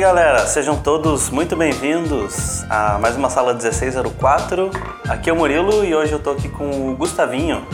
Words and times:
galera, 0.00 0.46
sejam 0.46 0.80
todos 0.80 1.28
muito 1.28 1.54
bem-vindos 1.54 2.64
a 2.70 2.98
mais 2.98 3.16
uma 3.16 3.28
sala 3.28 3.52
1604. 3.52 4.70
Aqui 5.06 5.28
é 5.28 5.32
o 5.32 5.36
Murilo 5.36 5.84
e 5.84 5.94
hoje 5.94 6.12
eu 6.12 6.18
tô 6.18 6.30
aqui 6.30 6.48
com 6.48 6.90
o 6.90 6.96
Gustavinho. 6.96 7.66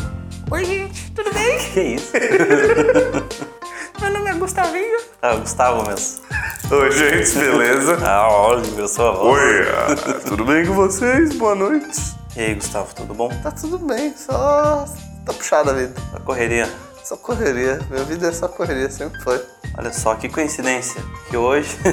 Oi, 0.51 0.65
gente, 0.65 1.13
tudo 1.13 1.33
bem? 1.33 1.57
Que 1.73 1.81
isso? 1.81 2.11
Meu 4.03 4.11
nome 4.11 4.29
é 4.29 4.35
Gustavinho. 4.35 4.99
Ah, 5.23 5.37
Gustavo 5.37 5.89
mesmo. 5.89 6.21
Oi, 6.69 6.91
gente, 6.91 7.39
beleza? 7.39 7.97
Ah, 8.05 8.29
olha, 8.29 8.67
eu 8.77 8.89
sou 8.89 9.09
a 9.09 9.13
voz. 9.13 9.41
Oi, 9.41 9.69
ah, 9.69 10.21
tudo 10.27 10.45
bem 10.45 10.67
com 10.67 10.75
vocês? 10.75 11.33
Boa 11.37 11.55
noite. 11.55 12.17
E 12.35 12.41
aí, 12.41 12.55
Gustavo, 12.57 12.93
tudo 12.93 13.15
bom? 13.15 13.29
Tá 13.41 13.53
tudo 13.53 13.79
bem, 13.79 14.13
só 14.17 14.85
tá 15.25 15.33
puxada 15.33 15.71
a 15.71 15.75
vida. 15.75 15.95
A 16.13 16.19
correria. 16.19 16.69
Só 17.07 17.17
correria. 17.17 17.79
Minha 17.89 18.03
vida 18.03 18.27
é 18.27 18.33
só 18.33 18.49
correria, 18.49 18.91
sempre 18.91 19.21
foi. 19.21 19.41
Olha 19.79 19.93
só 19.93 20.17
que 20.17 20.29
coincidência 20.29 21.01
que 21.31 21.37
hoje. 21.37 21.79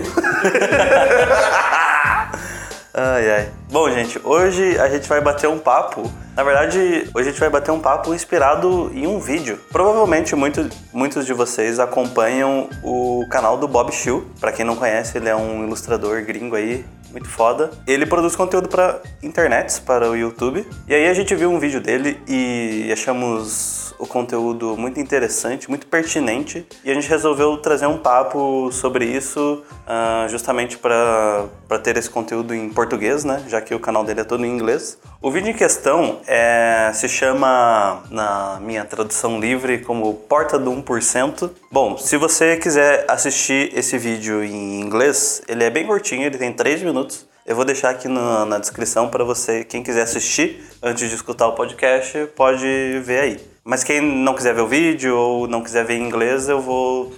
ai 2.91 3.29
ai. 3.29 3.51
Bom, 3.71 3.91
gente, 3.91 4.19
hoje 4.23 4.75
a 4.79 4.89
gente 4.89 5.07
vai 5.07 5.21
bater 5.21 5.47
um 5.47 5.59
papo. 5.59 6.11
Na 6.35 6.41
verdade, 6.41 7.07
hoje 7.13 7.29
a 7.29 7.31
gente 7.31 7.39
vai 7.39 7.51
bater 7.51 7.69
um 7.69 7.79
papo 7.79 8.11
inspirado 8.11 8.89
em 8.91 9.05
um 9.05 9.19
vídeo. 9.19 9.59
Provavelmente 9.71 10.35
muito, 10.35 10.67
muitos 10.91 11.27
de 11.27 11.33
vocês 11.33 11.79
acompanham 11.79 12.67
o 12.81 13.23
canal 13.29 13.55
do 13.55 13.67
Bob 13.67 13.91
Shill. 13.91 14.27
Para 14.39 14.51
quem 14.51 14.65
não 14.65 14.75
conhece, 14.75 15.19
ele 15.19 15.29
é 15.29 15.35
um 15.35 15.63
ilustrador 15.63 16.23
gringo 16.23 16.55
aí, 16.55 16.83
muito 17.13 17.29
foda. 17.29 17.71
Ele 17.87 18.05
produz 18.05 18.35
conteúdo 18.35 18.67
para 18.67 18.99
internets, 19.21 19.79
para 19.79 20.09
o 20.09 20.15
YouTube. 20.15 20.67
E 20.87 20.93
aí 20.93 21.07
a 21.07 21.13
gente 21.13 21.33
viu 21.35 21.49
um 21.49 21.59
vídeo 21.59 21.79
dele 21.79 22.19
e 22.27 22.89
achamos 22.91 23.95
o 23.99 24.07
conteúdo 24.07 24.75
muito 24.75 24.99
interessante, 24.99 25.69
muito 25.69 25.87
pertinente, 25.87 26.67
e 26.83 26.91
a 26.91 26.93
gente 26.93 27.07
resolveu 27.07 27.57
trazer 27.57 27.85
um 27.85 27.97
papo 27.97 28.69
sobre 28.71 29.05
isso, 29.05 29.63
uh, 29.87 30.27
justamente 30.27 30.77
para 30.77 31.47
ter 31.81 31.95
esse 31.95 32.09
conteúdo 32.09 32.53
em 32.53 32.69
português, 32.69 33.23
né? 33.23 33.43
Já 33.47 33.61
que 33.61 33.73
o 33.73 33.79
canal 33.79 34.03
dele 34.03 34.21
é 34.21 34.23
todo 34.23 34.45
em 34.45 34.49
inglês. 34.49 34.97
O 35.21 35.31
vídeo 35.31 35.49
em 35.49 35.53
questão 35.53 36.19
é, 36.27 36.91
se 36.93 37.07
chama, 37.07 38.03
na 38.11 38.59
minha 38.61 38.83
tradução 38.83 39.39
livre, 39.39 39.79
como 39.79 40.13
Porta 40.13 40.59
do 40.59 40.69
1%. 40.69 41.49
Bom, 41.71 41.97
se 41.97 42.17
você 42.17 42.57
quiser 42.57 43.05
assistir 43.07 43.71
esse 43.73 43.97
vídeo 43.97 44.43
em 44.43 44.81
inglês, 44.81 45.41
ele 45.47 45.63
é 45.63 45.69
bem 45.69 45.87
curtinho, 45.87 46.23
ele 46.23 46.37
tem 46.37 46.51
3 46.51 46.83
minutos. 46.83 47.02
Eu 47.45 47.55
vou 47.55 47.65
deixar 47.65 47.89
aqui 47.89 48.07
na, 48.07 48.45
na 48.45 48.57
descrição 48.57 49.09
para 49.09 49.23
você, 49.23 49.65
quem 49.65 49.83
quiser 49.83 50.03
assistir 50.03 50.63
antes 50.81 51.09
de 51.09 51.15
escutar 51.15 51.47
o 51.47 51.53
podcast, 51.53 52.27
pode 52.35 52.65
ver 53.03 53.19
aí. 53.19 53.39
Mas 53.65 53.83
quem 53.83 53.99
não 53.99 54.33
quiser 54.33 54.53
ver 54.53 54.61
o 54.61 54.67
vídeo 54.67 55.17
ou 55.17 55.47
não 55.47 55.61
quiser 55.61 55.83
ver 55.85 55.95
em 55.95 56.07
inglês, 56.07 56.47
eu 56.47 56.61
vou 56.61 57.13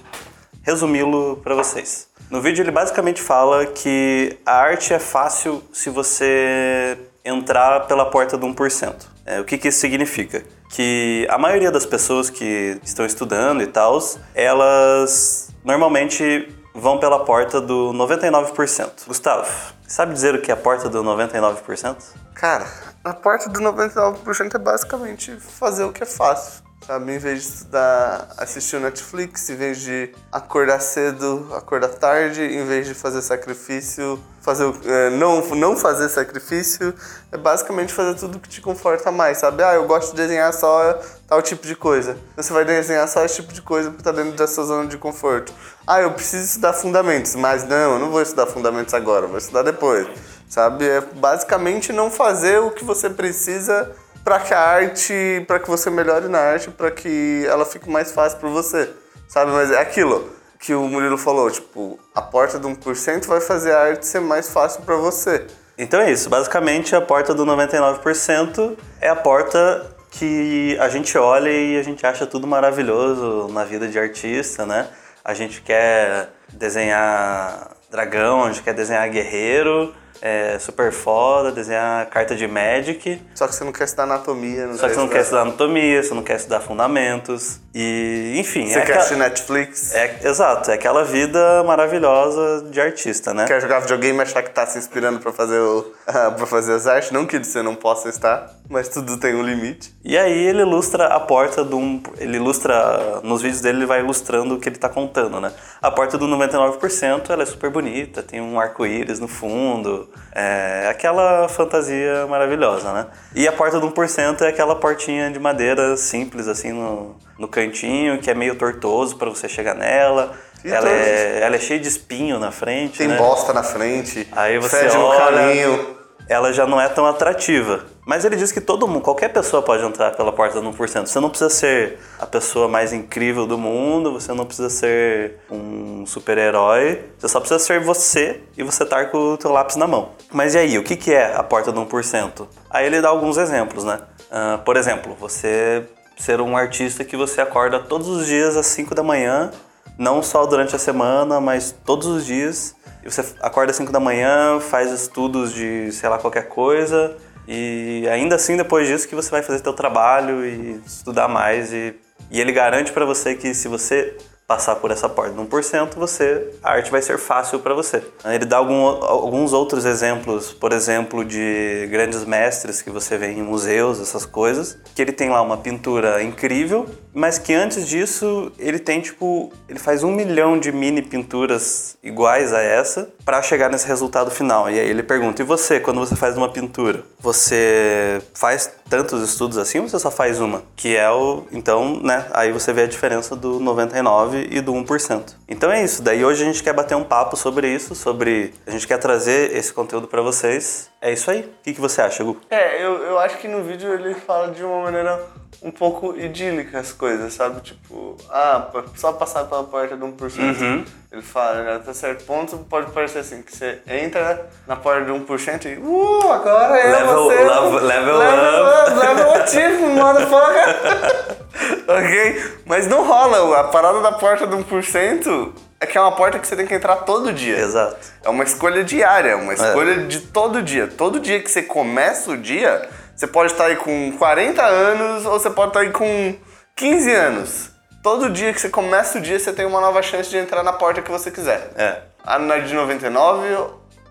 resumi-lo 0.64 1.40
para 1.44 1.54
vocês. 1.54 2.08
No 2.30 2.42
vídeo 2.42 2.64
ele 2.64 2.72
basicamente 2.72 3.22
fala 3.22 3.68
que 3.68 4.36
a 4.44 4.54
arte 4.54 4.94
é 4.94 5.00
fácil 5.00 5.64
se 5.72 5.92
você 5.92 6.98
entrar 7.24 7.82
pela 7.82 8.06
porta 8.06 8.36
do 8.36 8.48
1%. 8.48 8.96
É, 9.26 9.40
o 9.40 9.44
que, 9.44 9.58
que 9.58 9.68
isso 9.68 9.80
significa? 9.80 10.44
Que 10.72 11.28
a 11.30 11.38
maioria 11.38 11.72
das 11.72 11.86
pessoas 11.86 12.30
que 12.30 12.80
estão 12.84 13.06
estudando 13.06 13.62
e 13.62 13.68
tal, 13.68 14.00
elas 14.34 15.50
normalmente 15.64 16.48
vão 16.76 17.00
pela 17.00 17.24
porta 17.24 17.62
do 17.62 17.94
99%. 17.94 19.08
Gustavo, 19.08 19.50
sabe 19.88 20.14
dizer 20.14 20.36
o 20.36 20.42
que 20.42 20.52
é 20.52 20.54
a 20.54 20.58
porta 20.58 20.90
do 20.90 21.02
99%? 21.02 21.96
Cara, 22.34 22.68
a 23.04 23.14
porta 23.14 23.50
do 23.50 23.62
99% 23.62 24.56
é 24.56 24.58
basicamente 24.58 25.32
fazer 25.40 25.86
o 25.86 25.94
que 25.94 26.04
é 26.04 26.06
fácil. 26.06 26.65
Sabe? 26.86 27.14
Em 27.14 27.18
vez 27.18 27.42
de 27.42 27.48
estudar, 27.48 28.28
assistir 28.38 28.76
o 28.76 28.80
Netflix, 28.80 29.50
em 29.50 29.56
vez 29.56 29.80
de 29.80 30.14
acordar 30.32 30.80
cedo, 30.80 31.50
acordar 31.56 31.90
tarde, 31.90 32.42
em 32.42 32.64
vez 32.64 32.86
de 32.86 32.94
fazer 32.94 33.24
sacrifício, 33.24 34.20
fazer 34.40 34.72
é, 34.86 35.10
não, 35.10 35.42
não 35.56 35.76
fazer 35.76 36.10
sacrifício, 36.10 36.94
é 37.32 37.38
basicamente 37.38 37.92
fazer 37.92 38.14
tudo 38.20 38.40
que 38.40 38.48
te 38.48 38.62
conforta 38.62 39.12
mais, 39.12 39.40
sabe? 39.40 39.64
Ah, 39.64 39.74
eu 39.74 39.88
gosto 39.88 40.12
de 40.12 40.18
desenhar 40.18 40.54
só 40.54 41.00
tal 41.28 41.42
tipo 41.42 41.66
de 41.66 41.76
coisa. 41.76 42.16
Você 42.38 42.54
vai 42.54 42.64
desenhar 42.64 43.08
só 43.08 43.26
esse 43.26 43.38
tipo 43.38 43.52
de 43.52 43.64
coisa 43.64 43.90
porque 43.90 44.04
tá 44.04 44.12
dentro 44.12 44.34
da 44.34 44.46
sua 44.46 44.66
zona 44.66 44.88
de 44.88 44.98
conforto. 45.00 45.52
Ah, 45.88 46.02
eu 46.02 46.12
preciso 46.12 46.46
estudar 46.46 46.74
fundamentos, 46.74 47.34
mas 47.34 47.64
não, 47.68 47.94
eu 47.94 48.00
não 48.00 48.12
vou 48.12 48.22
estudar 48.22 48.46
fundamentos 48.46 48.94
agora, 48.94 49.26
vou 49.26 49.40
estudar 49.40 49.64
depois 49.64 50.08
sabe? 50.48 50.88
É 50.88 51.02
basicamente 51.02 51.92
não 51.92 52.10
fazer 52.10 52.60
o 52.60 52.72
que 52.72 52.86
você 52.86 53.10
precisa 53.10 53.92
para 54.26 54.40
que 54.40 54.54
a 54.56 54.60
arte, 54.60 55.46
para 55.48 55.60
que 55.60 55.70
você 55.70 55.92
melhore 55.92 56.28
na 56.28 56.40
arte, 56.40 56.72
para 56.72 56.90
que 56.90 57.46
ela 57.48 57.64
fique 57.64 57.88
mais 57.88 58.12
fácil 58.12 58.40
para 58.40 58.50
você, 58.50 58.90
sabe? 59.28 59.52
Mas 59.52 59.70
é 59.70 59.80
aquilo 59.80 60.34
que 60.60 60.74
o 60.74 60.82
Murilo 60.88 61.16
falou, 61.16 61.52
tipo, 61.52 62.00
a 62.14 62.24
porta 62.24 62.58
do 62.58 62.68
1% 62.68 63.28
vai 63.28 63.40
fazer 63.40 63.72
a 63.72 63.82
arte 63.82 64.08
ser 64.08 64.20
mais 64.20 64.50
fácil 64.50 64.82
para 64.82 64.96
você. 64.96 65.46
Então 65.78 66.02
é 66.02 66.12
isso, 66.12 66.28
basicamente 66.28 66.96
a 66.96 67.02
porta 67.02 67.36
do 67.36 67.46
99% 67.46 68.76
é 69.00 69.10
a 69.10 69.16
porta 69.16 69.96
que 70.10 70.76
a 70.80 70.90
gente 70.90 71.16
olha 71.18 71.52
e 71.52 71.78
a 71.78 71.84
gente 71.84 72.04
acha 72.04 72.26
tudo 72.26 72.48
maravilhoso 72.48 73.48
na 73.54 73.64
vida 73.64 73.88
de 73.88 74.00
artista, 74.00 74.66
né? 74.66 74.88
A 75.24 75.36
gente 75.36 75.62
quer 75.62 76.30
desenhar 76.52 77.76
dragão, 77.92 78.44
a 78.44 78.48
gente 78.48 78.64
quer 78.64 78.74
desenhar 78.74 79.08
guerreiro, 79.10 79.94
é 80.22 80.58
super 80.60 80.92
foda, 80.92 81.52
desenhar 81.52 82.06
carta 82.08 82.36
de 82.36 82.48
Magic. 82.48 83.22
Só 83.34 83.48
que 83.48 83.56
você 83.56 83.64
não 83.64 83.72
quer 83.72 83.86
estudar 83.86 84.04
anatomia, 84.04 84.68
não 84.68 84.78
Só 84.78 84.88
que 84.88 84.94
você 84.94 85.00
não 85.00 85.08
quer 85.08 85.22
estudar 85.22 85.42
anatomia, 85.42 86.04
você 86.04 86.14
não 86.14 86.24
quer 86.24 86.36
estudar 86.38 86.60
fundamentos. 86.62 87.60
E, 87.78 88.36
enfim. 88.38 88.70
Você 88.70 88.80
é 88.80 88.86
quer 88.86 88.98
assistir 89.00 89.18
Netflix? 89.18 89.94
É, 89.94 90.20
exato, 90.24 90.72
é 90.72 90.76
aquela 90.76 91.04
vida 91.04 91.62
maravilhosa 91.66 92.70
de 92.72 92.80
artista, 92.80 93.34
né? 93.34 93.44
Quer 93.46 93.60
jogar 93.60 93.82
videogame 93.82 94.18
e 94.18 94.22
achar 94.22 94.42
que 94.42 94.50
tá 94.50 94.66
se 94.66 94.78
inspirando 94.78 95.20
pra 95.20 95.34
fazer, 95.34 95.60
o, 95.60 95.80
uh, 96.08 96.46
fazer 96.46 96.72
as 96.72 96.88
artes? 96.88 97.12
Não 97.12 97.26
que 97.26 97.38
você 97.38 97.62
não 97.62 97.76
possa 97.76 98.08
estar, 98.08 98.50
mas 98.70 98.88
tudo 98.88 99.18
tem 99.18 99.36
um 99.36 99.44
limite. 99.44 99.94
E 100.06 100.18
aí 100.18 100.48
ele 100.48 100.62
ilustra 100.62 101.08
a 101.08 101.20
porta 101.20 101.66
de 101.66 101.76
um. 101.76 102.02
Ele 102.18 102.38
ilustra. 102.38 103.20
Nos 103.24 103.42
vídeos 103.42 103.60
dele 103.60 103.80
ele 103.80 103.86
vai 103.86 104.00
ilustrando 104.00 104.56
o 104.56 104.60
que 104.60 104.70
ele 104.70 104.78
tá 104.78 104.88
contando, 104.88 105.42
né? 105.42 105.52
A 105.82 105.92
porta 105.92 106.18
do 106.18 106.26
99% 106.30 107.30
ela 107.30 107.44
é 107.44 107.46
super 107.46 107.70
bonita, 107.70 108.24
tem 108.24 108.40
um 108.40 108.58
arco-íris 108.58 109.20
no 109.20 109.28
fundo. 109.28 110.10
É 110.34 110.88
aquela 110.90 111.50
fantasia 111.50 112.26
maravilhosa, 112.28 112.94
né? 112.94 113.08
E 113.36 113.46
a 113.50 113.52
porta 113.52 113.82
do 113.82 113.92
1% 113.92 114.42
é 114.44 114.48
aquela 114.48 114.76
portinha 114.78 115.30
de 115.30 115.40
madeira 115.40 115.98
simples, 115.98 116.48
assim, 116.48 116.72
no, 116.72 117.16
no 117.38 117.48
cantinho, 117.48 118.20
que 118.20 118.30
é 118.30 118.34
meio 118.34 118.56
tortoso 118.56 119.18
para 119.18 119.30
você 119.30 119.48
chegar 119.48 119.76
nela. 119.76 120.34
ela 120.64 120.90
é, 120.90 121.42
ela 121.42 121.56
é 121.56 121.60
cheia 121.60 121.80
de 121.80 121.88
espinho 121.88 122.40
na 122.40 122.52
frente. 122.52 122.98
Tem 122.98 123.08
né? 123.08 123.18
bosta 123.18 123.54
na 123.54 123.64
frente. 123.64 124.28
Aí 124.32 124.58
você 124.58 124.80
fede 124.80 124.98
olha, 124.98 125.32
no 125.32 125.38
caminho. 125.38 125.96
Ela 126.28 126.52
já 126.52 126.66
não 126.66 126.82
é 126.82 126.90
tão 126.90 127.06
atrativa. 127.06 127.86
Mas 128.06 128.24
ele 128.24 128.36
diz 128.36 128.52
que 128.52 128.62
todo 128.62 128.88
mundo, 128.88 129.02
qualquer 129.02 129.30
pessoa 129.30 129.62
pode 129.64 129.84
entrar 129.84 130.12
pela 130.12 130.32
porta 130.32 130.62
do 130.62 130.72
1%. 130.72 131.06
Você 131.06 131.20
não 131.20 131.30
precisa 131.30 131.50
ser 131.50 132.00
a 132.20 132.26
pessoa 132.26 132.68
mais 132.68 132.94
incrível 132.94 133.48
do 133.48 133.58
mundo, 133.58 134.14
você 134.14 134.32
não 134.32 134.46
precisa 134.46 134.70
ser 134.70 135.40
um 135.50 136.06
super-herói, 136.06 137.04
você 137.18 137.28
só 137.28 137.40
precisa 137.40 137.60
ser 137.60 137.80
você 137.80 138.42
e 138.56 138.64
você 138.64 138.84
estar 138.84 139.08
com 139.12 139.34
o 139.34 139.38
teu 139.38 139.52
lápis 139.52 139.76
na 139.76 139.88
mão. 139.88 140.14
Mas 140.32 140.54
e 140.54 140.60
aí, 140.60 140.78
o 140.78 140.84
que, 140.84 140.96
que 140.96 141.14
é 141.14 141.36
a 141.36 141.44
porta 141.44 141.72
do 141.72 141.84
1%? 141.84 142.48
Aí 142.70 142.86
ele 142.86 143.02
dá 143.02 143.10
alguns 143.10 143.38
exemplos, 143.38 143.84
né? 143.84 144.00
Uh, 144.32 144.60
por 144.60 144.78
exemplo, 144.78 145.16
você 145.20 145.84
ser 146.16 146.42
um 146.42 146.56
artista 146.56 147.04
que 147.04 147.16
você 147.16 147.42
acorda 147.42 147.80
todos 147.80 148.08
os 148.08 148.26
dias 148.26 148.56
às 148.56 148.68
5 148.68 148.96
da 148.96 149.04
manhã, 149.04 149.52
não 149.98 150.22
só 150.22 150.46
durante 150.46 150.76
a 150.76 150.80
semana, 150.80 151.40
mas 151.40 151.76
todos 151.86 152.08
os 152.08 152.26
dias. 152.26 152.76
E 153.04 153.10
você 153.10 153.24
acorda 153.42 153.72
às 153.72 153.78
5 153.78 153.92
da 153.92 154.00
manhã, 154.00 154.60
faz 154.60 154.92
estudos 154.92 155.54
de, 155.54 155.92
sei 155.92 156.10
lá, 156.10 156.18
qualquer 156.18 156.48
coisa, 156.48 157.16
e 157.48 158.08
ainda 158.10 158.36
assim, 158.36 158.58
depois 158.58 158.88
disso, 158.88 159.08
que 159.08 159.16
você 159.16 159.30
vai 159.30 159.44
fazer 159.44 159.60
seu 159.60 159.74
trabalho 159.74 160.46
e 160.46 160.82
estudar 160.86 161.28
mais. 161.28 161.72
E, 161.72 161.96
e 162.32 162.42
ele 162.42 162.52
garante 162.52 162.92
para 162.92 163.06
você 163.06 163.36
que 163.36 163.54
se 163.54 163.68
você 163.68 164.18
passar 164.48 164.76
por 164.76 164.92
essa 164.92 165.10
porta 165.10 165.34
de 165.34 165.40
1%, 165.40 165.96
você, 165.96 166.52
a 166.64 166.72
arte 166.72 166.92
vai 166.92 167.02
ser 167.02 167.18
fácil 167.18 167.60
para 167.60 167.74
você. 167.74 168.04
Ele 168.26 168.46
dá 168.46 168.58
algum, 168.58 168.86
alguns 168.86 169.54
outros 169.54 169.86
exemplos, 169.86 170.54
por 170.54 170.72
exemplo, 170.72 171.26
de 171.26 171.88
grandes 171.90 172.24
mestres 172.26 172.82
que 172.82 172.90
você 172.90 173.18
vê 173.18 173.32
em 173.32 173.42
museus, 173.42 174.00
essas 174.00 174.26
coisas, 174.26 174.78
que 174.94 175.02
ele 175.02 175.12
tem 175.12 175.30
lá 175.30 175.42
uma 175.42 175.58
pintura 175.58 176.22
incrível, 176.22 176.86
mas 177.14 177.40
que 177.40 177.54
antes 177.54 177.88
disso 177.88 178.52
ele 178.60 178.78
tem 178.78 179.02
tipo, 179.02 179.52
ele 179.68 179.80
faz 179.80 180.04
um 180.04 180.12
milhão 180.12 180.60
de 180.60 180.72
mini 180.72 181.02
pinturas 181.02 181.98
iguais 182.04 182.54
a 182.54 182.62
essa 182.62 183.10
para 183.24 183.42
chegar 183.42 183.70
nesse 183.70 183.88
resultado 183.88 184.30
final. 184.30 184.70
E 184.70 184.80
aí 184.80 184.88
ele 184.88 185.02
pergunta: 185.02 185.42
e 185.42 185.46
você, 185.46 185.80
quando 185.80 186.00
você 186.00 186.16
faz 186.16 186.38
uma 186.38 186.50
pintura, 186.50 187.04
você 187.20 188.22
faz 188.34 188.70
tantos 188.90 189.28
estudos 189.28 189.58
assim 189.58 189.80
ou 189.80 189.88
você 189.88 189.98
só 189.98 190.12
faz 190.12 190.40
uma? 190.40 190.64
Que 190.76 190.96
é 190.96 191.10
o, 191.10 191.46
então, 191.52 192.00
né? 192.02 192.26
Aí 192.32 192.52
você 192.52 192.74
vê 192.74 192.84
a 192.84 192.88
diferença 192.88 193.36
do 193.36 193.60
99 193.60 194.35
99 194.36 194.48
e 194.52 194.62
do 194.62 194.74
1%. 194.74 195.34
Então 195.48 195.72
é 195.72 195.84
isso. 195.84 196.02
Daí 196.02 196.24
hoje 196.26 196.44
a 196.44 196.46
gente 196.46 196.62
quer 196.64 196.74
bater 196.74 196.96
um 196.96 197.04
papo 197.04 197.36
sobre 197.36 197.68
isso, 197.68 197.96
sobre 197.96 198.54
a 198.68 198.72
gente 198.72 198.88
quer 198.88 198.98
trazer 198.98 199.56
esse 199.56 199.72
conteúdo 199.74 200.08
para 200.08 200.22
vocês. 200.22 200.90
É 201.02 201.12
isso 201.12 201.30
aí. 201.32 201.42
O 201.42 201.64
que, 201.64 201.74
que 201.74 201.82
você 201.82 202.02
acha, 202.02 202.24
Gu? 202.24 202.38
É, 202.50 202.84
eu, 202.84 202.94
eu 203.04 203.20
acho 203.20 203.38
que 203.38 203.48
no 203.48 203.64
vídeo 203.64 203.94
ele 203.94 204.14
fala 204.14 204.50
de 204.50 204.64
uma 204.64 204.84
maneira 204.84 205.20
um 205.64 205.72
pouco 205.72 206.16
idílica 206.18 206.80
as 206.80 206.92
coisas, 206.92 207.34
sabe? 207.34 207.62
Tipo, 207.62 208.18
ah, 208.30 208.68
só 208.96 209.14
passar 209.14 209.46
pela 209.46 209.64
porta 209.64 209.96
de 209.96 210.04
1%. 210.04 210.62
Uhum. 210.62 210.86
Ele 211.12 211.22
fala, 211.22 211.64
né, 211.64 211.76
até 211.76 211.94
certo 211.94 212.26
ponto 212.26 212.58
pode 212.70 212.92
parecer 212.92 213.20
assim, 213.20 213.42
que 213.42 213.56
você 213.56 213.80
entra 213.88 214.48
na 214.68 214.76
porta 214.76 215.06
de 215.06 215.12
1% 215.12 215.66
e, 215.66 215.78
uh, 215.80 216.32
agora 216.32 216.78
eu 216.78 216.92
Level- 216.92 217.16
vou 217.16 217.32
ser... 217.32 217.38
level- 217.40 217.72
level 217.84 218.18
level 218.18 218.66
up. 218.68 218.92
up. 218.92 219.00
Level 219.00 219.34
achievement, 219.44 219.94
motherfucker. 220.04 221.45
Ok? 221.88 222.44
Mas 222.66 222.88
não 222.88 223.06
rola, 223.06 223.60
a 223.60 223.64
parada 223.66 224.02
da 224.02 224.12
porta 224.12 224.46
de 224.48 224.56
1% 224.56 225.54
é 225.80 225.86
que 225.86 225.98
é 225.98 226.02
uma 226.02 226.12
porta 226.14 226.40
que 226.40 226.48
você 226.48 226.56
tem 226.56 226.66
que 226.66 226.74
entrar 226.74 226.98
todo 226.98 227.32
dia. 227.34 227.58
Exato. 227.58 227.98
É 228.24 228.30
uma 228.30 228.44
escolha 228.44 228.84
diária, 228.84 229.32
é 229.32 229.36
uma 229.36 229.54
escolha 229.54 229.98
de 230.06 230.22
todo 230.22 230.62
dia. 230.62 230.88
Todo 230.88 231.20
dia 231.20 231.42
que 231.42 231.50
você 231.52 231.62
começa 231.62 232.32
o 232.32 232.38
dia, 232.38 232.90
você 233.16 233.28
pode 233.28 233.52
estar 233.52 233.66
aí 233.66 233.76
com 233.76 234.12
40 234.18 234.64
anos 234.64 235.26
ou 235.26 235.34
você 235.40 235.50
pode 235.50 235.70
estar 235.70 235.82
aí 235.82 235.92
com 235.92 236.36
15 236.76 237.12
anos. 237.12 237.70
Todo 238.02 238.30
dia 238.30 238.54
que 238.54 238.62
você 238.62 238.70
começa 238.70 239.18
o 239.18 239.22
dia, 239.22 239.40
você 239.40 239.52
tem 239.52 239.66
uma 239.66 239.82
nova 239.82 240.02
chance 240.02 240.30
de 240.30 240.38
entrar 240.38 240.62
na 240.64 240.74
porta 240.74 241.02
que 241.02 241.10
você 241.12 241.32
quiser. 241.32 241.72
É. 241.76 242.02
A 242.24 242.38
de 242.60 242.74
99 242.74 243.58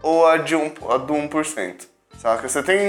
ou 0.03 0.27
a, 0.27 0.37
de 0.37 0.55
um, 0.55 0.71
a 0.91 0.97
do 0.97 1.15
1%. 1.15 1.75
Saca? 2.19 2.49
Você 2.49 2.63
tem 2.63 2.89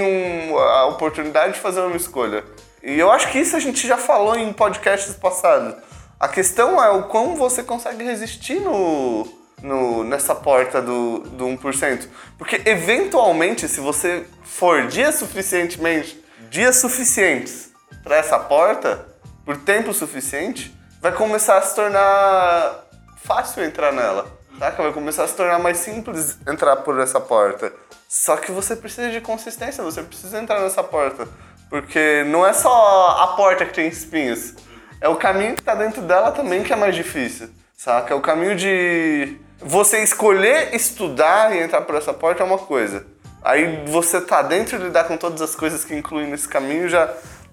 um- 0.50 0.58
a 0.58 0.86
oportunidade 0.86 1.54
de 1.54 1.60
fazer 1.60 1.80
uma 1.80 1.96
escolha. 1.96 2.44
E 2.86 3.00
eu 3.00 3.10
acho 3.10 3.32
que 3.32 3.40
isso 3.40 3.56
a 3.56 3.58
gente 3.58 3.84
já 3.84 3.96
falou 3.96 4.36
em 4.36 4.52
podcasts 4.52 5.12
passados. 5.16 5.74
A 6.20 6.28
questão 6.28 6.80
é 6.80 6.88
o 6.88 7.08
quão 7.08 7.34
você 7.34 7.60
consegue 7.60 8.04
resistir 8.04 8.60
no, 8.60 9.26
no, 9.60 10.04
nessa 10.04 10.36
porta 10.36 10.80
do, 10.80 11.18
do 11.18 11.46
1%. 11.46 12.06
Porque 12.38 12.62
eventualmente, 12.64 13.66
se 13.66 13.80
você 13.80 14.24
for 14.44 14.86
dias 14.86 15.16
suficientemente, 15.16 16.24
dias 16.48 16.76
suficientes 16.76 17.72
para 18.04 18.18
essa 18.18 18.38
porta, 18.38 19.04
por 19.44 19.56
tempo 19.56 19.92
suficiente, 19.92 20.72
vai 21.02 21.10
começar 21.10 21.58
a 21.58 21.62
se 21.62 21.74
tornar 21.74 22.84
fácil 23.16 23.64
entrar 23.64 23.92
nela. 23.92 24.30
Saca? 24.60 24.80
Vai 24.84 24.92
começar 24.92 25.24
a 25.24 25.28
se 25.28 25.34
tornar 25.34 25.58
mais 25.58 25.78
simples 25.78 26.38
entrar 26.46 26.76
por 26.76 27.00
essa 27.00 27.20
porta. 27.20 27.72
Só 28.08 28.36
que 28.36 28.52
você 28.52 28.76
precisa 28.76 29.10
de 29.10 29.20
consistência, 29.20 29.82
você 29.82 30.04
precisa 30.04 30.38
entrar 30.38 30.60
nessa 30.60 30.84
porta. 30.84 31.26
Porque 31.68 32.24
não 32.24 32.46
é 32.46 32.52
só 32.52 33.16
a 33.20 33.28
porta 33.36 33.64
que 33.66 33.74
tem 33.74 33.88
espinhos. 33.88 34.54
É 35.00 35.08
o 35.08 35.16
caminho 35.16 35.54
que 35.54 35.62
tá 35.62 35.74
dentro 35.74 36.02
dela 36.02 36.32
também 36.32 36.62
que 36.62 36.72
é 36.72 36.76
mais 36.76 36.94
difícil. 36.94 37.50
Saca? 37.76 38.14
É 38.14 38.16
o 38.16 38.20
caminho 38.20 38.56
de 38.56 39.36
você 39.60 40.02
escolher 40.02 40.74
estudar 40.74 41.54
e 41.54 41.60
entrar 41.60 41.82
por 41.82 41.94
essa 41.94 42.12
porta 42.12 42.42
é 42.42 42.46
uma 42.46 42.58
coisa. 42.58 43.06
Aí 43.42 43.84
você 43.86 44.20
tá 44.20 44.42
dentro 44.42 44.76
e 44.76 44.82
lidar 44.82 45.04
com 45.04 45.16
todas 45.16 45.40
as 45.40 45.54
coisas 45.54 45.84
que 45.84 45.94
incluem 45.94 46.28
nesse 46.28 46.48
caminho 46.48 46.88
já 46.88 47.12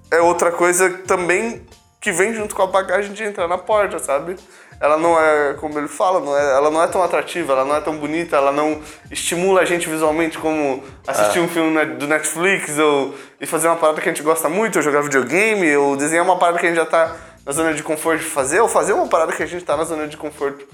é 0.09 0.19
outra 0.19 0.51
coisa 0.51 0.89
também 1.07 1.65
que 2.03 2.11
vem 2.11 2.33
junto 2.33 2.53
com 2.53 2.61
a 2.61 2.67
bagagem 2.67 3.13
de 3.13 3.23
entrar 3.23 3.47
na 3.47 3.57
porta, 3.57 3.97
sabe? 3.97 4.35
Ela 4.77 4.97
não 4.97 5.17
é, 5.17 5.53
como 5.53 5.79
ele 5.79 5.87
fala, 5.87 6.19
não 6.19 6.37
é, 6.37 6.57
ela 6.57 6.69
não 6.69 6.83
é 6.83 6.87
tão 6.87 7.01
atrativa, 7.01 7.53
ela 7.53 7.63
não 7.63 7.77
é 7.77 7.79
tão 7.79 7.95
bonita, 7.95 8.35
ela 8.35 8.51
não 8.51 8.81
estimula 9.09 9.61
a 9.61 9.65
gente 9.65 9.87
visualmente 9.87 10.37
como 10.37 10.83
assistir 11.07 11.39
um 11.39 11.47
filme 11.47 11.85
do 11.95 12.05
Netflix 12.05 12.77
ou 12.77 13.15
e 13.39 13.45
fazer 13.45 13.69
uma 13.69 13.77
parada 13.77 14.01
que 14.01 14.09
a 14.09 14.11
gente 14.11 14.21
gosta 14.21 14.49
muito, 14.49 14.75
ou 14.75 14.81
jogar 14.81 15.01
videogame, 15.01 15.77
ou 15.77 15.95
desenhar 15.95 16.25
uma 16.25 16.37
parada 16.37 16.59
que 16.59 16.65
a 16.65 16.69
gente 16.69 16.77
já 16.77 16.85
tá 16.85 17.15
na 17.45 17.53
zona 17.53 17.73
de 17.73 17.81
conforto 17.81 18.19
de 18.19 18.25
fazer, 18.25 18.59
ou 18.59 18.67
fazer 18.67 18.91
uma 18.91 19.07
parada 19.07 19.31
que 19.31 19.41
a 19.41 19.45
gente 19.45 19.63
tá 19.63 19.77
na 19.77 19.85
zona 19.85 20.05
de 20.05 20.17
conforto 20.17 20.67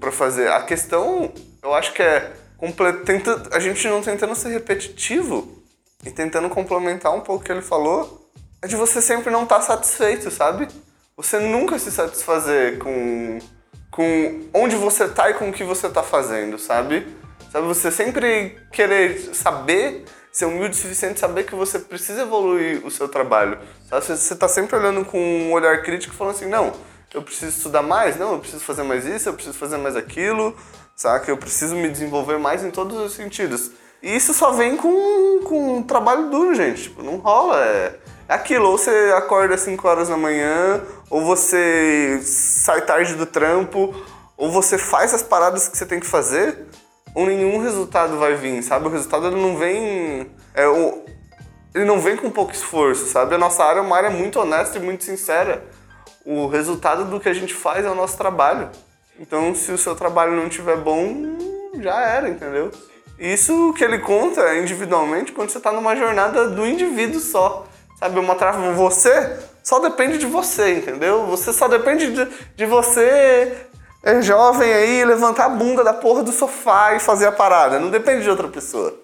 pra 0.00 0.10
fazer. 0.10 0.48
A 0.48 0.62
questão, 0.62 1.32
eu 1.62 1.72
acho 1.72 1.92
que 1.92 2.02
é 2.02 2.32
tenta, 3.06 3.40
a 3.52 3.60
gente 3.60 3.86
não 3.86 4.02
tentando 4.02 4.34
ser 4.34 4.48
repetitivo 4.48 5.62
e 6.04 6.10
tentando 6.10 6.48
complementar 6.48 7.14
um 7.14 7.20
pouco 7.20 7.42
o 7.42 7.44
que 7.44 7.52
ele 7.52 7.62
falou, 7.62 8.24
é 8.64 8.66
de 8.66 8.76
você 8.76 9.02
sempre 9.02 9.30
não 9.30 9.42
estar 9.42 9.60
satisfeito, 9.60 10.30
sabe? 10.30 10.66
Você 11.18 11.38
nunca 11.38 11.78
se 11.78 11.92
satisfazer 11.92 12.78
com, 12.78 13.38
com 13.90 14.40
onde 14.54 14.74
você 14.74 15.06
tá 15.06 15.28
e 15.28 15.34
com 15.34 15.50
o 15.50 15.52
que 15.52 15.62
você 15.62 15.86
tá 15.90 16.02
fazendo, 16.02 16.58
sabe? 16.58 17.06
Sabe, 17.52 17.66
você 17.66 17.90
sempre 17.90 18.58
querer 18.72 19.34
saber, 19.34 20.06
ser 20.32 20.46
humilde 20.46 20.70
o 20.70 20.80
suficiente, 20.80 21.20
saber 21.20 21.44
que 21.44 21.54
você 21.54 21.78
precisa 21.78 22.22
evoluir 22.22 22.84
o 22.86 22.90
seu 22.90 23.06
trabalho. 23.06 23.58
Sabe? 23.86 24.06
Você, 24.06 24.34
tá 24.34 24.48
sempre 24.48 24.76
olhando 24.76 25.04
com 25.04 25.18
um 25.20 25.52
olhar 25.52 25.82
crítico 25.82 26.14
falando 26.14 26.34
assim, 26.34 26.48
não, 26.48 26.72
eu 27.12 27.20
preciso 27.20 27.54
estudar 27.54 27.82
mais, 27.82 28.16
não, 28.16 28.32
eu 28.32 28.38
preciso 28.38 28.64
fazer 28.64 28.82
mais 28.82 29.04
isso, 29.04 29.28
eu 29.28 29.34
preciso 29.34 29.58
fazer 29.58 29.76
mais 29.76 29.94
aquilo, 29.94 30.56
saca? 30.96 31.30
Eu 31.30 31.36
preciso 31.36 31.76
me 31.76 31.90
desenvolver 31.90 32.38
mais 32.38 32.64
em 32.64 32.70
todos 32.70 32.96
os 32.96 33.12
sentidos. 33.12 33.70
E 34.02 34.16
isso 34.16 34.32
só 34.32 34.52
vem 34.52 34.74
com, 34.74 35.40
com 35.44 35.76
um 35.76 35.82
trabalho 35.82 36.30
duro, 36.30 36.54
gente. 36.54 36.84
Tipo, 36.84 37.02
não 37.02 37.18
rola. 37.18 37.62
É 37.62 38.03
aquilo, 38.28 38.70
ou 38.70 38.78
você 38.78 39.12
acorda 39.16 39.54
às 39.54 39.60
5 39.60 39.86
horas 39.86 40.08
da 40.08 40.16
manhã, 40.16 40.82
ou 41.10 41.24
você 41.24 42.20
sai 42.22 42.82
tarde 42.82 43.14
do 43.14 43.26
trampo, 43.26 43.94
ou 44.36 44.50
você 44.50 44.78
faz 44.78 45.14
as 45.14 45.22
paradas 45.22 45.68
que 45.68 45.76
você 45.76 45.86
tem 45.86 46.00
que 46.00 46.06
fazer, 46.06 46.66
ou 47.14 47.26
nenhum 47.26 47.58
resultado 47.58 48.18
vai 48.18 48.34
vir, 48.34 48.62
sabe? 48.62 48.86
O 48.86 48.90
resultado 48.90 49.28
ele 49.28 49.40
não 49.40 49.56
vem. 49.56 50.30
É, 50.54 50.66
o, 50.66 51.04
ele 51.74 51.84
não 51.84 52.00
vem 52.00 52.16
com 52.16 52.30
pouco 52.30 52.52
esforço, 52.52 53.06
sabe? 53.06 53.34
A 53.34 53.38
nossa 53.38 53.64
área 53.64 53.80
é 53.80 53.82
uma 53.82 53.96
área 53.96 54.10
muito 54.10 54.38
honesta 54.40 54.78
e 54.78 54.80
muito 54.80 55.04
sincera. 55.04 55.64
O 56.24 56.46
resultado 56.46 57.04
do 57.04 57.20
que 57.20 57.28
a 57.28 57.34
gente 57.34 57.54
faz 57.54 57.84
é 57.84 57.90
o 57.90 57.94
nosso 57.94 58.16
trabalho. 58.16 58.70
Então, 59.18 59.54
se 59.54 59.70
o 59.70 59.78
seu 59.78 59.94
trabalho 59.94 60.32
não 60.32 60.46
estiver 60.46 60.76
bom, 60.76 61.36
já 61.80 62.00
era, 62.00 62.28
entendeu? 62.28 62.70
Isso 63.18 63.72
que 63.74 63.84
ele 63.84 63.98
conta 63.98 64.40
é 64.40 64.60
individualmente 64.60 65.32
quando 65.32 65.50
você 65.50 65.58
está 65.58 65.70
numa 65.70 65.94
jornada 65.94 66.48
do 66.48 66.66
indivíduo 66.66 67.20
só. 67.20 67.66
Sabe, 67.98 68.18
uma 68.18 68.34
tarefa, 68.34 68.72
você 68.72 69.38
só 69.62 69.78
depende 69.78 70.18
de 70.18 70.26
você, 70.26 70.74
entendeu? 70.74 71.26
Você 71.26 71.52
só 71.52 71.68
depende 71.68 72.12
de, 72.12 72.28
de 72.54 72.66
você, 72.66 73.52
é 74.02 74.20
jovem 74.20 74.70
aí, 74.70 75.04
levantar 75.04 75.46
a 75.46 75.48
bunda 75.48 75.82
da 75.82 75.94
porra 75.94 76.22
do 76.22 76.30
sofá 76.30 76.94
e 76.94 77.00
fazer 77.00 77.26
a 77.26 77.32
parada. 77.32 77.80
Não 77.80 77.88
depende 77.88 78.22
de 78.22 78.30
outra 78.30 78.48
pessoa. 78.48 78.94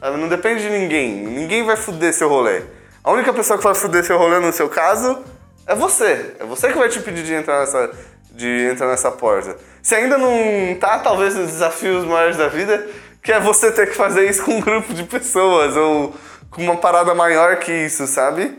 Sabe? 0.00 0.16
Não 0.16 0.28
depende 0.28 0.62
de 0.62 0.70
ninguém. 0.70 1.26
Ninguém 1.26 1.64
vai 1.64 1.76
fuder 1.76 2.14
seu 2.14 2.28
rolê. 2.28 2.62
A 3.04 3.12
única 3.12 3.32
pessoa 3.32 3.58
que 3.58 3.64
vai 3.64 3.74
fuder 3.74 4.02
seu 4.04 4.16
rolê 4.16 4.38
no 4.38 4.52
seu 4.52 4.68
caso 4.68 5.22
é 5.66 5.74
você. 5.74 6.34
É 6.40 6.44
você 6.44 6.72
que 6.72 6.78
vai 6.78 6.88
te 6.88 7.00
pedir 7.00 7.22
de 7.22 7.34
entrar 7.34 7.60
nessa, 7.60 7.90
de 8.30 8.70
entrar 8.70 8.88
nessa 8.88 9.10
porta. 9.10 9.56
Se 9.82 9.94
ainda 9.94 10.16
não 10.16 10.74
tá, 10.80 10.98
talvez, 11.00 11.34
nos 11.34 11.48
desafios 11.48 12.04
maiores 12.04 12.36
da 12.36 12.48
vida, 12.48 12.86
que 13.22 13.32
é 13.32 13.38
você 13.38 13.70
ter 13.70 13.88
que 13.88 13.94
fazer 13.94 14.28
isso 14.28 14.42
com 14.42 14.52
um 14.52 14.60
grupo 14.60 14.94
de 14.94 15.04
pessoas 15.04 15.76
ou 15.76 16.14
com 16.56 16.62
uma 16.62 16.78
parada 16.78 17.14
maior 17.14 17.58
que 17.58 17.70
isso, 17.70 18.06
sabe? 18.06 18.58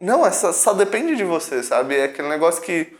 Não, 0.00 0.24
é 0.24 0.30
só, 0.30 0.52
só 0.52 0.72
depende 0.72 1.16
de 1.16 1.24
você, 1.24 1.64
sabe? 1.64 1.96
É 1.96 2.04
aquele 2.04 2.28
negócio 2.28 2.62
que, 2.62 2.96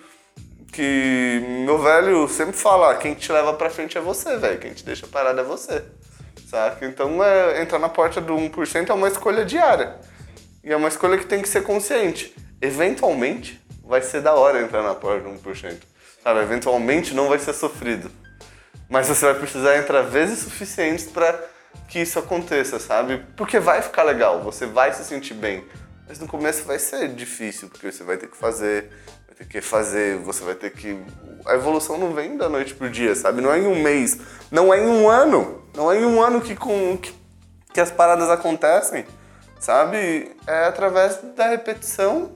que 0.73 1.41
meu 1.65 1.79
velho 1.79 2.27
sempre 2.27 2.57
fala, 2.57 2.97
quem 2.97 3.15
te 3.15 3.31
leva 3.31 3.55
pra 3.55 3.71
frente 3.71 3.97
é 3.97 4.01
você, 4.01 4.37
velho. 4.37 4.59
Quem 4.59 4.73
te 4.73 4.85
deixa 4.85 5.07
parado 5.07 5.39
é 5.39 5.45
você. 5.45 5.85
Saca? 6.51 6.85
Então 6.85 7.23
é, 7.23 7.63
entrar 7.63 7.79
na 7.79 7.89
porta 7.89 8.21
do 8.21 8.35
1% 8.35 8.91
é 8.91 8.93
uma 8.93 9.07
escolha 9.07 9.45
diária. 9.45 10.01
E 10.65 10.73
é 10.73 10.77
uma 10.77 10.89
escolha 10.89 11.17
que 11.17 11.27
tem 11.27 11.41
que 11.41 11.49
ser 11.49 11.63
consciente. 11.63 12.35
Eventualmente, 12.61 13.65
vai 13.85 14.03
ser 14.03 14.21
da 14.21 14.35
hora 14.35 14.63
entrar 14.63 14.83
na 14.83 14.97
porta 14.97 15.29
do 15.29 15.31
1%. 15.31 15.77
Sabe? 16.25 16.41
Eventualmente 16.41 17.15
não 17.15 17.29
vai 17.29 17.39
ser 17.39 17.53
sofrido. 17.53 18.11
Mas 18.91 19.07
você 19.07 19.27
vai 19.27 19.35
precisar 19.35 19.77
entrar 19.77 20.03
vezes 20.03 20.41
suficientes 20.41 21.07
para 21.07 21.54
que 21.89 22.01
isso 22.01 22.19
aconteça, 22.19 22.79
sabe? 22.79 23.25
Porque 23.37 23.59
vai 23.59 23.83
ficar 23.83 24.03
legal, 24.03 24.43
você 24.43 24.67
vai 24.67 24.93
se 24.93 25.05
sentir 25.05 25.35
bem. 25.35 25.65
Mas 26.09 26.19
no 26.19 26.27
começo 26.27 26.65
vai 26.65 26.79
ser 26.79 27.09
difícil, 27.09 27.69
porque 27.69 27.91
você 27.91 28.05
vai 28.05 28.17
ter 28.17 28.29
que 28.29 28.37
fazer, 28.37 28.91
vai 29.27 29.37
ter 29.37 29.47
que 29.47 29.61
fazer, 29.61 30.19
você 30.19 30.45
vai 30.45 30.55
ter 30.55 30.71
que. 30.71 30.99
A 31.47 31.55
evolução 31.55 31.99
não 31.99 32.13
vem 32.13 32.37
da 32.37 32.49
noite 32.49 32.75
pro 32.75 32.91
dia, 32.91 33.15
sabe? 33.15 33.41
Não 33.41 33.53
é 33.53 33.59
em 33.59 33.67
um 33.67 33.83
mês, 33.83 34.19
não 34.51 34.73
é 34.73 34.83
em 34.83 34.87
um 34.87 35.09
ano. 35.09 35.63
Não 35.75 35.91
é 35.91 35.99
em 35.99 36.05
um 36.05 36.23
ano 36.23 36.41
que, 36.41 36.55
com, 36.55 36.97
que, 36.97 37.13
que 37.73 37.81
as 37.81 37.91
paradas 37.91 38.31
acontecem, 38.31 39.05
sabe? 39.59 40.31
É 40.47 40.67
através 40.67 41.19
da 41.35 41.49
repetição 41.49 42.33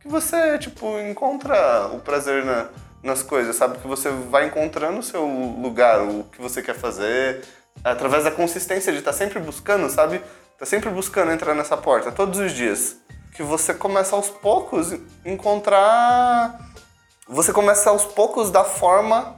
que 0.00 0.08
você, 0.08 0.58
tipo, 0.58 0.98
encontra 1.00 1.88
o 1.92 2.00
prazer 2.00 2.44
na, 2.44 2.68
nas 3.02 3.22
coisas, 3.22 3.56
sabe? 3.56 3.78
Que 3.78 3.86
você 3.86 4.10
vai 4.10 4.46
encontrando 4.46 4.98
o 4.98 5.02
seu 5.02 5.24
lugar, 5.24 6.02
o 6.02 6.24
que 6.24 6.40
você 6.40 6.60
quer 6.60 6.74
fazer, 6.74 7.42
através 7.84 8.24
da 8.24 8.30
consistência 8.30 8.92
de 8.92 8.98
estar 8.98 9.12
sempre 9.12 9.40
buscando, 9.40 9.88
sabe? 9.90 10.22
Tá 10.58 10.64
sempre 10.64 10.90
buscando 10.90 11.32
entrar 11.32 11.54
nessa 11.54 11.76
porta, 11.76 12.10
todos 12.10 12.38
os 12.38 12.52
dias. 12.52 12.96
Que 13.34 13.42
você 13.42 13.74
começa 13.74 14.16
aos 14.16 14.30
poucos 14.30 14.94
encontrar. 15.24 16.58
Você 17.28 17.52
começa 17.52 17.90
aos 17.90 18.04
poucos 18.04 18.50
dar 18.50 18.64
forma 18.64 19.36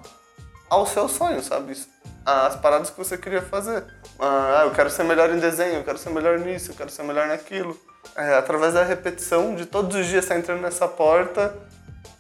ao 0.71 0.87
seu 0.87 1.09
sonho, 1.09 1.43
sabe? 1.43 1.77
As 2.25 2.57
paradas 2.57 2.91
que 2.91 2.99
você 2.99 3.19
queria 3.19 3.43
fazer. 3.43 3.85
Ah, 4.19 4.63
eu 4.65 4.71
quero 4.71 4.91
ser 4.91 5.05
melhor 5.05 5.31
em 5.31 5.39
desenho, 5.39 5.77
eu 5.77 5.85
quero 5.85 5.99
ser 5.99 6.11
melhor 6.11 6.39
nisso, 6.39 6.71
eu 6.71 6.77
quero 6.77 6.91
ser 6.91 7.03
melhor 7.03 7.27
naquilo. 7.27 7.77
É, 8.15 8.35
através 8.35 8.75
da 8.75 8.85
repetição 8.85 9.55
de 9.55 9.67
todos 9.67 9.97
os 9.97 10.07
dias 10.07 10.25
estar 10.25 10.37
entrando 10.37 10.61
nessa 10.61 10.87
porta 10.87 11.55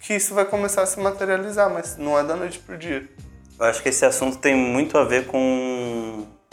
que 0.00 0.14
isso 0.14 0.34
vai 0.34 0.44
começar 0.44 0.82
a 0.82 0.86
se 0.86 0.98
materializar, 0.98 1.68
mas 1.68 1.96
não 1.96 2.18
é 2.18 2.24
da 2.24 2.34
noite 2.34 2.58
pro 2.58 2.78
dia. 2.78 3.06
Eu 3.58 3.66
acho 3.66 3.82
que 3.82 3.88
esse 3.88 4.04
assunto 4.06 4.38
tem 4.38 4.54
muito 4.54 4.96
a 4.96 5.04
ver 5.04 5.26
com 5.26 6.07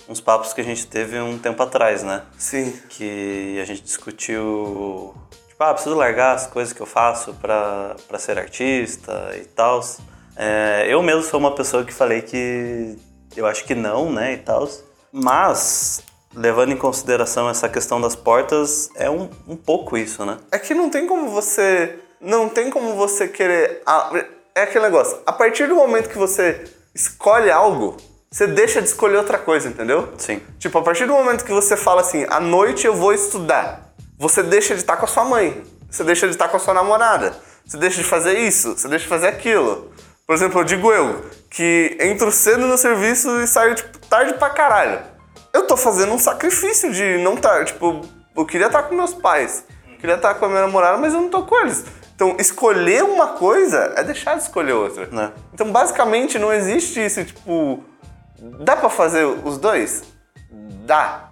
uns 0.08 0.22
papos 0.22 0.54
que 0.54 0.62
a 0.62 0.64
gente 0.64 0.88
teve 0.88 1.20
um 1.20 1.38
tempo 1.38 1.62
atrás, 1.62 2.04
né? 2.04 2.24
Sim. 2.38 2.74
Que 2.90 3.60
a 3.62 3.66
gente 3.66 3.82
discutiu. 3.82 5.14
Tipo, 5.48 5.64
ah, 5.64 5.74
preciso 5.74 5.96
largar 5.96 6.36
as 6.36 6.48
coisas 6.48 6.74
que 6.74 6.82
eu 6.82 6.86
faço 6.86 7.34
pra, 7.36 7.96
pra 8.08 8.20
ser 8.20 8.38
artista 8.38 9.32
e 9.36 9.46
tal. 9.46 9.82
É, 10.36 10.86
eu 10.90 11.02
mesmo 11.02 11.24
sou 11.24 11.40
uma 11.40 11.56
pessoa 11.56 11.84
que 11.86 11.94
falei 11.94 12.22
que 12.22 12.98
eu 13.36 13.46
acho 13.46 13.66
que 13.66 13.74
não, 13.74 14.12
né, 14.12 14.34
e 14.34 14.38
tal. 14.38 14.68
Mas, 15.12 16.02
levando 16.34 16.74
em 16.74 16.78
consideração 16.78 17.50
essa 17.50 17.70
questão 17.70 18.02
das 18.02 18.16
portas, 18.16 18.90
é 18.96 19.10
um, 19.10 19.30
um 19.48 19.56
pouco 19.56 19.98
isso, 19.98 20.26
né? 20.26 20.38
É 20.52 20.60
que 20.60 20.74
não 20.74 20.90
tem 20.90 21.08
como 21.08 21.30
você. 21.30 22.00
Não 22.20 22.50
tem 22.50 22.70
como 22.70 22.96
você 22.96 23.28
querer. 23.28 23.82
É 24.54 24.64
aquele 24.64 24.86
negócio. 24.86 25.20
A 25.26 25.32
partir 25.32 25.68
do 25.68 25.76
momento 25.76 26.10
que 26.10 26.18
você 26.18 26.66
escolhe 26.94 27.52
algo, 27.52 27.98
você 28.36 28.48
deixa 28.48 28.82
de 28.82 28.90
escolher 28.90 29.16
outra 29.16 29.38
coisa, 29.38 29.70
entendeu? 29.70 30.10
Sim. 30.18 30.42
Tipo, 30.60 30.78
a 30.80 30.82
partir 30.82 31.06
do 31.06 31.14
momento 31.14 31.46
que 31.46 31.54
você 31.54 31.78
fala 31.78 32.02
assim, 32.02 32.26
à 32.30 32.38
noite 32.38 32.86
eu 32.86 32.94
vou 32.94 33.14
estudar, 33.14 33.94
você 34.20 34.44
deixa 34.44 34.76
de 34.76 34.82
estar 34.82 34.98
com 34.98 35.06
a 35.06 35.08
sua 35.08 35.24
mãe, 35.24 35.64
você 35.90 36.04
deixa 36.04 36.28
de 36.28 36.34
estar 36.34 36.50
com 36.50 36.58
a 36.58 36.60
sua 36.60 36.74
namorada, 36.74 37.34
você 37.66 37.78
deixa 37.78 37.96
de 37.96 38.04
fazer 38.04 38.38
isso, 38.40 38.78
você 38.78 38.90
deixa 38.90 39.04
de 39.04 39.10
fazer 39.10 39.28
aquilo. 39.28 39.90
Por 40.28 40.36
exemplo, 40.36 40.60
eu 40.60 40.66
digo 40.66 40.92
eu, 40.92 41.24
que 41.50 41.96
entro 41.98 42.30
cedo 42.30 42.68
no 42.68 42.78
serviço 42.78 43.40
e 43.40 43.48
saio, 43.48 43.74
tipo, 43.74 43.98
tarde 44.00 44.34
pra 44.34 44.50
caralho. 44.50 45.00
Eu 45.54 45.66
tô 45.66 45.78
fazendo 45.78 46.12
um 46.12 46.20
sacrifício 46.20 46.92
de 46.92 47.18
não 47.20 47.36
estar, 47.36 47.64
tipo, 47.64 48.02
eu 48.36 48.46
queria 48.46 48.68
estar 48.68 48.84
com 48.84 48.96
meus 48.96 49.14
pais, 49.14 49.64
queria 49.98 50.16
estar 50.16 50.34
com 50.34 50.44
a 50.44 50.50
minha 50.50 50.62
namorada, 50.64 50.98
mas 50.98 51.14
eu 51.14 51.22
não 51.22 51.30
tô 51.30 51.44
com 51.44 51.56
eles. 51.62 51.86
Então, 52.14 52.36
escolher 52.38 53.02
uma 53.02 53.28
coisa 53.28 53.94
é 53.96 54.04
deixar 54.04 54.36
de 54.36 54.44
escolher 54.44 54.74
outra. 54.74 55.08
Né. 55.10 55.32
Então, 55.54 55.72
basicamente, 55.72 56.38
não 56.38 56.52
existe 56.52 57.00
isso, 57.00 57.24
tipo, 57.24 57.82
dá 58.40 58.76
pra 58.76 58.90
fazer 58.90 59.26
os 59.26 59.58
dois? 59.58 60.04
Dá. 60.86 61.30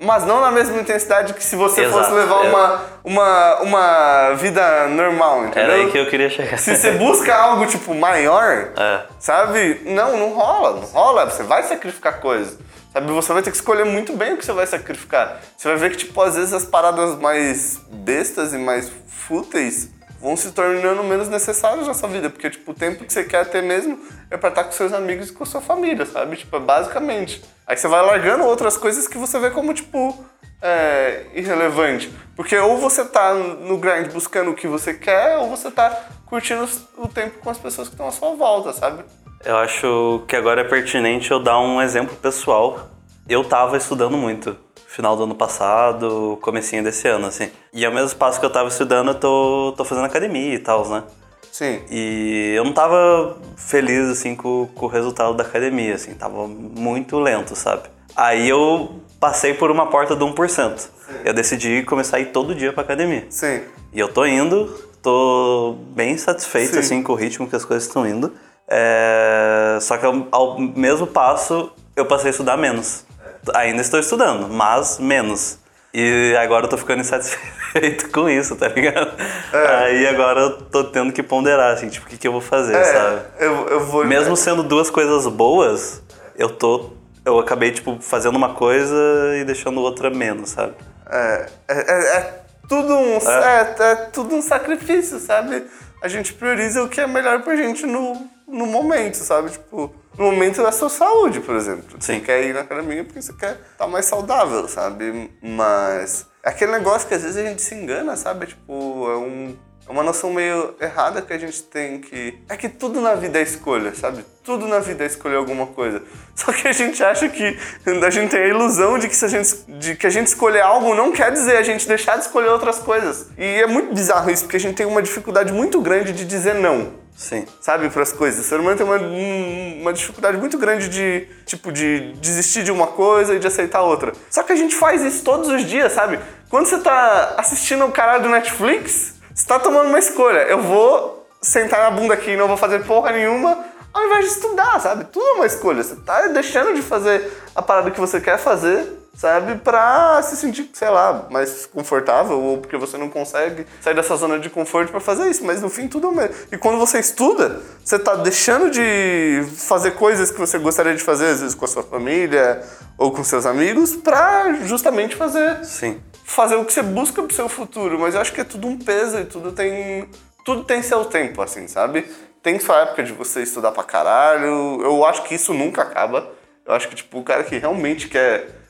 Mas 0.00 0.24
não 0.24 0.40
na 0.40 0.50
mesma 0.50 0.80
intensidade 0.80 1.32
que 1.32 1.44
se 1.44 1.54
você 1.54 1.82
Exato, 1.82 2.02
fosse 2.02 2.12
levar 2.12 2.44
é. 2.44 2.48
uma, 2.48 2.80
uma, 3.04 3.60
uma 3.60 4.34
vida 4.34 4.88
normal, 4.88 5.44
entendeu? 5.44 5.62
Era 5.62 5.74
aí 5.74 5.90
que 5.92 5.98
eu 5.98 6.10
queria 6.10 6.28
chegar. 6.28 6.58
Se 6.58 6.74
você 6.76 6.90
busca 6.92 7.32
algo, 7.32 7.66
tipo, 7.66 7.94
maior, 7.94 8.72
É. 8.76 9.02
sabe? 9.20 9.80
Não, 9.84 10.16
não 10.16 10.32
rola, 10.34 10.80
não 10.80 10.86
rola. 10.88 11.30
Você 11.30 11.44
vai 11.44 11.62
sacrificar 11.62 12.20
coisas. 12.20 12.58
Sabe? 12.92 13.12
Você 13.12 13.32
vai 13.32 13.42
ter 13.42 13.50
que 13.52 13.56
escolher 13.56 13.84
muito 13.84 14.16
bem 14.16 14.32
o 14.32 14.36
que 14.36 14.44
você 14.44 14.52
vai 14.52 14.66
sacrificar. 14.66 15.40
Você 15.56 15.68
vai 15.68 15.76
ver 15.76 15.90
que, 15.90 15.98
tipo, 15.98 16.20
às 16.20 16.34
vezes 16.34 16.52
as 16.52 16.64
paradas 16.64 17.16
mais 17.20 17.80
bestas 17.88 18.52
e 18.52 18.58
mais 18.58 18.90
fúteis 19.06 19.88
vão 20.22 20.36
se 20.36 20.52
tornando 20.52 21.02
menos 21.02 21.28
necessárias 21.28 21.86
na 21.86 21.92
sua 21.92 22.08
vida. 22.08 22.30
Porque, 22.30 22.48
tipo, 22.48 22.70
o 22.70 22.74
tempo 22.74 23.04
que 23.04 23.12
você 23.12 23.24
quer 23.24 23.44
ter 23.46 23.60
mesmo 23.60 23.98
é 24.30 24.36
pra 24.36 24.50
estar 24.50 24.62
com 24.62 24.70
seus 24.70 24.92
amigos 24.92 25.30
e 25.30 25.32
com 25.32 25.44
sua 25.44 25.60
família, 25.60 26.06
sabe? 26.06 26.36
Tipo, 26.36 26.60
basicamente. 26.60 27.42
Aí 27.66 27.76
você 27.76 27.88
vai 27.88 28.00
largando 28.06 28.44
outras 28.44 28.76
coisas 28.76 29.08
que 29.08 29.18
você 29.18 29.40
vê 29.40 29.50
como, 29.50 29.74
tipo, 29.74 30.24
é, 30.62 31.26
irrelevante. 31.34 32.08
Porque 32.36 32.56
ou 32.56 32.78
você 32.78 33.04
tá 33.04 33.34
no 33.34 33.76
grind 33.78 34.12
buscando 34.12 34.52
o 34.52 34.54
que 34.54 34.68
você 34.68 34.94
quer, 34.94 35.38
ou 35.38 35.50
você 35.50 35.72
tá 35.72 35.90
curtindo 36.26 36.68
o 36.96 37.08
tempo 37.08 37.40
com 37.40 37.50
as 37.50 37.58
pessoas 37.58 37.88
que 37.88 37.94
estão 37.94 38.06
à 38.06 38.12
sua 38.12 38.36
volta, 38.36 38.72
sabe? 38.72 39.02
Eu 39.44 39.56
acho 39.56 40.22
que 40.28 40.36
agora 40.36 40.60
é 40.60 40.64
pertinente 40.64 41.32
eu 41.32 41.40
dar 41.40 41.58
um 41.58 41.82
exemplo 41.82 42.14
pessoal. 42.14 42.90
Eu 43.28 43.42
tava 43.42 43.76
estudando 43.76 44.16
muito. 44.16 44.56
Final 44.92 45.16
do 45.16 45.22
ano 45.22 45.34
passado, 45.34 46.38
comecinho 46.42 46.84
desse 46.84 47.08
ano, 47.08 47.26
assim. 47.26 47.48
E 47.72 47.82
ao 47.86 47.90
mesmo 47.90 48.18
passo 48.18 48.38
que 48.38 48.44
eu 48.44 48.50
tava 48.50 48.68
estudando, 48.68 49.08
eu 49.08 49.14
tô, 49.14 49.72
tô 49.74 49.86
fazendo 49.86 50.04
academia 50.04 50.54
e 50.54 50.58
tal, 50.58 50.86
né? 50.86 51.02
Sim. 51.50 51.80
E 51.90 52.52
eu 52.54 52.62
não 52.62 52.74
tava 52.74 53.38
feliz, 53.56 54.10
assim, 54.10 54.36
com, 54.36 54.68
com 54.74 54.84
o 54.84 54.88
resultado 54.90 55.32
da 55.32 55.44
academia, 55.44 55.94
assim. 55.94 56.12
Tava 56.12 56.46
muito 56.46 57.18
lento, 57.18 57.56
sabe? 57.56 57.84
Aí 58.14 58.46
eu 58.46 59.00
passei 59.18 59.54
por 59.54 59.70
uma 59.70 59.86
porta 59.86 60.14
do 60.14 60.26
1%. 60.26 60.90
Eu 61.24 61.32
decidi 61.32 61.82
começar 61.84 62.18
a 62.18 62.20
ir 62.20 62.26
todo 62.26 62.54
dia 62.54 62.70
pra 62.70 62.82
academia. 62.82 63.24
Sim. 63.30 63.62
E 63.94 63.98
eu 63.98 64.08
tô 64.08 64.26
indo, 64.26 64.66
tô 65.02 65.74
bem 65.94 66.18
satisfeito 66.18 66.74
Sim. 66.74 66.78
assim 66.78 67.02
com 67.02 67.12
o 67.12 67.16
ritmo 67.16 67.48
que 67.48 67.56
as 67.56 67.64
coisas 67.64 67.88
estão 67.88 68.06
indo. 68.06 68.30
É, 68.68 69.78
Só 69.80 69.96
que 69.96 70.04
ao 70.30 70.58
mesmo 70.58 71.06
passo 71.06 71.72
eu 71.96 72.04
passei 72.04 72.28
a 72.28 72.30
estudar 72.30 72.58
menos. 72.58 73.06
Ainda 73.54 73.80
estou 73.82 73.98
estudando, 73.98 74.48
mas 74.48 74.98
menos. 74.98 75.58
E 75.94 76.34
agora 76.42 76.64
eu 76.64 76.68
tô 76.70 76.78
ficando 76.78 77.00
insatisfeito 77.00 78.08
com 78.12 78.28
isso, 78.28 78.56
tá 78.56 78.68
ligado? 78.68 79.12
Aí 79.52 80.06
agora 80.06 80.40
eu 80.40 80.62
tô 80.62 80.84
tendo 80.84 81.12
que 81.12 81.22
ponderar, 81.22 81.74
assim, 81.74 81.88
tipo, 81.88 82.06
o 82.06 82.08
que, 82.08 82.16
que 82.16 82.26
eu 82.26 82.32
vou 82.32 82.40
fazer, 82.40 82.82
sabe? 82.82 83.22
É, 83.38 83.46
eu, 83.46 83.68
eu 83.68 83.80
vou. 83.86 84.04
Mesmo 84.04 84.34
sendo 84.36 84.62
duas 84.62 84.88
coisas 84.88 85.26
boas, 85.26 86.02
eu 86.36 86.48
tô. 86.48 86.90
Eu 87.24 87.38
acabei, 87.38 87.70
tipo, 87.70 87.98
fazendo 88.00 88.36
uma 88.36 88.54
coisa 88.54 88.96
e 89.38 89.44
deixando 89.44 89.80
outra 89.80 90.08
menos, 90.10 90.50
sabe? 90.50 90.72
É, 91.10 91.46
é, 91.68 91.92
é- 91.92 92.16
é 92.16 92.42
tudo 92.68 92.94
um, 92.94 93.18
é. 93.18 93.74
é 93.78 93.94
tudo 94.12 94.34
um 94.34 94.40
sacrifício, 94.42 95.18
sabe? 95.18 95.62
A 96.02 96.08
gente 96.08 96.32
prioriza 96.32 96.82
o 96.82 96.88
que 96.88 97.00
é 97.00 97.06
melhor 97.06 97.42
pra 97.42 97.54
gente 97.54 97.86
no, 97.86 98.28
no 98.52 98.66
momento, 98.66 99.16
sabe? 99.16 99.50
Tipo, 99.50 99.92
no 100.16 100.26
momento 100.30 100.60
é 100.60 100.66
a 100.66 100.72
sua 100.72 100.90
saúde, 100.90 101.40
por 101.40 101.56
exemplo. 101.56 101.96
Você 101.98 102.14
Sim. 102.14 102.20
quer 102.20 102.44
ir 102.44 102.52
na 102.52 102.60
academia 102.60 103.02
porque 103.02 103.20
você 103.20 103.32
quer 103.32 103.58
estar 103.72 103.88
mais 103.88 104.04
saudável, 104.04 104.68
sabe? 104.68 105.30
Mas 105.42 106.26
é 106.44 106.50
aquele 106.50 106.72
negócio 106.72 107.08
que 107.08 107.14
às 107.14 107.22
vezes 107.22 107.36
a 107.38 107.48
gente 107.48 107.62
se 107.62 107.74
engana, 107.74 108.14
sabe? 108.16 108.46
Tipo, 108.46 109.10
é 109.10 109.16
um. 109.16 109.56
É 109.84 109.90
uma 109.90 110.04
noção 110.04 110.32
meio 110.32 110.76
errada 110.80 111.20
que 111.20 111.32
a 111.32 111.38
gente 111.38 111.60
tem 111.64 112.00
que. 112.00 112.38
É 112.48 112.56
que 112.56 112.68
tudo 112.68 113.00
na 113.00 113.16
vida 113.16 113.40
é 113.40 113.42
escolha, 113.42 113.92
sabe? 113.94 114.24
Tudo 114.44 114.68
na 114.68 114.78
vida 114.78 115.02
é 115.02 115.06
escolher 115.08 115.36
alguma 115.36 115.66
coisa. 115.66 116.02
Só 116.36 116.52
que 116.52 116.68
a 116.68 116.72
gente 116.72 117.02
acha 117.02 117.28
que. 117.28 117.58
A 117.84 118.10
gente 118.10 118.30
tem 118.30 118.42
a 118.42 118.46
ilusão 118.46 118.96
de 118.96 119.08
que 119.08 119.16
se 119.16 119.24
a 119.24 119.28
gente, 119.28 119.56
de 119.66 119.96
que 119.96 120.06
a 120.06 120.10
gente 120.10 120.28
escolher 120.28 120.60
algo 120.60 120.94
não 120.94 121.10
quer 121.10 121.32
dizer 121.32 121.56
a 121.56 121.62
gente 121.62 121.88
deixar 121.88 122.16
de 122.16 122.26
escolher 122.26 122.50
outras 122.50 122.78
coisas. 122.78 123.30
E 123.36 123.44
é 123.44 123.66
muito 123.66 123.92
bizarro 123.92 124.30
isso, 124.30 124.44
porque 124.44 124.56
a 124.56 124.60
gente 124.60 124.76
tem 124.76 124.86
uma 124.86 125.02
dificuldade 125.02 125.52
muito 125.52 125.80
grande 125.80 126.12
de 126.12 126.24
dizer 126.24 126.54
não 126.54 127.01
Sim. 127.16 127.46
sabe, 127.60 127.88
para 127.90 128.02
as 128.02 128.12
coisas. 128.12 128.44
O 128.44 128.48
ser 128.48 128.58
humano 128.58 128.76
tem 128.76 128.84
uma, 128.86 128.96
um- 128.96 129.78
uma 129.82 129.92
dificuldade 129.92 130.36
muito 130.38 130.58
grande 130.58 130.88
de, 130.88 131.26
tipo, 131.46 131.70
de 131.70 132.12
desistir 132.14 132.64
de 132.64 132.72
uma 132.72 132.86
coisa 132.88 133.34
e 133.34 133.38
de 133.38 133.46
aceitar 133.46 133.82
outra. 133.82 134.12
Só 134.30 134.42
que 134.42 134.52
a 134.52 134.56
gente 134.56 134.74
faz 134.74 135.02
isso 135.02 135.22
todos 135.22 135.48
os 135.48 135.64
dias, 135.64 135.92
sabe? 135.92 136.18
Quando 136.50 136.66
você 136.66 136.78
tá 136.78 137.34
assistindo 137.38 137.84
o 137.84 137.92
caralho 137.92 138.22
do 138.24 138.28
Netflix, 138.28 139.14
você 139.34 139.46
tá 139.46 139.58
tomando 139.58 139.88
uma 139.88 139.98
escolha. 139.98 140.40
Eu 140.40 140.60
vou 140.62 141.26
sentar 141.40 141.80
na 141.80 141.90
bunda 141.90 142.14
aqui 142.14 142.30
e 142.32 142.36
não 142.36 142.48
vou 142.48 142.56
fazer 142.56 142.84
porra 142.84 143.12
nenhuma, 143.12 143.58
ao 143.92 144.04
invés 144.04 144.24
de 144.26 144.30
estudar, 144.32 144.80
sabe? 144.80 145.04
Tudo 145.04 145.24
é 145.26 145.32
uma 145.34 145.46
escolha. 145.46 145.82
Você 145.82 145.96
tá 145.96 146.26
deixando 146.28 146.74
de 146.74 146.82
fazer 146.82 147.30
a 147.54 147.60
parada 147.62 147.90
que 147.90 148.00
você 148.00 148.20
quer 148.20 148.38
fazer 148.38 148.84
sabe? 149.14 149.56
Pra 149.58 150.22
se 150.22 150.36
sentir, 150.36 150.70
sei 150.72 150.88
lá, 150.88 151.26
mais 151.30 151.66
confortável 151.66 152.40
ou 152.40 152.58
porque 152.58 152.76
você 152.76 152.96
não 152.96 153.08
consegue 153.08 153.66
sair 153.80 153.94
dessa 153.94 154.16
zona 154.16 154.38
de 154.38 154.48
conforto 154.50 154.90
pra 154.90 155.00
fazer 155.00 155.28
isso. 155.30 155.44
Mas 155.44 155.60
no 155.60 155.68
fim, 155.68 155.88
tudo 155.88 156.06
é 156.06 156.10
o 156.10 156.14
mesmo. 156.14 156.34
E 156.50 156.56
quando 156.56 156.78
você 156.78 156.98
estuda, 156.98 157.60
você 157.84 157.98
tá 157.98 158.14
deixando 158.16 158.70
de 158.70 159.44
fazer 159.56 159.92
coisas 159.92 160.30
que 160.30 160.38
você 160.38 160.58
gostaria 160.58 160.94
de 160.94 161.02
fazer, 161.02 161.26
às 161.26 161.40
vezes 161.40 161.54
com 161.54 161.64
a 161.64 161.68
sua 161.68 161.82
família 161.82 162.62
ou 162.96 163.12
com 163.12 163.22
seus 163.22 163.46
amigos, 163.46 163.94
pra 163.94 164.52
justamente 164.64 165.16
fazer 165.16 165.64
Sim. 165.64 166.00
fazer 166.24 166.56
o 166.56 166.64
que 166.64 166.72
você 166.72 166.82
busca 166.82 167.22
pro 167.22 167.34
seu 167.34 167.48
futuro, 167.48 167.98
mas 167.98 168.14
eu 168.14 168.20
acho 168.20 168.32
que 168.32 168.40
é 168.40 168.44
tudo 168.44 168.66
um 168.68 168.78
peso 168.78 169.18
e 169.18 169.24
tudo 169.24 169.52
tem 169.52 170.08
tudo 170.44 170.64
tem 170.64 170.82
seu 170.82 171.04
tempo, 171.04 171.40
assim, 171.40 171.68
sabe? 171.68 172.06
Tem 172.42 172.58
sua 172.58 172.80
época 172.80 173.04
de 173.04 173.12
você 173.12 173.42
estudar 173.42 173.70
pra 173.70 173.84
caralho. 173.84 174.80
Eu 174.82 175.04
acho 175.04 175.22
que 175.22 175.34
isso 175.36 175.54
nunca 175.54 175.82
acaba. 175.82 176.28
Eu 176.66 176.74
acho 176.74 176.88
que 176.88 176.96
tipo 176.96 177.18
o 177.20 177.22
cara 177.22 177.44
que 177.44 177.56
realmente 177.58 178.08
quer 178.08 178.61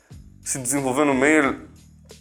se 0.42 0.58
desenvolver 0.58 1.04
no 1.04 1.14
meio, 1.14 1.68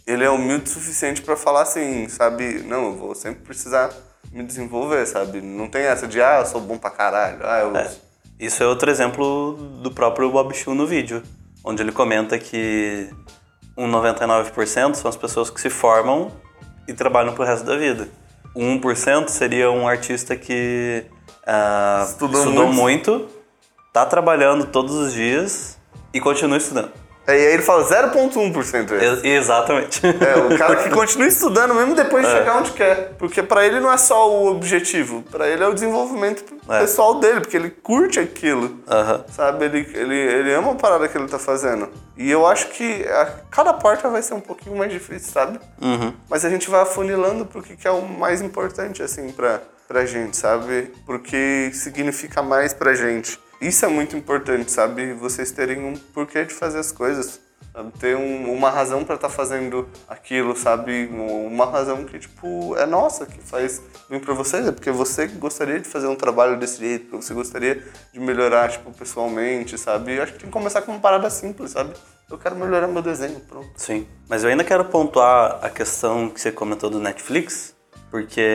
ele 0.06 0.24
é 0.24 0.30
humilde 0.30 0.64
o 0.64 0.68
suficiente 0.68 1.22
pra 1.22 1.36
falar 1.36 1.62
assim, 1.62 2.08
sabe? 2.08 2.62
Não, 2.62 2.86
eu 2.86 2.96
vou 2.96 3.14
sempre 3.14 3.42
precisar 3.42 3.90
me 4.32 4.42
desenvolver, 4.42 5.06
sabe? 5.06 5.40
Não 5.40 5.68
tem 5.68 5.82
essa 5.82 6.06
de 6.06 6.20
ah, 6.20 6.40
eu 6.40 6.46
sou 6.46 6.60
bom 6.60 6.78
pra 6.78 6.90
caralho. 6.90 7.38
Ah, 7.42 7.60
eu 7.60 7.76
É. 7.76 7.90
Isso 8.38 8.62
é 8.62 8.66
outro 8.66 8.90
exemplo 8.90 9.54
do 9.82 9.90
próprio 9.92 10.30
Bob 10.30 10.52
Chu 10.54 10.74
no 10.74 10.86
vídeo, 10.86 11.22
onde 11.62 11.82
ele 11.82 11.92
comenta 11.92 12.36
que 12.38 13.08
um 13.76 13.88
99% 13.88 14.94
são 14.94 15.08
as 15.08 15.16
pessoas 15.16 15.48
que 15.48 15.60
se 15.60 15.70
formam 15.70 16.32
e 16.88 16.92
trabalham 16.92 17.34
pro 17.34 17.44
resto 17.44 17.64
da 17.64 17.76
vida. 17.76 18.08
O 18.54 18.60
1% 18.60 19.28
seria 19.28 19.70
um 19.70 19.86
artista 19.86 20.34
que 20.34 21.04
ah, 21.46 22.04
Estudou 22.08 22.40
estudou 22.40 22.66
muito. 22.72 23.12
muito, 23.12 23.28
tá 23.92 24.04
trabalhando 24.04 24.66
todos 24.66 24.94
os 24.94 25.12
dias 25.12 25.78
e 26.12 26.20
continua 26.20 26.58
estudando. 26.58 27.01
É, 27.26 27.32
E 27.40 27.46
aí 27.46 27.52
ele 27.54 27.62
fala 27.62 27.84
0,1%. 27.84 28.92
é. 28.92 29.04
Ex- 29.04 29.24
exatamente. 29.24 30.00
É, 30.04 30.36
o 30.54 30.56
cara 30.58 30.76
que 30.76 30.90
continua 30.90 31.26
estudando 31.28 31.74
mesmo 31.74 31.94
depois 31.94 32.26
de 32.26 32.32
É. 32.32 32.36
chegar 32.38 32.56
onde 32.58 32.72
quer. 32.72 33.14
Porque 33.18 33.42
pra 33.42 33.64
ele 33.64 33.78
não 33.80 33.92
é 33.92 33.96
só 33.96 34.28
o 34.30 34.48
objetivo, 34.50 35.22
pra 35.30 35.46
ele 35.48 35.62
é 35.62 35.68
o 35.68 35.72
desenvolvimento 35.74 36.44
É. 36.68 36.80
pessoal 36.80 37.20
dele, 37.20 37.40
porque 37.40 37.56
ele 37.56 37.70
curte 37.70 38.18
aquilo. 38.18 38.78
Sabe, 39.30 39.64
ele, 39.66 39.88
ele, 39.94 40.14
ele 40.16 40.52
ama 40.54 40.72
a 40.72 40.74
parada 40.74 41.06
que 41.08 41.16
ele 41.16 41.28
tá 41.28 41.38
fazendo. 41.38 41.88
E 42.16 42.30
eu 42.30 42.46
acho 42.46 42.68
que 42.68 43.06
a, 43.08 43.26
cada 43.50 43.72
porta 43.72 44.08
vai 44.08 44.20
ser 44.22 44.34
um 44.34 44.40
pouquinho 44.40 44.76
mais 44.76 44.92
difícil, 44.92 45.32
sabe? 45.32 45.58
Uhum. 45.80 46.12
Mas 46.28 46.44
a 46.44 46.50
gente 46.50 46.68
vai 46.68 46.82
afunilando 46.82 47.46
pro 47.46 47.62
que, 47.62 47.76
que 47.76 47.86
é 47.86 47.90
o 47.90 48.02
mais 48.02 48.42
importante, 48.42 49.02
assim, 49.02 49.30
pra, 49.30 49.60
pra 49.88 50.04
gente, 50.04 50.36
sabe? 50.36 50.92
Porque 51.06 51.70
significa 51.72 52.42
mais 52.42 52.72
pra 52.72 52.94
gente. 52.94 53.38
Isso 53.62 53.84
é 53.84 53.88
muito 53.88 54.16
importante, 54.16 54.70
sabe? 54.72 55.12
Vocês 55.14 55.50
terem 55.52 55.78
um 55.84 55.94
porquê 55.96 56.44
de 56.44 56.52
fazer 56.52 56.78
as 56.80 56.90
coisas. 56.92 57.40
Ter 57.98 58.16
um- 58.16 58.52
uma 58.52 58.68
razão 58.68 59.02
pra 59.04 59.14
estar 59.14 59.30
fazendo 59.30 59.88
aquilo, 60.06 60.54
sabe? 60.56 61.08
Um- 61.10 61.46
Uma 61.46 61.64
razão 61.70 62.04
que, 62.04 62.18
tipo, 62.18 62.76
é 62.76 62.84
nossa, 62.84 63.24
que 63.24 63.40
faz 63.40 63.80
bem 64.10 64.18
pra 64.20 64.34
vocês. 64.34 64.66
É 64.66 64.72
porque 64.72 64.90
você 64.90 65.26
gostaria 65.26 65.78
de 65.80 65.88
fazer 65.88 66.06
um 66.06 66.14
trabalho 66.16 66.58
desse 66.58 66.78
jeito, 66.80 67.06
porque 67.08 67.24
você 67.24 67.32
gostaria 67.34 67.82
de 68.12 68.20
melhorar, 68.20 68.68
tipo, 68.70 68.90
pessoalmente, 68.92 69.78
sabe? 69.78 70.16
Eu 70.16 70.22
acho 70.22 70.32
que 70.32 70.38
tem 70.40 70.48
que 70.48 70.52
começar 70.52 70.82
com 70.82 70.92
uma 70.92 71.00
parada 71.00 71.30
simples, 71.30 71.70
sabe? 71.70 71.94
Eu 72.30 72.36
quero 72.38 72.56
melhorar 72.56 72.88
meu 72.88 73.00
desenho, 73.02 73.40
pronto. 73.40 73.68
Sim. 73.76 74.06
Mas 74.28 74.42
eu 74.44 74.50
ainda 74.50 74.64
quero 74.64 74.84
pontuar 74.86 75.58
a 75.62 75.70
questão 75.70 76.28
que 76.30 76.40
você 76.40 76.50
comentou 76.50 76.90
do 76.90 76.98
Netflix, 76.98 77.74
porque 78.12 78.46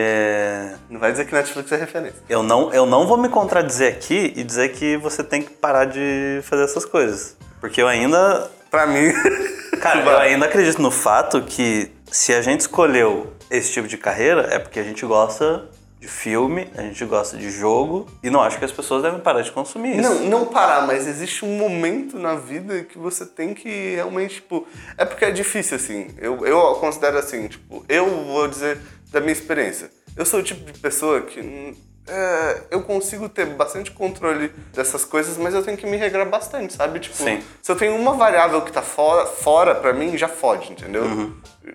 Não 0.88 1.00
vai 1.00 1.10
dizer 1.10 1.24
que 1.26 1.34
Netflix 1.34 1.72
é 1.72 1.76
referência. 1.76 2.22
eu 2.28 2.44
não, 2.44 2.72
eu 2.72 2.86
não 2.86 3.08
vou 3.08 3.16
me 3.18 3.28
contradizer 3.28 3.92
aqui 3.92 4.32
e 4.36 4.44
dizer 4.44 4.68
que 4.68 4.96
você 4.96 5.24
tem 5.24 5.42
que 5.42 5.50
parar 5.50 5.84
de 5.84 6.40
fazer 6.44 6.62
essas 6.62 6.84
coisas. 6.84 7.36
Porque 7.60 7.82
eu 7.82 7.88
ainda. 7.88 8.48
Pra 8.70 8.86
mim. 8.86 9.12
Cara, 9.82 10.00
eu 10.00 10.18
ainda 10.18 10.46
acredito 10.46 10.80
no 10.80 10.92
fato 10.92 11.42
que 11.42 11.90
se 12.08 12.32
a 12.32 12.40
gente 12.40 12.60
escolheu 12.60 13.32
esse 13.50 13.72
tipo 13.72 13.88
de 13.88 13.98
carreira 13.98 14.46
é 14.48 14.60
porque 14.60 14.78
a 14.78 14.84
gente 14.84 15.04
gosta 15.04 15.68
de 15.98 16.06
filme, 16.06 16.68
a 16.76 16.82
gente 16.82 17.04
gosta 17.04 17.36
de 17.36 17.50
jogo 17.50 18.06
e 18.22 18.30
não 18.30 18.40
acho 18.40 18.58
que 18.58 18.64
as 18.64 18.70
pessoas 18.70 19.02
devem 19.02 19.18
parar 19.18 19.42
de 19.42 19.50
consumir 19.50 19.98
isso. 19.98 20.08
Não, 20.08 20.20
não 20.24 20.46
parar, 20.46 20.86
mas 20.86 21.08
existe 21.08 21.44
um 21.44 21.58
momento 21.58 22.16
na 22.16 22.36
vida 22.36 22.84
que 22.84 22.96
você 22.96 23.26
tem 23.26 23.52
que 23.54 23.96
realmente, 23.96 24.36
tipo. 24.36 24.66
É 24.96 25.04
porque 25.04 25.24
é 25.24 25.32
difícil, 25.32 25.76
assim. 25.76 26.08
Eu, 26.18 26.46
eu 26.46 26.60
considero 26.76 27.18
assim, 27.18 27.48
tipo, 27.48 27.84
eu 27.88 28.06
vou 28.24 28.46
dizer 28.46 28.78
da 29.10 29.20
minha 29.20 29.32
experiência. 29.32 29.90
Eu 30.16 30.24
sou 30.26 30.40
o 30.40 30.42
tipo 30.42 30.70
de 30.70 30.78
pessoa 30.78 31.20
que. 31.22 31.40
hum, 31.40 31.74
é, 32.10 32.62
eu 32.70 32.82
consigo 32.82 33.28
ter 33.28 33.44
bastante 33.44 33.90
controle 33.90 34.48
dessas 34.72 35.04
coisas, 35.04 35.36
mas 35.36 35.54
eu 35.54 35.62
tenho 35.62 35.76
que 35.76 35.86
me 35.86 35.96
regrar 35.96 36.26
bastante, 36.26 36.72
sabe? 36.72 37.00
Tipo, 37.00 37.16
Sim. 37.16 37.42
se 37.62 37.70
eu 37.70 37.76
tenho 37.76 37.94
uma 37.94 38.14
variável 38.14 38.62
que 38.62 38.72
tá 38.72 38.80
fora, 38.80 39.26
fora 39.26 39.74
pra 39.74 39.92
mim, 39.92 40.16
já 40.16 40.26
fode, 40.26 40.72
entendeu? 40.72 41.34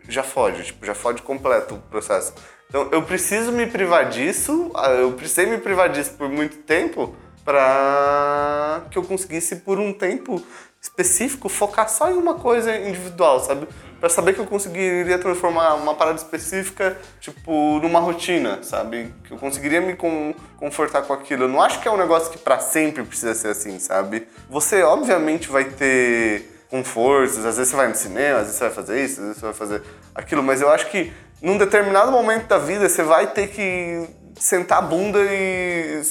Já 0.09 0.23
fode, 0.23 0.63
tipo, 0.63 0.83
já 0.85 0.95
fode 0.95 1.21
completo 1.21 1.75
o 1.75 1.77
processo. 1.77 2.33
Então, 2.67 2.89
eu 2.91 3.03
preciso 3.03 3.51
me 3.51 3.67
privar 3.67 4.09
disso, 4.09 4.71
ah, 4.73 4.89
eu 4.89 5.11
precisei 5.11 5.45
me 5.45 5.59
privar 5.59 5.89
disso 5.89 6.13
por 6.17 6.27
muito 6.27 6.57
tempo 6.57 7.15
pra 7.43 8.81
que 8.89 8.97
eu 8.97 9.03
conseguisse, 9.03 9.57
por 9.57 9.79
um 9.79 9.93
tempo 9.93 10.41
específico, 10.81 11.47
focar 11.47 11.89
só 11.89 12.09
em 12.09 12.13
uma 12.13 12.33
coisa 12.35 12.75
individual, 12.75 13.39
sabe? 13.39 13.67
Pra 13.99 14.09
saber 14.09 14.33
que 14.33 14.39
eu 14.39 14.45
conseguiria 14.45 15.17
transformar 15.17 15.75
uma 15.75 15.95
parada 15.95 16.17
específica, 16.17 16.97
tipo, 17.21 17.79
numa 17.79 18.01
rotina, 18.01 18.61
sabe? 18.63 19.13
Que 19.23 19.31
eu 19.31 19.37
conseguiria 19.37 19.79
me 19.79 19.95
con- 19.95 20.33
confortar 20.57 21.03
com 21.03 21.13
aquilo. 21.13 21.43
Eu 21.45 21.47
não 21.47 21.61
acho 21.61 21.79
que 21.79 21.87
é 21.87 21.91
um 21.91 21.95
negócio 21.97 22.29
que 22.31 22.37
pra 22.37 22.59
sempre 22.59 23.01
precisa 23.03 23.33
ser 23.33 23.47
assim, 23.47 23.79
sabe? 23.79 24.27
Você, 24.49 24.83
obviamente, 24.83 25.47
vai 25.49 25.63
ter 25.63 26.49
confortos, 26.69 27.37
às 27.45 27.55
vezes 27.55 27.69
você 27.69 27.75
vai 27.77 27.87
no 27.87 27.95
cinema, 27.95 28.39
às 28.39 28.45
vezes 28.47 28.55
você 28.57 28.63
vai 28.65 28.73
fazer 28.73 29.05
isso, 29.05 29.19
às 29.21 29.25
vezes 29.27 29.39
você 29.39 29.45
vai 29.45 29.53
fazer 29.53 29.81
aquilo, 30.13 30.43
mas 30.43 30.59
eu 30.59 30.69
acho 30.69 30.89
que 30.89 31.13
num 31.41 31.57
determinado 31.57 32.11
momento 32.11 32.47
da 32.47 32.57
vida 32.57 32.89
você 32.89 33.03
vai 33.03 33.27
ter 33.27 33.47
que 33.47 34.05
sentar 34.37 34.79
a 34.79 34.81
bunda 34.81 35.19
e, 35.21 36.01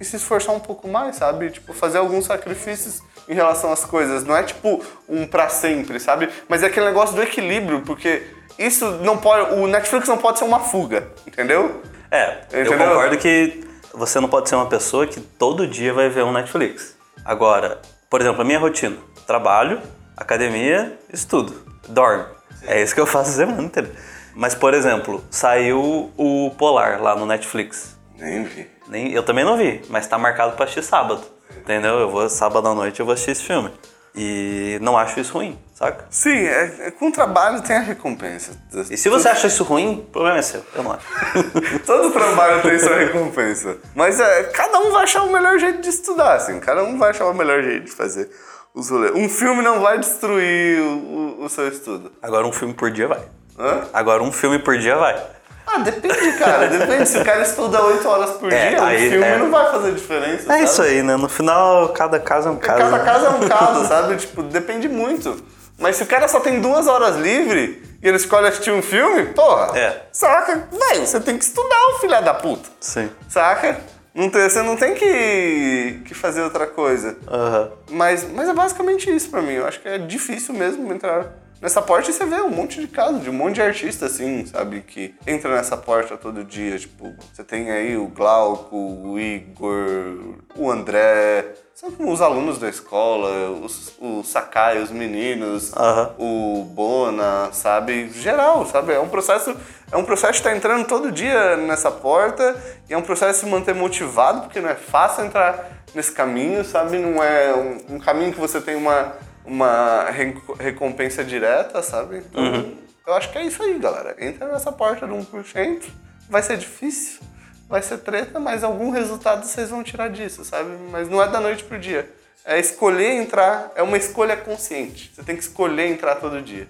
e 0.00 0.04
se 0.04 0.16
esforçar 0.16 0.54
um 0.54 0.60
pouco 0.60 0.88
mais, 0.88 1.16
sabe? 1.16 1.50
Tipo, 1.50 1.72
fazer 1.74 1.98
alguns 1.98 2.24
sacrifícios 2.24 3.02
em 3.28 3.34
relação 3.34 3.70
às 3.72 3.84
coisas. 3.84 4.24
Não 4.24 4.36
é 4.36 4.42
tipo 4.42 4.82
um 5.08 5.26
pra 5.26 5.48
sempre, 5.48 6.00
sabe? 6.00 6.28
Mas 6.48 6.62
é 6.62 6.66
aquele 6.66 6.86
negócio 6.86 7.14
do 7.14 7.22
equilíbrio, 7.22 7.82
porque 7.82 8.22
isso 8.58 8.90
não 9.02 9.18
pode. 9.18 9.54
O 9.54 9.66
Netflix 9.66 10.08
não 10.08 10.18
pode 10.18 10.38
ser 10.38 10.44
uma 10.44 10.60
fuga, 10.60 11.08
entendeu? 11.26 11.82
É, 12.10 12.38
eu 12.50 12.62
Entendeu? 12.64 12.88
concordo 12.88 13.16
que 13.18 13.64
você 13.94 14.18
não 14.18 14.28
pode 14.28 14.48
ser 14.48 14.56
uma 14.56 14.66
pessoa 14.66 15.06
que 15.06 15.20
todo 15.20 15.66
dia 15.66 15.92
vai 15.92 16.08
ver 16.08 16.24
um 16.24 16.32
Netflix. 16.32 16.96
Agora, 17.24 17.80
por 18.08 18.20
exemplo, 18.20 18.40
a 18.42 18.44
minha 18.44 18.58
rotina: 18.58 18.96
trabalho, 19.26 19.80
academia, 20.16 20.98
estudo, 21.12 21.54
dorme. 21.88 22.24
É 22.66 22.82
isso 22.82 22.94
que 22.94 23.00
eu 23.00 23.06
faço 23.06 23.30
a 23.30 23.34
semana 23.34 23.62
inteira. 23.62 23.90
Mas, 24.34 24.54
por 24.54 24.74
exemplo, 24.74 25.24
saiu 25.30 26.10
o 26.16 26.50
Polar 26.58 27.00
lá 27.02 27.14
no 27.16 27.26
Netflix. 27.26 27.96
Nem 28.18 28.44
vi. 28.44 28.68
Nem, 28.90 29.12
eu 29.12 29.22
também 29.22 29.44
não 29.44 29.56
vi, 29.56 29.80
mas 29.88 30.06
tá 30.06 30.18
marcado 30.18 30.52
pra 30.56 30.64
assistir 30.64 30.82
sábado. 30.82 31.22
Entendeu? 31.56 31.98
Eu 32.00 32.10
vou 32.10 32.28
sábado 32.28 32.66
à 32.68 32.74
noite 32.74 33.00
eu 33.00 33.06
vou 33.06 33.12
assistir 33.12 33.30
esse 33.32 33.42
filme. 33.44 33.70
E 34.14 34.76
não 34.82 34.98
acho 34.98 35.20
isso 35.20 35.32
ruim, 35.34 35.56
saca? 35.72 36.04
Sim, 36.10 36.36
é, 36.36 36.86
é- 36.86 36.90
com 36.90 37.12
trabalho 37.12 37.62
tem 37.62 37.76
a 37.76 37.80
recompensa. 37.80 38.50
E 38.90 38.96
se 38.96 39.08
você 39.08 39.28
acha 39.28 39.46
isso 39.46 39.62
ruim, 39.62 40.00
o 40.00 40.10
problema 40.10 40.38
é 40.38 40.42
seu. 40.42 40.64
Eu 40.74 40.82
não 40.82 40.92
acho. 40.92 41.06
Todo 41.86 42.10
trabalho 42.10 42.60
tem 42.60 42.76
sua 42.80 42.96
recompensa. 42.96 43.76
Mas 43.94 44.18
é, 44.18 44.44
cada 44.44 44.80
um 44.80 44.90
vai 44.90 45.04
achar 45.04 45.22
o 45.22 45.30
melhor 45.32 45.56
jeito 45.60 45.80
de 45.80 45.88
estudar, 45.90 46.34
assim. 46.34 46.58
Cada 46.58 46.82
um 46.82 46.98
vai 46.98 47.10
achar 47.10 47.26
o 47.26 47.34
melhor 47.34 47.62
jeito 47.62 47.84
de 47.84 47.92
fazer 47.92 48.28
os 48.74 48.90
rolês. 48.90 49.12
Um 49.14 49.28
filme 49.28 49.62
não 49.62 49.80
vai 49.80 49.96
destruir 49.98 50.80
o, 50.80 51.38
o- 51.40 51.44
o 51.44 51.48
seu 51.48 51.68
estudo. 51.68 52.10
Agora 52.20 52.44
um 52.44 52.52
filme 52.52 52.74
por 52.74 52.90
dia 52.90 53.06
vai. 53.06 53.20
Hã? 53.56 53.82
Agora 53.92 54.24
um 54.24 54.32
filme 54.32 54.58
por 54.58 54.76
dia 54.76 54.96
vai. 54.96 55.24
Ah, 55.72 55.78
depende, 55.78 56.32
cara. 56.38 56.66
Depende. 56.68 57.08
Se 57.08 57.18
o 57.18 57.24
cara 57.24 57.42
estuda 57.42 57.82
8 57.84 58.08
horas 58.08 58.30
por 58.32 58.52
É, 58.52 58.70
dia, 58.70 58.84
aí- 58.84 59.06
o 59.08 59.10
filme 59.10 59.26
é. 59.26 59.38
não 59.38 59.50
vai 59.50 59.70
fazer 59.70 59.92
diferença. 59.92 60.42
É 60.42 60.46
sabe? 60.46 60.64
isso 60.64 60.82
aí, 60.82 61.02
né? 61.02 61.16
No 61.16 61.28
final, 61.28 61.88
cada 61.90 62.18
caso 62.18 62.48
é 62.48 62.50
um 62.50 62.56
caso. 62.56 62.78
Cada 62.78 62.98
né? 62.98 63.04
caso 63.04 63.26
é 63.26 63.28
um 63.30 63.48
caso, 63.48 63.86
sabe? 63.88 64.16
Tipo, 64.16 64.42
depende 64.42 64.88
muito. 64.88 65.42
Mas 65.78 65.96
se 65.96 66.02
o 66.02 66.06
cara 66.06 66.28
só 66.28 66.40
tem 66.40 66.60
duas 66.60 66.86
horas 66.86 67.16
livre 67.16 67.82
e 68.02 68.06
ele 68.08 68.16
escolhe 68.16 68.46
assistir 68.48 68.70
um 68.70 68.82
filme, 68.82 69.26
porra. 69.26 69.78
É. 69.78 70.02
Saca? 70.12 70.68
Velho, 70.70 71.06
você 71.06 71.18
tem 71.20 71.38
que 71.38 71.44
estudar, 71.44 71.78
o 71.94 71.98
filho 72.00 72.20
da 72.22 72.34
puta. 72.34 72.68
Sim. 72.80 73.08
Saca? 73.28 73.78
Não 74.12 74.28
tem, 74.28 74.42
você 74.48 74.60
não 74.60 74.76
tem 74.76 74.94
que, 74.94 76.02
que 76.04 76.14
fazer 76.14 76.42
outra 76.42 76.66
coisa. 76.66 77.16
Aham. 77.28 77.70
Mas, 77.92 78.26
mas 78.30 78.48
é 78.48 78.52
basicamente 78.52 79.08
isso 79.14 79.30
pra 79.30 79.40
mim. 79.40 79.52
Eu 79.52 79.66
acho 79.66 79.80
que 79.80 79.88
é 79.88 79.98
difícil 79.98 80.52
mesmo 80.52 80.92
entrar 80.92 81.26
nessa 81.60 81.82
porta 81.82 82.10
você 82.10 82.24
vê 82.24 82.40
um 82.40 82.50
monte 82.50 82.80
de 82.80 82.88
casos, 82.88 83.22
de 83.22 83.30
um 83.30 83.32
monte 83.32 83.56
de 83.56 83.62
artista, 83.62 84.06
assim, 84.06 84.46
sabe? 84.46 84.80
Que 84.80 85.14
entra 85.26 85.54
nessa 85.54 85.76
porta 85.76 86.16
todo 86.16 86.44
dia. 86.44 86.78
Tipo, 86.78 87.14
você 87.32 87.44
tem 87.44 87.70
aí 87.70 87.96
o 87.96 88.06
Glauco, 88.06 88.76
o 88.76 89.18
Igor, 89.18 90.36
o 90.56 90.70
André, 90.70 91.54
sabe 91.74 91.96
como 91.96 92.12
os 92.12 92.20
alunos 92.20 92.58
da 92.58 92.68
escola, 92.68 93.50
os, 93.50 93.92
o 93.98 94.22
Sakai, 94.22 94.82
os 94.82 94.90
meninos, 94.90 95.72
o 96.18 96.64
Bona, 96.64 97.50
sabe? 97.52 98.10
Geral, 98.10 98.66
sabe? 98.66 98.92
É 98.92 99.00
um 99.00 99.08
processo, 99.08 99.56
é 99.90 99.96
um 99.96 100.04
processo 100.04 100.32
de 100.34 100.38
estar 100.38 100.54
entrando 100.54 100.86
todo 100.86 101.10
dia 101.10 101.56
nessa 101.56 101.90
porta 101.90 102.54
e 102.88 102.94
é 102.94 102.98
um 102.98 103.02
processo 103.02 103.40
de 103.40 103.46
se 103.46 103.46
manter 103.46 103.74
motivado, 103.74 104.42
porque 104.42 104.60
não 104.60 104.68
é 104.68 104.74
fácil 104.74 105.24
entrar 105.24 105.84
nesse 105.94 106.12
caminho, 106.12 106.64
sabe? 106.64 106.98
Não 106.98 107.22
é 107.22 107.54
um, 107.54 107.96
um 107.96 107.98
caminho 107.98 108.32
que 108.32 108.38
você 108.38 108.60
tem 108.60 108.76
uma, 108.76 109.14
uma 109.44 110.04
reco- 110.10 110.54
recompensa 110.54 111.24
direta, 111.24 111.82
sabe? 111.82 112.18
Então, 112.18 112.72
eu 113.06 113.14
acho 113.14 113.30
que 113.32 113.38
é 113.38 113.44
isso 113.44 113.62
aí, 113.62 113.78
galera. 113.78 114.16
Entra 114.18 114.48
nessa 114.48 114.70
porta 114.70 115.06
do 115.06 115.14
1%, 115.14 115.82
vai 116.28 116.42
ser 116.42 116.56
difícil, 116.58 117.20
vai 117.68 117.82
ser 117.82 117.98
treta, 117.98 118.38
mas 118.38 118.62
algum 118.62 118.90
resultado 118.90 119.44
vocês 119.44 119.70
vão 119.70 119.82
tirar 119.82 120.08
disso, 120.08 120.44
sabe? 120.44 120.70
Mas 120.90 121.08
não 121.08 121.22
é 121.22 121.28
da 121.28 121.40
noite 121.40 121.64
pro 121.64 121.78
dia. 121.78 122.10
É 122.44 122.58
escolher 122.58 123.12
entrar, 123.12 123.70
é 123.74 123.82
uma 123.82 123.96
escolha 123.96 124.36
consciente. 124.36 125.12
Você 125.14 125.22
tem 125.22 125.36
que 125.36 125.42
escolher 125.42 125.86
entrar 125.88 126.16
todo 126.16 126.40
dia. 126.40 126.66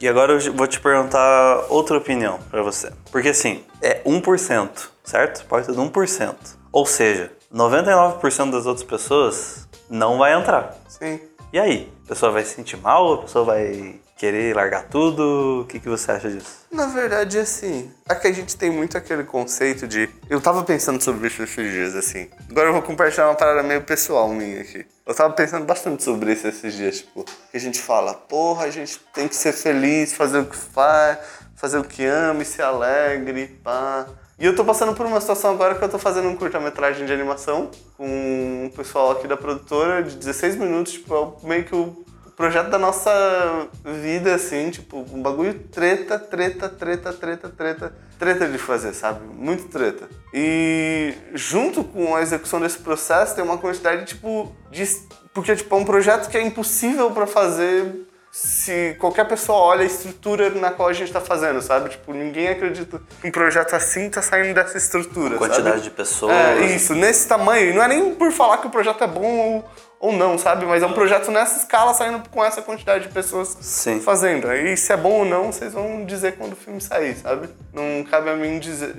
E 0.00 0.08
agora 0.08 0.32
eu 0.32 0.52
vou 0.52 0.66
te 0.66 0.80
perguntar 0.80 1.66
outra 1.68 1.96
opinião 1.96 2.38
pra 2.50 2.60
você. 2.60 2.92
Porque 3.12 3.28
assim, 3.28 3.64
é 3.80 4.02
1%, 4.02 4.88
certo? 5.04 5.44
Porta 5.46 5.72
de 5.72 5.78
1%. 5.78 6.34
Ou 6.72 6.84
seja, 6.84 7.30
99% 7.54 8.50
das 8.50 8.66
outras 8.66 8.82
pessoas 8.84 9.68
não 9.92 10.18
vai 10.18 10.34
entrar. 10.34 10.74
Sim. 10.88 11.20
E 11.52 11.58
aí? 11.58 11.92
A 12.06 12.08
pessoa 12.08 12.32
vai 12.32 12.44
se 12.44 12.54
sentir 12.54 12.78
mal? 12.78 13.12
A 13.12 13.18
pessoa 13.18 13.44
vai 13.44 14.00
querer 14.16 14.56
largar 14.56 14.84
tudo? 14.84 15.62
O 15.62 15.66
que, 15.66 15.78
que 15.78 15.88
você 15.88 16.12
acha 16.12 16.30
disso? 16.30 16.64
Na 16.70 16.86
verdade, 16.86 17.38
assim, 17.38 17.92
é 18.08 18.14
que 18.14 18.26
a 18.26 18.32
gente 18.32 18.56
tem 18.56 18.70
muito 18.70 18.96
aquele 18.96 19.22
conceito 19.22 19.86
de. 19.86 20.08
Eu 20.30 20.40
tava 20.40 20.62
pensando 20.64 21.02
sobre 21.02 21.26
isso 21.26 21.42
esses 21.42 21.70
dias, 21.70 21.94
assim. 21.94 22.30
Agora 22.48 22.68
eu 22.68 22.72
vou 22.72 22.80
compartilhar 22.82 23.26
uma 23.26 23.34
parada 23.34 23.62
meio 23.62 23.82
pessoal 23.82 24.28
minha 24.30 24.62
aqui. 24.62 24.86
Eu 25.04 25.14
tava 25.14 25.34
pensando 25.34 25.66
bastante 25.66 26.02
sobre 26.02 26.32
isso 26.32 26.46
esses 26.48 26.72
dias, 26.72 26.98
tipo, 26.98 27.24
que 27.24 27.56
a 27.56 27.60
gente 27.60 27.80
fala, 27.80 28.14
porra, 28.14 28.64
a 28.64 28.70
gente 28.70 28.98
tem 29.12 29.28
que 29.28 29.36
ser 29.36 29.52
feliz, 29.52 30.14
fazer 30.14 30.38
o 30.38 30.46
que 30.46 30.56
faz, 30.56 31.18
fazer 31.56 31.78
o 31.78 31.84
que 31.84 32.04
ama 32.06 32.42
e 32.42 32.46
ser 32.46 32.62
alegre, 32.62 33.60
pá. 33.62 34.06
E 34.42 34.44
eu 34.44 34.56
tô 34.56 34.64
passando 34.64 34.92
por 34.92 35.06
uma 35.06 35.20
situação 35.20 35.52
agora 35.52 35.76
que 35.76 35.84
eu 35.84 35.88
tô 35.88 36.00
fazendo 36.00 36.26
um 36.26 36.34
curta-metragem 36.34 37.06
de 37.06 37.12
animação 37.12 37.70
com 37.96 38.66
o 38.66 38.76
pessoal 38.76 39.12
aqui 39.12 39.28
da 39.28 39.36
produtora 39.36 40.02
de 40.02 40.16
16 40.16 40.56
minutos, 40.56 40.94
tipo, 40.94 41.14
é 41.14 41.46
meio 41.46 41.64
que 41.64 41.76
o 41.76 42.04
projeto 42.36 42.68
da 42.68 42.76
nossa 42.76 43.68
vida, 44.02 44.34
assim, 44.34 44.68
tipo, 44.70 45.06
um 45.12 45.22
bagulho 45.22 45.54
treta, 45.70 46.18
treta, 46.18 46.68
treta, 46.68 47.12
treta, 47.12 47.48
treta, 47.50 47.94
treta 48.18 48.48
de 48.48 48.58
fazer, 48.58 48.92
sabe? 48.94 49.20
Muito 49.32 49.68
treta. 49.68 50.08
E 50.34 51.14
junto 51.34 51.84
com 51.84 52.16
a 52.16 52.20
execução 52.20 52.58
desse 52.58 52.78
processo 52.78 53.36
tem 53.36 53.44
uma 53.44 53.58
quantidade, 53.58 54.06
tipo, 54.06 54.52
de. 54.72 54.84
Porque, 55.32 55.54
tipo, 55.54 55.72
é 55.72 55.78
um 55.78 55.84
projeto 55.84 56.28
que 56.28 56.36
é 56.36 56.42
impossível 56.42 57.12
pra 57.12 57.28
fazer 57.28 58.08
se 58.34 58.96
qualquer 58.98 59.28
pessoa 59.28 59.58
olha 59.58 59.82
a 59.82 59.84
estrutura 59.84 60.48
na 60.48 60.70
qual 60.70 60.88
a 60.88 60.92
gente 60.94 61.12
tá 61.12 61.20
fazendo, 61.20 61.60
sabe? 61.60 61.90
Tipo, 61.90 62.14
ninguém 62.14 62.48
acredita 62.48 62.98
que 63.20 63.28
um 63.28 63.30
projeto 63.30 63.74
assim 63.76 64.08
tá 64.08 64.22
saindo 64.22 64.54
dessa 64.54 64.78
estrutura, 64.78 65.36
Quantidade 65.36 65.68
sabe? 65.68 65.82
de 65.82 65.90
pessoas. 65.90 66.32
É, 66.34 66.60
isso, 66.74 66.94
nesse 66.94 67.28
tamanho. 67.28 67.70
E 67.70 67.74
Não 67.74 67.82
é 67.82 67.88
nem 67.88 68.14
por 68.14 68.32
falar 68.32 68.56
que 68.56 68.66
o 68.66 68.70
projeto 68.70 69.04
é 69.04 69.06
bom 69.06 69.20
ou, 69.38 69.70
ou 70.00 70.12
não, 70.12 70.38
sabe? 70.38 70.64
Mas 70.64 70.82
é 70.82 70.86
um 70.86 70.94
projeto 70.94 71.30
nessa 71.30 71.58
escala 71.58 71.92
saindo 71.92 72.26
com 72.30 72.42
essa 72.42 72.62
quantidade 72.62 73.06
de 73.06 73.12
pessoas 73.12 73.54
Sim. 73.60 74.00
fazendo. 74.00 74.48
Aí 74.48 74.78
se 74.78 74.90
é 74.94 74.96
bom 74.96 75.12
ou 75.18 75.24
não, 75.26 75.52
vocês 75.52 75.74
vão 75.74 76.06
dizer 76.06 76.38
quando 76.38 76.54
o 76.54 76.56
filme 76.56 76.80
sair, 76.80 77.14
sabe? 77.18 77.50
Não 77.70 78.02
cabe 78.02 78.30
a 78.30 78.34
mim 78.34 78.58
dizer, 78.58 78.94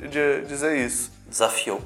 dizer 0.46 0.78
isso. 0.78 1.12
Desafiou. 1.28 1.82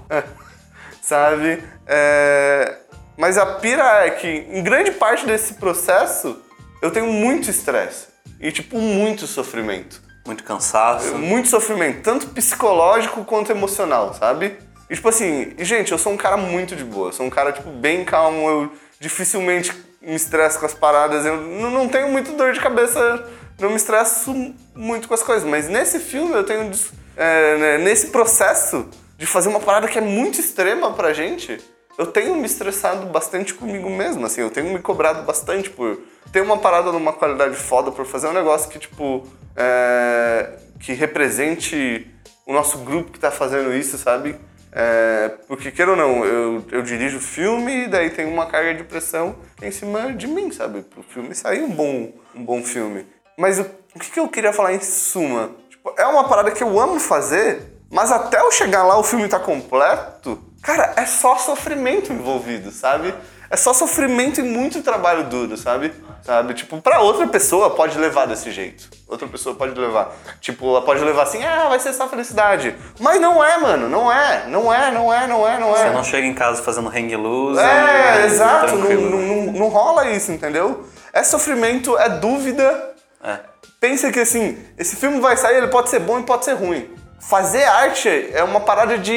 sabe? 1.01 1.63
É, 1.85 2.75
Mas 3.15 3.37
a 3.37 3.45
pira 3.45 4.05
é 4.05 4.09
que, 4.09 4.27
em 4.27 4.61
grande 4.61 4.91
parte 4.91 5.25
desse 5.25 5.53
processo, 5.53 6.41
eu 6.81 6.91
tenho 6.91 7.07
muito 7.07 7.49
estresse. 7.49 8.07
E, 8.39 8.51
tipo, 8.51 8.77
muito 8.77 9.25
sofrimento. 9.25 10.01
Muito 10.25 10.43
cansaço. 10.43 11.15
Muito 11.15 11.47
sofrimento, 11.47 12.01
tanto 12.01 12.27
psicológico 12.27 13.23
quanto 13.25 13.51
emocional, 13.51 14.13
sabe? 14.13 14.57
E, 14.89 14.95
tipo 14.95 15.09
assim, 15.09 15.53
gente, 15.59 15.91
eu 15.91 15.97
sou 15.97 16.13
um 16.13 16.17
cara 16.17 16.37
muito 16.37 16.75
de 16.75 16.83
boa. 16.83 17.11
Sou 17.11 17.25
um 17.25 17.29
cara, 17.29 17.51
tipo, 17.51 17.69
bem 17.69 18.05
calmo. 18.05 18.49
Eu 18.49 18.71
dificilmente 18.99 19.71
me 20.01 20.15
estresso 20.15 20.59
com 20.59 20.65
as 20.65 20.73
paradas. 20.73 21.25
Eu 21.25 21.37
não 21.37 21.87
tenho 21.87 22.09
muito 22.09 22.33
dor 22.33 22.53
de 22.53 22.59
cabeça. 22.59 23.25
Não 23.59 23.69
me 23.69 23.75
estresso 23.75 24.33
muito 24.75 25.07
com 25.07 25.13
as 25.13 25.23
coisas. 25.23 25.47
Mas 25.47 25.67
nesse 25.67 25.99
filme 25.99 26.33
eu 26.33 26.43
tenho... 26.43 26.71
é, 27.15 27.57
né, 27.57 27.77
nesse 27.79 28.07
processo 28.07 28.87
de 29.17 29.25
fazer 29.25 29.49
uma 29.49 29.59
parada 29.59 29.87
que 29.87 29.97
é 29.97 30.01
muito 30.01 30.39
extrema 30.39 30.93
pra 30.93 31.11
gente, 31.11 31.57
eu 31.97 32.05
tenho 32.05 32.35
me 32.35 32.45
estressado 32.45 33.07
bastante 33.07 33.53
comigo 33.53 33.89
mesmo, 33.89 34.25
assim, 34.25 34.41
eu 34.41 34.51
tenho 34.51 34.71
me 34.71 34.79
cobrado 34.79 35.23
bastante 35.23 35.69
por 35.71 35.99
ter 36.31 36.41
uma 36.41 36.57
parada 36.57 36.91
numa 36.91 37.13
qualidade 37.13 37.55
foda, 37.55 37.91
por 37.91 38.05
fazer 38.05 38.27
um 38.27 38.33
negócio 38.33 38.69
que, 38.69 38.79
tipo, 38.79 39.25
é, 39.55 40.53
que 40.79 40.93
represente 40.93 42.07
o 42.45 42.53
nosso 42.53 42.79
grupo 42.79 43.11
que 43.11 43.19
tá 43.19 43.31
fazendo 43.31 43.73
isso, 43.73 43.97
sabe? 43.97 44.35
É, 44.71 45.31
porque, 45.47 45.71
queira 45.71 45.91
ou 45.91 45.97
não, 45.97 46.25
eu, 46.25 46.65
eu 46.71 46.81
dirijo 46.81 47.19
filme 47.19 47.85
e 47.85 47.87
daí 47.87 48.09
tem 48.09 48.25
uma 48.25 48.45
carga 48.45 48.75
de 48.75 48.83
pressão 48.83 49.35
em 49.61 49.71
cima 49.71 50.13
de 50.13 50.27
mim, 50.27 50.51
sabe? 50.51 50.81
Pro 50.81 51.01
filme 51.01 51.33
sair 51.33 51.63
um 51.63 51.71
bom, 51.71 52.13
um 52.35 52.43
bom 52.43 52.63
filme. 52.63 53.05
Mas 53.37 53.59
o, 53.59 53.65
o 53.95 53.99
que, 53.99 54.11
que 54.11 54.19
eu 54.19 54.27
queria 54.27 54.53
falar 54.53 54.73
em 54.73 54.81
suma? 54.81 55.51
Tipo, 55.69 55.93
é 55.97 56.05
uma 56.05 56.27
parada 56.27 56.51
que 56.51 56.63
eu 56.63 56.79
amo 56.79 56.99
fazer, 56.99 57.61
mas 57.89 58.11
até 58.11 58.39
eu 58.39 58.51
chegar 58.51 58.83
lá 58.83 58.97
o 58.97 59.03
filme 59.03 59.27
tá 59.27 59.39
completo, 59.39 60.43
cara, 60.61 60.93
é 60.95 61.05
só 61.05 61.37
sofrimento 61.37 62.11
envolvido, 62.11 62.71
sabe? 62.71 63.13
É 63.49 63.55
só 63.55 63.73
sofrimento 63.73 64.39
e 64.39 64.43
muito 64.43 64.81
trabalho 64.81 65.23
duro, 65.25 65.55
sabe? 65.57 65.93
Sabe? 66.23 66.53
Tipo, 66.53 66.81
pra 66.81 66.99
outra 67.01 67.25
pessoa 67.27 67.69
pode 67.69 67.97
levar 67.97 68.25
desse 68.27 68.51
jeito. 68.51 68.89
Outra 69.07 69.25
pessoa 69.27 69.55
pode 69.55 69.79
levar. 69.79 70.13
Tipo, 70.41 70.67
ela 70.69 70.81
pode 70.81 71.01
levar 71.01 71.23
assim, 71.23 71.41
ah, 71.45 71.67
vai 71.69 71.79
ser 71.79 71.93
só 71.93 72.09
felicidade. 72.09 72.75
Mas 72.99 73.21
não 73.21 73.41
é, 73.43 73.57
mano. 73.57 73.87
Não 73.87 74.11
é. 74.11 74.45
Não 74.47 74.73
é, 74.73 74.91
não 74.91 75.13
é, 75.13 75.27
não 75.27 75.47
é, 75.47 75.57
não 75.57 75.73
é. 75.73 75.77
Você 75.87 75.89
não 75.91 76.03
chega 76.03 76.27
em 76.27 76.33
casa 76.33 76.61
fazendo 76.61 76.89
hang 76.89 77.15
loose. 77.15 77.59
É, 77.59 78.21
e- 78.21 78.25
exato. 78.25 78.75
Não, 78.75 78.89
não, 78.89 79.53
não, 79.53 79.67
rola 79.69 80.09
isso, 80.09 80.31
entendeu? 80.31 80.85
É 81.13 81.23
sofrimento, 81.23 81.97
é 81.97 82.09
dúvida. 82.09 82.93
É. 83.23 83.39
Pensa 83.79 84.11
que 84.11 84.19
assim, 84.19 84.57
esse 84.77 84.95
filme 84.97 85.21
vai 85.21 85.37
sair, 85.37 85.57
ele 85.57 85.67
pode 85.67 85.89
ser 85.89 85.99
bom 85.99 86.19
e 86.19 86.23
pode 86.23 86.43
ser 86.43 86.53
ruim. 86.53 86.89
Fazer 87.19 87.63
arte 87.63 88.29
é 88.33 88.43
uma 88.43 88.59
parada 88.59 88.97
de 88.97 89.13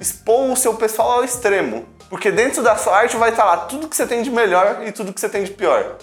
expor 0.00 0.50
o 0.50 0.56
seu 0.56 0.74
pessoal 0.74 1.12
ao 1.12 1.24
extremo. 1.24 1.86
Porque 2.14 2.30
dentro 2.30 2.62
da 2.62 2.76
sua 2.76 2.96
arte 2.96 3.16
vai 3.16 3.30
estar 3.30 3.44
lá 3.44 3.56
tudo 3.56 3.88
que 3.88 3.96
você 3.96 4.06
tem 4.06 4.22
de 4.22 4.30
melhor 4.30 4.82
e 4.86 4.92
tudo 4.92 5.12
que 5.12 5.20
você 5.20 5.28
tem 5.28 5.42
de 5.42 5.50
pior. 5.50 5.96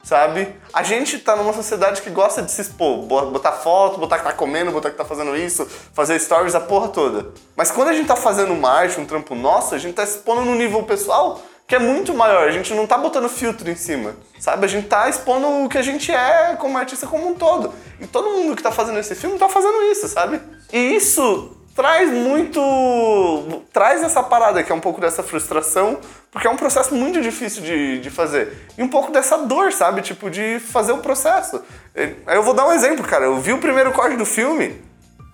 Sabe? 0.00 0.54
A 0.72 0.84
gente 0.84 1.18
tá 1.18 1.34
numa 1.34 1.52
sociedade 1.52 2.02
que 2.02 2.08
gosta 2.08 2.40
de 2.40 2.52
se 2.52 2.60
expor, 2.60 2.98
bo- 2.98 3.26
botar 3.32 3.50
foto, 3.50 3.98
botar 3.98 4.18
que 4.18 4.24
tá 4.24 4.32
comendo, 4.32 4.70
botar 4.70 4.90
que 4.92 4.96
tá 4.96 5.04
fazendo 5.04 5.34
isso, 5.36 5.66
fazer 5.92 6.20
stories, 6.20 6.54
a 6.54 6.60
porra 6.60 6.86
toda. 6.90 7.30
Mas 7.56 7.72
quando 7.72 7.88
a 7.88 7.92
gente 7.92 8.06
tá 8.06 8.14
fazendo 8.14 8.52
uma 8.52 8.70
arte, 8.70 9.00
um 9.00 9.04
trampo 9.04 9.34
nosso, 9.34 9.74
a 9.74 9.78
gente 9.78 9.94
tá 9.94 10.04
expondo 10.04 10.42
no 10.42 10.54
nível 10.54 10.84
pessoal 10.84 11.42
que 11.66 11.74
é 11.74 11.80
muito 11.80 12.14
maior. 12.14 12.46
A 12.46 12.52
gente 12.52 12.72
não 12.72 12.86
tá 12.86 12.96
botando 12.96 13.28
filtro 13.28 13.68
em 13.68 13.74
cima, 13.74 14.14
sabe? 14.38 14.64
A 14.66 14.68
gente 14.68 14.86
tá 14.86 15.08
expondo 15.08 15.64
o 15.64 15.68
que 15.68 15.78
a 15.78 15.82
gente 15.82 16.12
é 16.12 16.54
como 16.60 16.78
artista 16.78 17.08
como 17.08 17.28
um 17.28 17.34
todo. 17.34 17.74
E 18.00 18.06
todo 18.06 18.30
mundo 18.30 18.54
que 18.54 18.62
tá 18.62 18.70
fazendo 18.70 19.00
esse 19.00 19.16
filme 19.16 19.36
tá 19.36 19.48
fazendo 19.48 19.82
isso, 19.90 20.06
sabe? 20.06 20.40
E 20.72 20.94
isso 20.94 21.56
traz 21.80 22.10
muito. 22.10 23.62
traz 23.72 24.02
essa 24.02 24.22
parada 24.22 24.62
que 24.62 24.70
é 24.70 24.74
um 24.74 24.80
pouco 24.80 25.00
dessa 25.00 25.22
frustração, 25.22 25.98
porque 26.30 26.46
é 26.46 26.50
um 26.50 26.56
processo 26.56 26.94
muito 26.94 27.22
difícil 27.22 27.62
de, 27.62 28.00
de 28.00 28.10
fazer. 28.10 28.66
E 28.76 28.82
um 28.82 28.88
pouco 28.88 29.10
dessa 29.10 29.38
dor, 29.38 29.72
sabe? 29.72 30.02
Tipo, 30.02 30.28
de 30.28 30.60
fazer 30.60 30.92
o 30.92 30.98
processo. 30.98 31.62
Aí 31.96 32.36
eu 32.36 32.42
vou 32.42 32.52
dar 32.52 32.66
um 32.66 32.72
exemplo, 32.72 33.02
cara. 33.06 33.24
Eu 33.24 33.40
vi 33.40 33.54
o 33.54 33.58
primeiro 33.58 33.92
corte 33.92 34.16
do 34.16 34.26
filme 34.26 34.78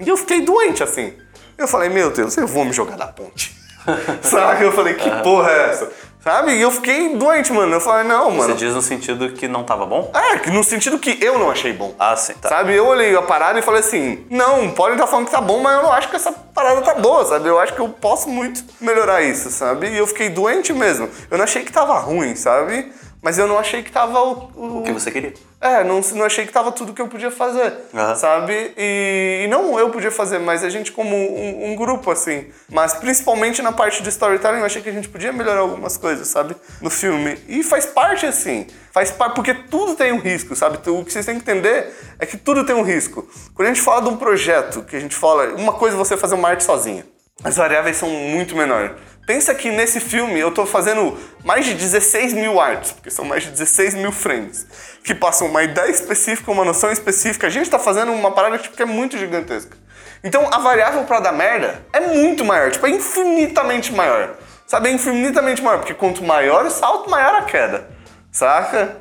e 0.01 0.09
eu 0.09 0.17
fiquei 0.17 0.43
doente 0.43 0.85
assim. 0.85 1.15
Eu 1.59 1.67
falei, 1.67 1.89
meu 1.89 2.13
Deus, 2.13 2.37
eu 2.37 2.47
vou 2.47 2.65
me 2.65 2.73
jogar 2.73 2.97
da 2.97 3.09
ponte. 3.09 3.57
Sabe? 4.23 4.65
Eu 4.65 4.73
falei, 4.73 4.95
que 4.95 5.11
porra 5.23 5.51
é 5.51 5.71
essa? 5.71 5.91
Sabe? 6.27 6.55
E 6.55 6.61
eu 6.61 6.73
fiquei 6.73 7.15
doente, 7.17 7.53
mano. 7.53 7.73
Eu 7.75 7.81
falei, 7.81 8.03
não, 8.03 8.33
Você 8.33 8.37
mano. 8.37 8.55
diz 8.57 8.75
no 8.75 8.83
sentido 8.83 9.31
que 9.31 9.47
não 9.47 9.63
tava 9.63 9.87
bom? 9.87 10.11
É, 10.13 10.37
que 10.41 10.51
no 10.51 10.65
sentido 10.65 10.99
que 10.99 11.25
eu 11.25 11.39
não 11.39 11.49
achei 11.49 11.73
bom. 11.73 11.95
Ah, 12.01 12.17
sim, 12.17 12.33
tá. 12.35 12.49
Sabe? 12.49 12.75
Eu 12.75 12.85
olhei 12.85 13.15
a 13.15 13.23
parada 13.23 13.61
e 13.61 13.63
falei 13.63 13.79
assim: 13.79 14.27
não, 14.29 14.69
pode 14.73 14.95
estar 14.95 15.07
falando 15.07 15.27
que 15.27 15.31
tá 15.31 15.41
bom, 15.41 15.61
mas 15.61 15.77
eu 15.77 15.85
não 15.85 15.93
acho 15.93 16.09
que 16.11 16.17
essa 16.17 16.33
parada 16.33 16.83
tá 16.83 16.95
boa, 16.95 17.25
sabe? 17.25 17.49
Eu 17.49 17.61
acho 17.61 17.75
que 17.75 17.81
eu 17.81 17.89
posso 17.89 18.29
muito 18.29 18.61
melhorar 18.81 19.23
isso, 19.23 19.51
sabe? 19.51 19.89
E 19.89 19.97
eu 19.97 20.05
fiquei 20.05 20.29
doente 20.29 20.73
mesmo. 20.73 21.09
Eu 21.31 21.39
não 21.39 21.45
achei 21.45 21.63
que 21.63 21.71
tava 21.71 21.97
ruim, 22.01 22.35
sabe? 22.35 22.93
Mas 23.27 23.39
eu 23.41 23.49
não 23.49 23.59
achei 23.59 23.83
que 23.83 23.91
tava 23.91 24.21
o. 24.23 24.51
o- 24.55 24.79
O 24.79 24.83
que 24.85 24.93
você 24.93 25.11
queria? 25.11 25.35
É, 25.61 25.83
não, 25.83 26.01
não 26.15 26.25
achei 26.25 26.47
que 26.47 26.53
tava 26.53 26.71
tudo 26.71 26.93
que 26.93 27.03
eu 27.03 27.09
podia 27.09 27.29
fazer, 27.29 27.73
Aham. 27.93 28.15
sabe? 28.15 28.73
E, 28.79 29.43
e 29.45 29.49
não 29.49 29.77
eu 29.81 29.91
podia 29.91 30.13
fazer, 30.13 30.39
mas 30.39 30.63
a 30.63 30.71
gente 30.71 30.93
como 30.93 31.17
um, 31.17 31.73
um 31.73 31.75
grupo, 31.75 32.09
assim. 32.13 32.47
Mas 32.71 32.95
principalmente 32.95 33.61
na 33.63 33.73
parte 33.73 34.01
de 34.01 34.09
storytelling, 34.11 34.61
eu 34.61 34.65
achei 34.65 34.81
que 34.81 34.89
a 34.89 34.93
gente 34.93 35.09
podia 35.09 35.33
melhorar 35.33 35.59
algumas 35.63 35.97
coisas, 35.97 36.29
sabe? 36.29 36.55
No 36.81 36.89
filme. 36.89 37.37
E 37.49 37.65
faz 37.65 37.85
parte, 37.85 38.25
assim. 38.27 38.69
Faz 38.93 39.11
parte, 39.11 39.35
porque 39.35 39.55
tudo 39.55 39.97
tem 39.97 40.13
um 40.13 40.21
risco, 40.21 40.55
sabe? 40.55 40.79
O 40.89 41.05
que 41.05 41.13
vocês 41.13 41.27
têm 41.27 41.35
que 41.35 41.41
entender 41.41 41.93
é 42.21 42.27
que 42.27 42.37
tudo 42.37 42.65
tem 42.65 42.77
um 42.77 42.83
risco. 42.83 43.29
Quando 43.53 43.67
a 43.67 43.75
gente 43.75 43.83
fala 43.83 44.03
de 44.03 44.09
um 44.09 44.17
projeto, 44.17 44.83
que 44.85 44.95
a 44.95 45.01
gente 45.01 45.17
fala... 45.17 45.49
Uma 45.55 45.73
coisa 45.73 45.97
é 45.97 45.99
você 45.99 46.17
fazer 46.17 46.37
uma 46.37 46.49
arte 46.49 46.63
sozinha. 46.63 47.05
As 47.43 47.57
variáveis 47.57 47.97
são 47.97 48.09
muito 48.09 48.55
menores. 48.57 48.93
Pensa 49.27 49.53
que 49.55 49.73
nesse 49.73 49.99
filme 49.99 50.39
eu 50.39 50.53
tô 50.53 50.65
fazendo 50.65 51.19
mais 51.45 51.65
de 51.67 51.75
16 51.75 52.33
mil 52.33 52.61
artes, 52.61 52.93
porque 52.93 53.11
são 53.11 53.25
mais 53.25 53.43
de 53.43 53.51
16 53.51 53.95
mil 53.95 54.13
frames, 54.13 54.65
que 55.03 55.15
passam 55.17 55.49
uma 55.49 55.65
ideia 55.65 55.91
específica, 55.91 56.51
uma 56.53 56.65
noção 56.65 56.93
específica. 56.93 57.49
A 57.49 57.51
gente 57.51 57.69
tá 57.69 57.79
fazendo 57.79 58.13
uma 58.13 58.31
parada 58.31 58.57
tipo, 58.59 58.77
que 58.77 58.83
é 58.83 58.87
muito 58.87 59.19
gigantesca. 59.19 59.77
Então 60.23 60.49
a 60.53 60.59
variável 60.59 61.03
pra 61.05 61.19
dar 61.19 61.33
merda 61.33 61.85
é 61.93 62.01
muito 62.01 62.45
maior, 62.45 62.71
tipo, 62.71 62.87
é 62.87 62.91
infinitamente 62.91 63.93
maior. 63.93 64.37
Sabe, 64.67 64.89
é 64.89 64.93
infinitamente 64.93 65.61
maior, 65.63 65.79
porque 65.79 65.95
quanto 65.95 66.25
maior 66.25 66.65
o 66.65 66.71
salto, 66.71 67.11
maior 67.11 67.35
a 67.37 67.43
queda. 67.43 67.89
Saca? 68.31 68.97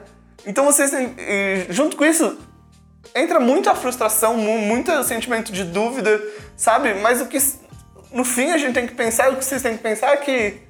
Então 0.45 0.65
vocês 0.65 0.91
junto 1.69 1.95
com 1.97 2.05
isso, 2.05 2.37
entra 3.15 3.39
muita 3.39 3.73
frustração, 3.75 4.35
mu- 4.37 4.59
muito 4.59 5.03
sentimento 5.03 5.51
de 5.51 5.63
dúvida, 5.63 6.21
sabe? 6.55 6.93
Mas 6.95 7.21
o 7.21 7.25
que 7.27 7.37
no 8.15 8.25
fim 8.25 8.51
a 8.51 8.57
gente 8.57 8.73
tem 8.73 8.87
que 8.87 8.95
pensar, 8.95 9.29
o 9.31 9.35
que 9.35 9.45
vocês 9.45 9.61
têm 9.61 9.77
que 9.77 9.83
pensar 9.83 10.13
é 10.13 10.17
que 10.17 10.61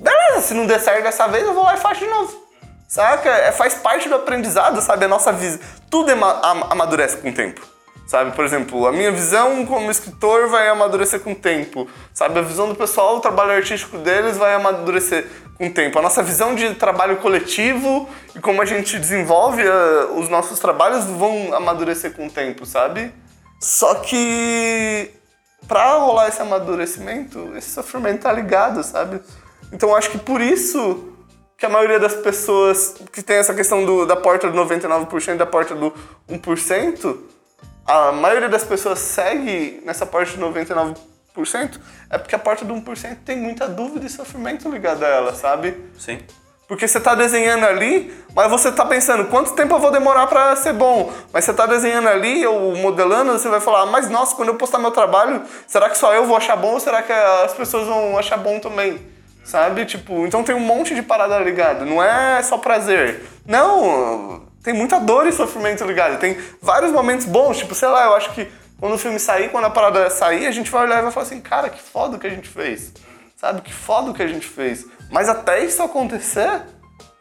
beleza, 0.00 0.40
se 0.40 0.54
não 0.54 0.66
der 0.66 0.80
certo 0.80 1.04
dessa 1.04 1.28
vez, 1.28 1.44
eu 1.44 1.54
vou 1.54 1.62
lá 1.62 1.74
e 1.74 1.78
faço 1.78 2.00
de 2.00 2.06
novo. 2.06 2.42
Saca? 2.88 3.30
É, 3.30 3.52
faz 3.52 3.74
parte 3.74 4.08
do 4.08 4.16
aprendizado, 4.16 4.80
sabe? 4.82 5.04
A 5.04 5.08
nossa 5.08 5.32
visão. 5.32 5.60
Tudo 5.88 6.10
am- 6.10 6.66
amadurece 6.68 7.16
com 7.18 7.30
o 7.30 7.32
tempo. 7.32 7.60
Sabe? 8.06 8.32
Por 8.32 8.44
exemplo, 8.44 8.86
a 8.86 8.92
minha 8.92 9.10
visão 9.10 9.64
como 9.64 9.90
escritor 9.90 10.48
vai 10.48 10.68
amadurecer 10.68 11.20
com 11.20 11.32
o 11.32 11.34
tempo. 11.34 11.88
Sabe? 12.12 12.38
A 12.38 12.42
visão 12.42 12.68
do 12.68 12.74
pessoal, 12.74 13.16
o 13.16 13.20
trabalho 13.20 13.52
artístico 13.52 13.96
deles 13.96 14.36
vai 14.36 14.52
amadurecer 14.52 15.26
com 15.56 15.68
o 15.68 15.72
tempo. 15.72 15.98
A 15.98 16.02
nossa 16.02 16.22
visão 16.22 16.54
de 16.54 16.74
trabalho 16.74 17.16
coletivo 17.18 18.06
e 18.36 18.40
como 18.40 18.60
a 18.60 18.66
gente 18.66 18.98
desenvolve 18.98 19.62
eh, 19.62 20.08
os 20.16 20.28
nossos 20.28 20.58
trabalhos 20.58 21.04
vão 21.04 21.54
amadurecer 21.54 22.12
com 22.12 22.26
o 22.26 22.30
tempo, 22.30 22.66
sabe? 22.66 23.14
Só 23.58 23.94
que 23.94 25.10
pra 25.68 25.96
rolar 25.98 26.28
esse 26.28 26.40
amadurecimento, 26.42 27.52
esse 27.56 27.70
sofrimento 27.70 28.22
tá 28.22 28.32
ligado, 28.32 28.82
sabe? 28.82 29.20
Então 29.72 29.94
acho 29.96 30.10
que 30.10 30.18
por 30.18 30.40
isso 30.40 31.08
que 31.56 31.64
a 31.64 31.68
maioria 31.68 31.98
das 32.00 32.14
pessoas 32.14 32.94
que 33.12 33.22
tem 33.22 33.36
essa 33.36 33.54
questão 33.54 33.84
do- 33.84 34.04
da 34.04 34.16
porta 34.16 34.48
do 34.50 34.54
99% 34.56 35.34
e 35.36 35.38
da 35.38 35.46
porta 35.46 35.74
do 35.74 35.92
1%, 36.28 37.18
a 37.86 38.12
maioria 38.12 38.48
das 38.48 38.64
pessoas 38.64 38.98
segue 38.98 39.80
nessa 39.84 40.04
porta 40.04 40.32
do 40.32 40.40
99% 40.40 41.80
é 42.10 42.18
porque 42.18 42.34
a 42.34 42.38
porta 42.38 42.64
do 42.64 42.74
1% 42.74 43.18
tem 43.24 43.36
muita 43.38 43.68
dúvida 43.68 44.04
e 44.06 44.10
sofrimento 44.10 44.68
ligado 44.68 45.04
a 45.04 45.08
ela, 45.08 45.34
sabe? 45.34 45.76
Sim. 45.98 46.18
Porque 46.72 46.88
você 46.88 46.98
tá 46.98 47.14
desenhando 47.14 47.66
ali, 47.66 48.10
mas 48.34 48.50
você 48.50 48.72
tá 48.72 48.82
pensando 48.86 49.26
quanto 49.26 49.52
tempo 49.52 49.74
eu 49.74 49.78
vou 49.78 49.90
demorar 49.90 50.26
pra 50.26 50.56
ser 50.56 50.72
bom. 50.72 51.12
Mas 51.30 51.44
você 51.44 51.52
tá 51.52 51.66
desenhando 51.66 52.08
ali 52.08 52.46
ou 52.46 52.74
modelando, 52.74 53.30
você 53.32 53.46
vai 53.50 53.60
falar, 53.60 53.84
mas 53.84 54.08
nossa, 54.08 54.34
quando 54.34 54.48
eu 54.48 54.54
postar 54.54 54.78
meu 54.78 54.90
trabalho, 54.90 55.42
será 55.66 55.90
que 55.90 55.98
só 55.98 56.14
eu 56.14 56.24
vou 56.24 56.34
achar 56.34 56.56
bom 56.56 56.72
ou 56.72 56.80
será 56.80 57.02
que 57.02 57.12
as 57.12 57.52
pessoas 57.52 57.86
vão 57.86 58.16
achar 58.16 58.38
bom 58.38 58.58
também? 58.58 59.06
Sabe? 59.44 59.84
Tipo, 59.84 60.26
então 60.26 60.42
tem 60.42 60.54
um 60.54 60.60
monte 60.60 60.94
de 60.94 61.02
parada 61.02 61.38
ligada. 61.40 61.84
Não 61.84 62.02
é 62.02 62.42
só 62.42 62.56
prazer. 62.56 63.22
Não, 63.46 64.40
tem 64.64 64.72
muita 64.72 64.98
dor 64.98 65.26
e 65.26 65.32
sofrimento 65.32 65.84
ligado. 65.84 66.18
Tem 66.18 66.38
vários 66.62 66.90
momentos 66.90 67.26
bons, 67.26 67.58
tipo, 67.58 67.74
sei 67.74 67.88
lá, 67.88 68.06
eu 68.06 68.14
acho 68.14 68.32
que 68.32 68.50
quando 68.80 68.94
o 68.94 68.98
filme 68.98 69.18
sair, 69.18 69.50
quando 69.50 69.66
a 69.66 69.70
parada 69.70 70.08
sair, 70.08 70.46
a 70.46 70.50
gente 70.50 70.70
vai 70.70 70.84
olhar 70.84 71.00
e 71.00 71.02
vai 71.02 71.12
falar 71.12 71.26
assim, 71.26 71.42
cara, 71.42 71.68
que 71.68 71.82
foda 71.82 72.16
o 72.16 72.18
que 72.18 72.26
a 72.26 72.30
gente 72.30 72.48
fez. 72.48 72.94
Sabe? 73.36 73.60
Que 73.60 73.74
foda 73.74 74.10
o 74.10 74.14
que 74.14 74.22
a 74.22 74.26
gente 74.26 74.46
fez. 74.46 74.86
Mas 75.12 75.28
até 75.28 75.62
isso 75.62 75.82
acontecer, 75.82 76.62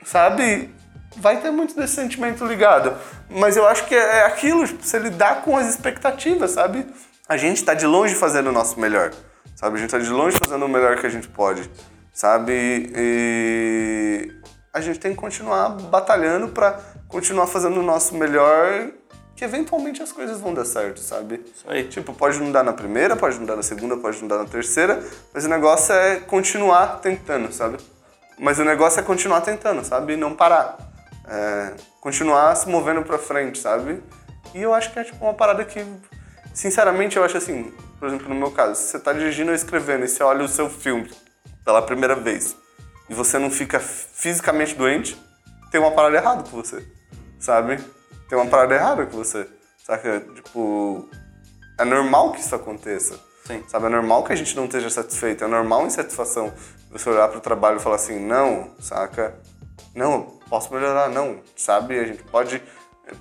sabe? 0.03 0.73
Vai 1.17 1.41
ter 1.41 1.51
muito 1.51 1.75
desse 1.75 1.95
sentimento 1.95 2.45
ligado. 2.45 2.97
Mas 3.29 3.57
eu 3.57 3.67
acho 3.67 3.85
que 3.85 3.93
é 3.93 4.25
aquilo, 4.25 4.65
tipo, 4.65 4.81
você 4.81 4.97
lidar 4.97 5.41
com 5.41 5.57
as 5.57 5.67
expectativas, 5.67 6.51
sabe? 6.51 6.87
A 7.27 7.35
gente 7.35 7.63
tá 7.63 7.73
de 7.73 7.85
longe 7.85 8.15
fazendo 8.15 8.47
o 8.47 8.51
nosso 8.53 8.79
melhor. 8.79 9.11
Sabe? 9.55 9.75
A 9.75 9.79
gente 9.79 9.89
tá 9.89 9.99
de 9.99 10.09
longe 10.09 10.37
fazendo 10.37 10.65
o 10.65 10.69
melhor 10.69 10.97
que 10.97 11.05
a 11.05 11.09
gente 11.09 11.27
pode. 11.27 11.69
Sabe? 12.13 12.91
E 12.95 14.31
a 14.73 14.79
gente 14.79 14.97
tem 14.97 15.11
que 15.11 15.17
continuar 15.17 15.69
batalhando 15.69 16.47
para 16.47 16.79
continuar 17.09 17.45
fazendo 17.45 17.81
o 17.81 17.83
nosso 17.83 18.15
melhor, 18.15 18.89
que 19.41 19.45
eventualmente 19.45 20.03
as 20.03 20.11
coisas 20.11 20.39
vão 20.39 20.53
dar 20.53 20.65
certo, 20.65 20.99
sabe? 20.99 21.43
Isso 21.43 21.65
aí. 21.67 21.85
Tipo, 21.85 22.13
pode 22.13 22.37
não 22.37 22.51
dar 22.51 22.63
na 22.63 22.73
primeira, 22.73 23.15
pode 23.15 23.39
não 23.39 23.45
dar 23.47 23.55
na 23.55 23.63
segunda, 23.63 23.97
pode 23.97 24.21
não 24.21 24.27
dar 24.27 24.37
na 24.37 24.45
terceira, 24.45 25.03
mas 25.33 25.45
o 25.45 25.49
negócio 25.49 25.95
é 25.95 26.19
continuar 26.19 26.99
tentando, 27.01 27.51
sabe? 27.51 27.77
Mas 28.37 28.59
o 28.59 28.63
negócio 28.63 28.99
é 28.99 29.03
continuar 29.03 29.41
tentando, 29.41 29.83
sabe? 29.83 30.13
E 30.13 30.15
não 30.15 30.35
parar. 30.35 30.77
É, 31.27 31.73
continuar 31.99 32.53
se 32.53 32.69
movendo 32.69 33.01
pra 33.01 33.17
frente, 33.17 33.57
sabe? 33.57 34.03
E 34.53 34.61
eu 34.61 34.75
acho 34.75 34.93
que 34.93 34.99
é 34.99 35.03
tipo 35.05 35.25
uma 35.25 35.33
parada 35.33 35.65
que, 35.65 35.83
sinceramente, 36.53 37.17
eu 37.17 37.23
acho 37.23 37.37
assim, 37.37 37.73
por 37.97 38.09
exemplo, 38.09 38.29
no 38.29 38.35
meu 38.35 38.51
caso, 38.51 38.75
se 38.75 38.91
você 38.91 38.99
tá 38.99 39.11
dirigindo 39.11 39.49
ou 39.49 39.55
escrevendo 39.55 40.05
e 40.05 40.07
você 40.07 40.21
olha 40.21 40.45
o 40.45 40.47
seu 40.47 40.69
filme 40.69 41.11
pela 41.65 41.81
primeira 41.81 42.15
vez 42.15 42.55
e 43.09 43.15
você 43.15 43.39
não 43.39 43.49
fica 43.49 43.79
fisicamente 43.79 44.75
doente, 44.75 45.19
tem 45.71 45.81
uma 45.81 45.93
parada 45.93 46.15
errada 46.15 46.43
com 46.43 46.61
você, 46.61 46.85
sabe? 47.39 47.83
Tem 48.31 48.39
uma 48.39 48.49
parada 48.49 48.73
errada 48.73 49.05
com 49.05 49.17
você, 49.17 49.45
saca? 49.85 50.21
Tipo, 50.21 51.05
é 51.77 51.83
normal 51.83 52.31
que 52.31 52.39
isso 52.39 52.55
aconteça. 52.55 53.19
Sim. 53.43 53.61
Sabe, 53.67 53.87
é 53.87 53.89
normal 53.89 54.23
que 54.23 54.31
a 54.31 54.35
gente 54.37 54.55
não 54.55 54.63
esteja 54.63 54.89
satisfeito, 54.89 55.43
é 55.43 55.47
normal 55.47 55.85
insatisfação 55.85 56.53
você 56.89 57.09
olhar 57.09 57.27
pro 57.27 57.41
trabalho 57.41 57.75
e 57.75 57.81
falar 57.81 57.97
assim, 57.97 58.25
não, 58.25 58.73
saca? 58.79 59.37
Não, 59.93 60.13
eu 60.13 60.39
posso 60.49 60.73
melhorar, 60.73 61.09
não, 61.09 61.41
sabe? 61.57 61.99
A 61.99 62.05
gente 62.05 62.23
pode, 62.23 62.63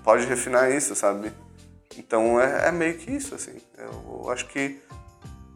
pode 0.04 0.26
refinar 0.26 0.70
isso, 0.70 0.94
sabe? 0.94 1.32
Então 1.98 2.40
é, 2.40 2.68
é 2.68 2.70
meio 2.70 2.96
que 2.96 3.10
isso, 3.10 3.34
assim. 3.34 3.60
Eu 3.76 4.30
acho 4.30 4.46
que 4.46 4.80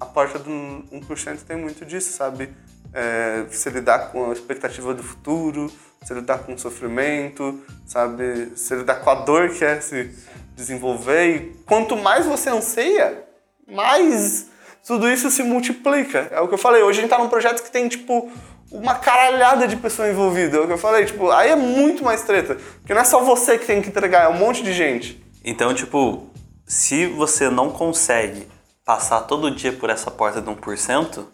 a 0.01 0.05
porta 0.05 0.37
do 0.37 0.51
1% 0.51 1.45
tem 1.47 1.57
muito 1.57 1.85
disso, 1.85 2.11
sabe? 2.13 2.53
É, 2.93 3.45
você 3.45 3.71
lidar 3.71 4.11
com 4.11 4.31
a 4.31 4.33
expectativa 4.33 4.93
do 4.93 5.03
futuro, 5.05 5.71
você 6.05 6.15
lidar 6.15 6.39
com 6.39 6.55
o 6.55 6.59
sofrimento, 6.59 7.61
sabe? 7.87 8.53
Você 8.55 8.77
lidar 8.77 8.97
com 8.97 9.11
a 9.11 9.15
dor 9.15 9.51
que 9.51 9.65
é 9.65 9.81
se 9.81 10.11
desenvolver. 10.55 11.37
E 11.37 11.41
quanto 11.65 11.97
mais 11.97 12.27
você 12.27 12.51
anseia, 12.51 13.25
mais 13.67 14.47
tudo 14.87 15.09
isso 15.09 15.31
se 15.31 15.43
multiplica. 15.43 16.29
É 16.31 16.41
o 16.41 16.49
que 16.49 16.55
eu 16.55 16.59
falei, 16.59 16.83
hoje 16.83 16.99
a 16.99 17.03
gente 17.03 17.11
tá 17.11 17.19
num 17.19 17.29
projeto 17.29 17.63
que 17.63 17.71
tem, 17.71 17.89
tipo, 17.89 18.31
uma 18.71 18.97
caralhada 18.97 19.67
de 19.67 19.77
pessoa 19.77 20.09
envolvida. 20.09 20.59
É 20.59 20.61
o 20.61 20.67
que 20.67 20.73
eu 20.73 20.79
falei, 20.79 21.07
tipo, 21.07 21.31
aí 21.31 21.51
é 21.51 21.57
muito 21.57 22.05
mais 22.05 22.23
treta. 22.23 22.57
Porque 22.81 22.93
não 22.93 23.01
é 23.01 23.05
só 23.05 23.21
você 23.21 23.57
que 23.57 23.67
tem 23.67 23.81
que 23.81 23.89
entregar, 23.89 24.25
é 24.25 24.29
um 24.29 24.39
monte 24.39 24.63
de 24.63 24.73
gente. 24.73 25.25
Então, 25.43 25.73
tipo, 25.73 26.29
se 26.67 27.07
você 27.07 27.49
não 27.49 27.71
consegue 27.71 28.47
passar 28.85 29.23
todo 29.23 29.51
dia 29.51 29.73
por 29.73 29.89
essa 29.89 30.11
porta 30.11 30.43
de 30.43 30.51
1%, 30.51 31.25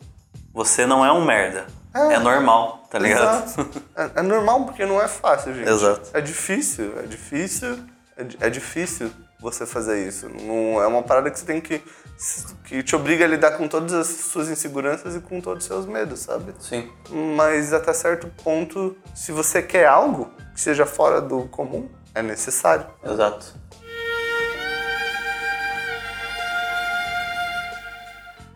você 0.53 0.87
não 0.87 1.05
é 1.05 1.13
um 1.13 1.25
merda. 1.25 1.67
É, 1.93 2.19
normal, 2.19 2.87
tá 2.91 2.99
ligado? 2.99 3.85
É, 3.97 4.21
é 4.21 4.23
normal 4.23 4.65
porque 4.65 4.87
não 4.87 5.01
é 5.03 5.09
fácil, 5.09 5.55
gente. 5.55 5.69
Exato. 5.69 6.11
É 6.15 6.21
difícil, 6.21 6.99
é 6.99 7.03
difícil, 7.03 7.79
é, 8.17 8.47
é 8.47 8.51
difícil 8.51 9.11
você 9.41 9.67
fazer 9.67 10.07
isso. 10.07 10.29
Não, 10.29 10.81
é 10.81 10.87
uma 10.87 11.03
parada 11.03 11.31
que 11.31 11.39
você 11.39 11.47
tem 11.47 11.61
que. 11.61 11.83
que 12.65 12.83
te 12.83 12.95
obriga 12.95 13.25
a 13.25 13.29
lidar 13.29 13.53
com 13.53 13.67
todas 13.67 13.93
as 13.93 14.07
suas 14.07 14.49
inseguranças 14.49 15.17
e 15.17 15.21
com 15.21 15.41
todos 15.41 15.65
os 15.65 15.69
seus 15.69 15.87
medos, 15.87 16.21
sabe? 16.21 16.55
Sim. 16.61 16.91
Mas 17.37 17.73
até 17.73 17.93
certo 17.93 18.29
ponto, 18.45 18.97
se 19.15 19.33
você 19.33 19.63
quer 19.63 19.87
algo 19.87 20.31
que 20.55 20.61
seja 20.61 20.87
fora 20.87 21.21
do 21.21 21.49
comum, 21.49 21.89
é 22.15 22.23
necessário. 22.23 22.87
Exato. 23.03 23.55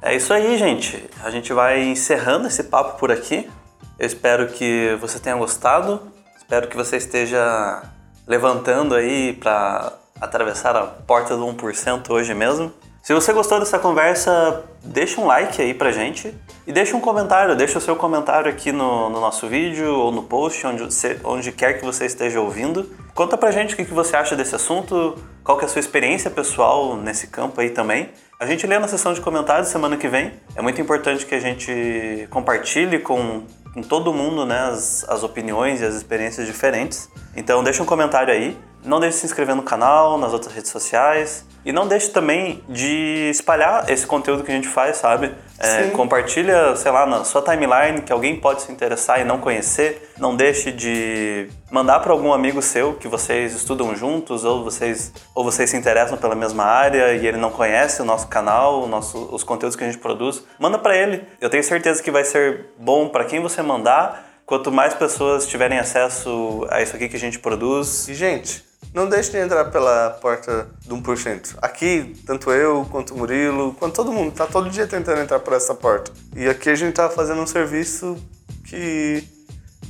É 0.07 0.15
isso 0.15 0.35
aí, 0.35 0.59
gente. 0.59 1.03
A 1.25 1.31
gente 1.31 1.51
vai 1.55 1.83
encerrando 1.83 2.47
esse 2.47 2.65
papo 2.65 2.99
por 2.99 3.11
aqui. 3.11 3.51
Eu 3.99 4.07
espero 4.07 4.49
que 4.49 4.97
você 5.01 5.19
tenha 5.19 5.35
gostado. 5.35 6.03
Espero 6.37 6.69
que 6.69 6.77
você 6.77 6.99
esteja 6.99 7.83
levantando 8.27 8.95
aí 8.95 9.33
para 9.33 9.95
atravessar 10.21 10.77
a 10.77 10.83
porta 10.85 11.35
do 11.35 11.47
1% 11.47 12.11
hoje 12.11 12.35
mesmo. 12.35 12.71
Se 13.03 13.15
você 13.15 13.33
gostou 13.33 13.59
dessa 13.59 13.79
conversa, 13.79 14.63
deixa 14.83 15.21
um 15.21 15.27
like 15.27 15.61
aí 15.61 15.73
pra 15.75 15.91
gente 15.93 16.35
e 16.67 16.73
deixa 16.73 16.97
um 16.97 17.01
comentário, 17.01 17.55
deixa 17.55 17.77
o 17.77 17.81
seu 17.81 17.95
comentário 17.97 18.51
aqui 18.51 18.73
no, 18.73 19.11
no 19.11 19.21
nosso 19.21 19.47
vídeo 19.47 19.95
ou 19.95 20.11
no 20.11 20.23
post, 20.23 20.67
onde, 20.67 20.83
você- 20.85 21.19
onde 21.25 21.51
quer 21.53 21.75
que 21.79 21.85
você 21.85 22.07
esteja 22.07 22.41
ouvindo. 22.41 22.91
Conta 23.15 23.37
pra 23.37 23.51
gente 23.51 23.75
o 23.75 23.77
que 23.77 23.85
você 23.85 24.17
acha 24.17 24.35
desse 24.37 24.55
assunto, 24.55 25.17
qual 25.43 25.59
que 25.59 25.65
é 25.65 25.67
a 25.67 25.71
sua 25.71 25.81
experiência 25.81 26.31
pessoal 26.31 26.97
nesse 26.97 27.27
campo 27.27 27.61
aí 27.61 27.71
também. 27.71 28.11
A 28.39 28.47
gente 28.47 28.67
lê 28.67 28.79
na 28.79 28.89
sessão 28.89 29.13
de 29.13 29.21
comentários 29.21 29.69
semana 29.69 29.97
que 29.97 30.09
vem. 30.09 30.33
É 30.57 30.63
muito 30.63 30.81
importante 30.81 31.25
que 31.25 31.35
a 31.35 31.41
gente 31.41 32.27
compartilhe 32.31 32.99
com, 32.99 33.45
com 33.73 33.81
todo 33.81 34.13
mundo 34.13 34.45
né, 34.45 34.59
as, 34.59 35.09
as 35.09 35.23
opiniões 35.23 35.81
e 35.81 35.85
as 35.85 35.95
experiências 35.95 36.47
diferentes. 36.47 37.09
Então 37.37 37.63
deixa 37.63 37.83
um 37.83 37.87
comentário 37.87 38.33
aí. 38.33 38.59
Não 38.85 39.01
deixe 39.01 39.15
de 39.15 39.21
se 39.21 39.27
inscrever 39.27 39.57
no 39.57 39.63
canal, 39.63 40.19
nas 40.19 40.33
outras 40.33 40.55
redes 40.55 40.71
sociais. 40.71 41.45
E 41.65 41.73
não 41.73 41.89
deixe 41.89 42.11
também 42.11 42.63
de 42.69 43.31
espalhar 43.31 43.89
esse 43.89 44.07
conteúdo 44.07 44.45
que 44.45 44.53
a 44.53 44.55
gente 44.55 44.69
faz, 44.69 44.99
sabe? 44.99 45.33
É, 45.59 45.89
compartilha, 45.91 46.77
sei 46.77 46.91
lá, 46.91 47.07
na 47.07 47.25
sua 47.25 47.41
timeline 47.41 48.03
que 48.03 48.13
alguém 48.13 48.39
pode 48.39 48.61
se 48.61 48.71
interessar 48.71 49.21
e 49.21 49.25
não 49.25 49.39
conhecer. 49.39 50.13
Não 50.19 50.37
deixe 50.37 50.71
de 50.71 51.49
mandar 51.71 52.01
para 52.01 52.13
algum 52.13 52.33
amigo 52.33 52.61
seu 52.61 52.95
que 52.95 53.09
vocês 53.09 53.55
estudam 53.55 53.97
juntos 53.97 54.45
ou 54.45 54.63
vocês 54.63 55.13
ou 55.35 55.43
vocês 55.43 55.71
se 55.71 55.77
interessam 55.77 56.19
pela 56.19 56.35
mesma 56.35 56.65
área 56.65 57.15
e 57.15 57.27
ele 57.27 57.39
não 57.39 57.51
conhece 57.51 58.03
o 58.03 58.05
nosso 58.05 58.29
canal, 58.29 58.83
o 58.83 58.87
nosso, 58.87 59.17
os 59.33 59.43
conteúdos 59.43 59.75
que 59.75 59.85
a 59.85 59.87
gente 59.87 59.99
produz. 59.99 60.45
Manda 60.59 60.79
para 60.79 60.95
ele. 60.95 61.25
Eu 61.41 61.49
tenho 61.49 61.65
certeza 61.65 62.03
que 62.03 62.11
vai 62.11 62.25
ser 62.25 62.67
bom 62.79 63.09
para 63.09 63.25
quem 63.25 63.41
você 63.41 63.63
mandar. 63.63 64.34
Quanto 64.47 64.71
mais 64.71 64.95
pessoas 64.95 65.47
tiverem 65.47 65.79
acesso 65.79 66.67
a 66.71 66.83
isso 66.83 66.95
aqui 66.95 67.09
que 67.09 67.17
a 67.17 67.21
gente 67.21 67.39
produz, 67.39 68.09
E, 68.09 68.15
gente, 68.15 68.65
não 68.93 69.09
deixe 69.09 69.31
de 69.31 69.39
entrar 69.39 69.65
pela 69.67 70.11
porta 70.21 70.69
do 70.87 70.97
1%. 70.97 71.57
Aqui, 71.61 72.15
tanto 72.27 72.51
eu, 72.53 72.87
quanto 72.91 73.15
o 73.15 73.19
Murilo, 73.19 73.75
quanto 73.75 73.95
todo 73.95 74.13
mundo, 74.13 74.33
tá 74.33 74.47
todo 74.47 74.71
dia 74.71 74.87
tentando 74.87 75.21
entrar 75.21 75.41
por 75.41 75.55
essa 75.55 75.75
porta. 75.75 76.13
E 76.37 76.47
aqui 76.47 76.69
a 76.69 76.75
gente 76.75 76.95
tá 76.95 77.09
fazendo 77.09 77.41
um 77.41 77.47
serviço 77.47 78.17
que 78.65 79.25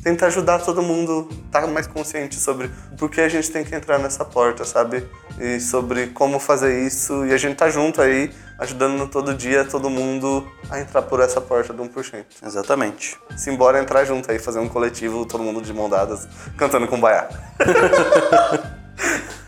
tenta 0.05 0.27
ajudar 0.27 0.59
todo 0.61 0.83
mundo 0.83 1.29
a 1.31 1.47
estar 1.47 1.67
mais 1.67 1.87
consciente 1.87 2.37
sobre 2.37 2.71
por 2.99 3.11
que 3.11 3.23
a 3.23 3.29
gente 3.29 3.51
tem 3.51 3.65
que 3.65 3.75
entrar 3.75 3.99
nessa 3.99 4.25
porta, 4.25 4.65
sabe? 4.65 5.09
E 5.41 5.59
sobre 5.59 6.09
como 6.09 6.39
fazer 6.39 6.87
isso. 6.87 7.25
E 7.25 7.33
a 7.33 7.37
gente 7.39 7.57
tá 7.57 7.71
junto 7.71 8.03
aí, 8.03 8.31
ajudando 8.59 9.09
todo 9.09 9.35
dia 9.35 9.65
todo 9.65 9.89
mundo 9.89 10.47
a 10.71 10.79
entrar 10.79 11.03
por 11.03 11.21
essa 11.21 11.41
porta 11.41 11.73
do 11.73 11.83
1%. 11.83 12.25
exatamente. 12.47 13.19
Simbora 13.37 13.81
entrar 13.81 14.05
junto 14.05 14.31
aí, 14.31 14.39
fazer 14.39 14.59
um 14.59 14.69
coletivo, 14.69 15.25
todo 15.25 15.43
mundo 15.43 15.63
de 15.63 15.73
mão 15.73 15.89
dadas, 15.89 16.29
cantando 16.57 16.87
com 16.87 17.01
baiá. 17.01 17.29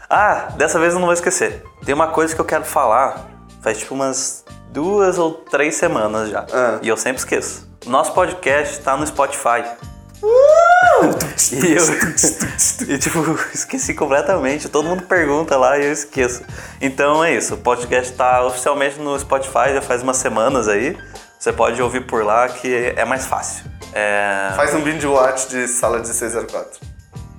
Ah, 0.09 0.53
dessa 0.57 0.79
vez 0.79 0.93
eu 0.93 1.01
não 1.01 1.07
vou 1.07 1.13
esquecer. 1.13 1.65
Tem 1.85 1.93
uma 1.93 2.07
coisa 2.07 2.33
que 2.33 2.41
eu 2.41 2.45
quero 2.45 2.65
falar 2.65 3.29
faz 3.61 3.79
tipo 3.79 3.95
umas 3.95 4.45
duas 4.71 5.19
ou 5.19 5.33
três 5.33 5.75
semanas 5.75 6.31
já. 6.31 6.47
Ah. 6.53 6.79
E 6.81 6.87
eu 6.87 6.97
sempre 6.97 7.19
esqueço. 7.19 7.69
Nosso 7.85 8.13
podcast 8.13 8.81
tá 8.81 8.97
no 8.97 9.05
Spotify. 9.05 9.65
E 11.53 11.73
eu. 12.93 12.99
tipo, 12.99 13.39
esqueci 13.55 13.95
completamente. 13.95 14.69
Todo 14.69 14.89
mundo 14.89 15.03
pergunta 15.03 15.57
lá 15.57 15.79
e 15.79 15.87
eu 15.87 15.93
esqueço. 15.93 16.43
Então 16.81 17.23
é 17.23 17.35
isso. 17.35 17.55
O 17.55 17.59
podcast 17.59 18.13
tá 18.13 18.45
oficialmente 18.45 18.99
no 18.99 19.19
Spotify 19.19 19.73
já 19.73 19.83
faz 19.83 20.03
umas 20.03 20.17
semanas 20.17 20.69
aí. 20.69 20.97
Você 21.39 21.53
pode 21.53 21.81
ouvir 21.81 22.07
por 22.07 22.25
lá 22.25 22.49
que 22.49 22.93
é 22.97 23.05
mais 23.05 23.27
fácil. 23.27 23.65
É. 23.93 24.53
Faz 24.57 24.75
um 24.75 24.81
binge 24.81 25.07
watch 25.07 25.49
de 25.49 25.69
sala 25.69 26.01
de 26.01 26.09
604. 26.09 26.81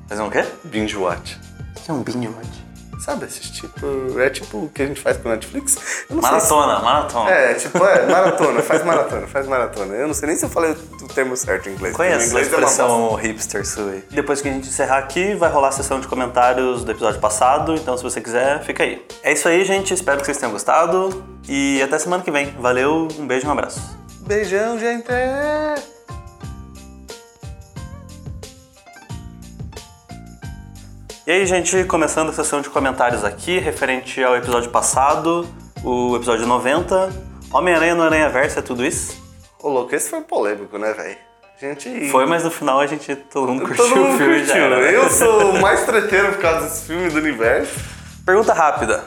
Fazer 0.08 0.22
um 0.22 0.30
quê? 0.30 0.46
Binge 0.64 0.96
watch. 0.96 1.40
O 1.76 1.82
que 1.82 1.92
é 1.92 1.94
um 1.94 2.02
binge 2.02 2.28
watch? 2.28 2.57
Sabe, 3.00 3.26
esses 3.26 3.50
tipo. 3.52 4.20
É 4.20 4.30
tipo 4.30 4.58
o 4.66 4.70
que 4.70 4.82
a 4.82 4.88
gente 4.88 5.00
faz 5.00 5.18
com 5.18 5.30
Netflix? 5.30 6.06
Maratona, 6.10 6.80
maratona. 6.80 7.26
se- 7.30 7.32
É, 7.36 7.54
tipo, 7.54 7.78
é, 7.86 8.06
maratona, 8.08 8.62
faz 8.62 8.84
maratona, 8.84 9.28
faz 9.28 9.48
maratona. 9.48 9.94
Eu 9.96 10.08
não 10.08 10.14
sei 10.14 10.28
nem 10.30 10.38
se 10.38 10.46
eu 10.46 10.50
falei 10.50 10.72
o 10.72 11.08
termo 11.08 11.38
certo 11.38 11.70
em 11.70 11.74
inglês. 11.74 11.96
porque 11.96 12.10
Conhece 12.10 12.26
o 12.26 12.28
a 12.28 12.30
inglês 12.42 12.48
é 12.48 12.50
bosta. 12.60 12.66
expressão 12.84 13.16
hipster 13.16 13.66
sua 13.66 13.92
aí. 13.92 14.04
Depois 14.10 14.42
que 14.42 14.50
a 14.50 14.52
gente 14.52 14.68
encerrar 14.68 14.98
aqui, 14.98 15.36
vai 15.36 15.50
rolar 15.52 15.70
a 15.70 15.72
sessão 15.72 16.00
de 16.00 16.08
comentários 16.08 16.84
do 16.84 16.92
episódio 16.92 17.20
passado, 17.22 17.76
então 17.76 17.96
se 17.96 18.04
você 18.04 18.20
quiser, 18.20 18.64
fica 18.64 18.84
aí. 18.84 19.06
É 19.24 19.32
isso 19.34 19.48
aí, 19.48 19.64
gente. 19.64 19.94
Espero 19.94 20.20
que 20.20 20.26
vocês 20.26 20.38
tenham 20.38 20.52
gostado 20.52 21.24
e 21.48 21.82
até 21.84 21.98
semana 22.00 22.24
que 22.24 22.32
vem. 22.32 22.52
Valeu, 22.60 23.08
um 23.20 23.28
beijo 23.28 23.46
e 23.46 23.50
um 23.50 23.52
abraço. 23.52 23.80
Beijão, 24.22 24.78
gente! 24.80 25.08
E 31.28 31.32
aí, 31.32 31.46
gente, 31.46 31.84
começando 31.84 32.30
a 32.30 32.34
sessão 32.34 32.62
de 32.62 32.70
comentários 32.70 33.26
aqui, 33.26 33.60
referente 33.60 34.24
ao 34.24 34.38
episódio 34.38 34.70
passado, 34.72 35.46
o 35.84 36.16
episódio 36.16 36.48
90. 36.48 37.10
Homem-Aranha 37.52 37.96
no 37.96 38.04
Aranha 38.04 38.30
Verso 38.30 38.60
é 38.60 38.62
tudo 38.62 38.86
isso? 38.86 39.22
Ô, 39.62 39.68
louco, 39.68 39.94
esse 39.94 40.10
foi 40.10 40.22
polêmico, 40.22 40.78
né, 40.78 40.94
velho? 40.94 41.18
Gente. 41.60 42.10
Foi, 42.12 42.26
mas 42.26 42.46
no 42.46 42.50
final 42.52 42.80
a 42.80 42.88
gente 42.88 43.14
todo 43.14 43.48
mundo 43.52 43.66
curtiu 43.66 43.84
Todo 43.90 43.98
mundo 43.98 44.14
o 44.14 44.18
filme 44.18 44.38
curtiu. 44.38 44.54
já. 44.56 44.60
era? 44.60 44.92
Eu 44.92 45.10
sou 45.12 45.52
o 45.52 45.62
mais 45.62 45.84
treteiro 45.86 46.32
por 46.32 46.42
causa 46.42 46.62
desse 46.62 46.86
filme 46.86 47.10
do 47.10 47.18
universo. 47.18 47.74
Pergunta 48.26 48.54
rápida. 48.54 49.04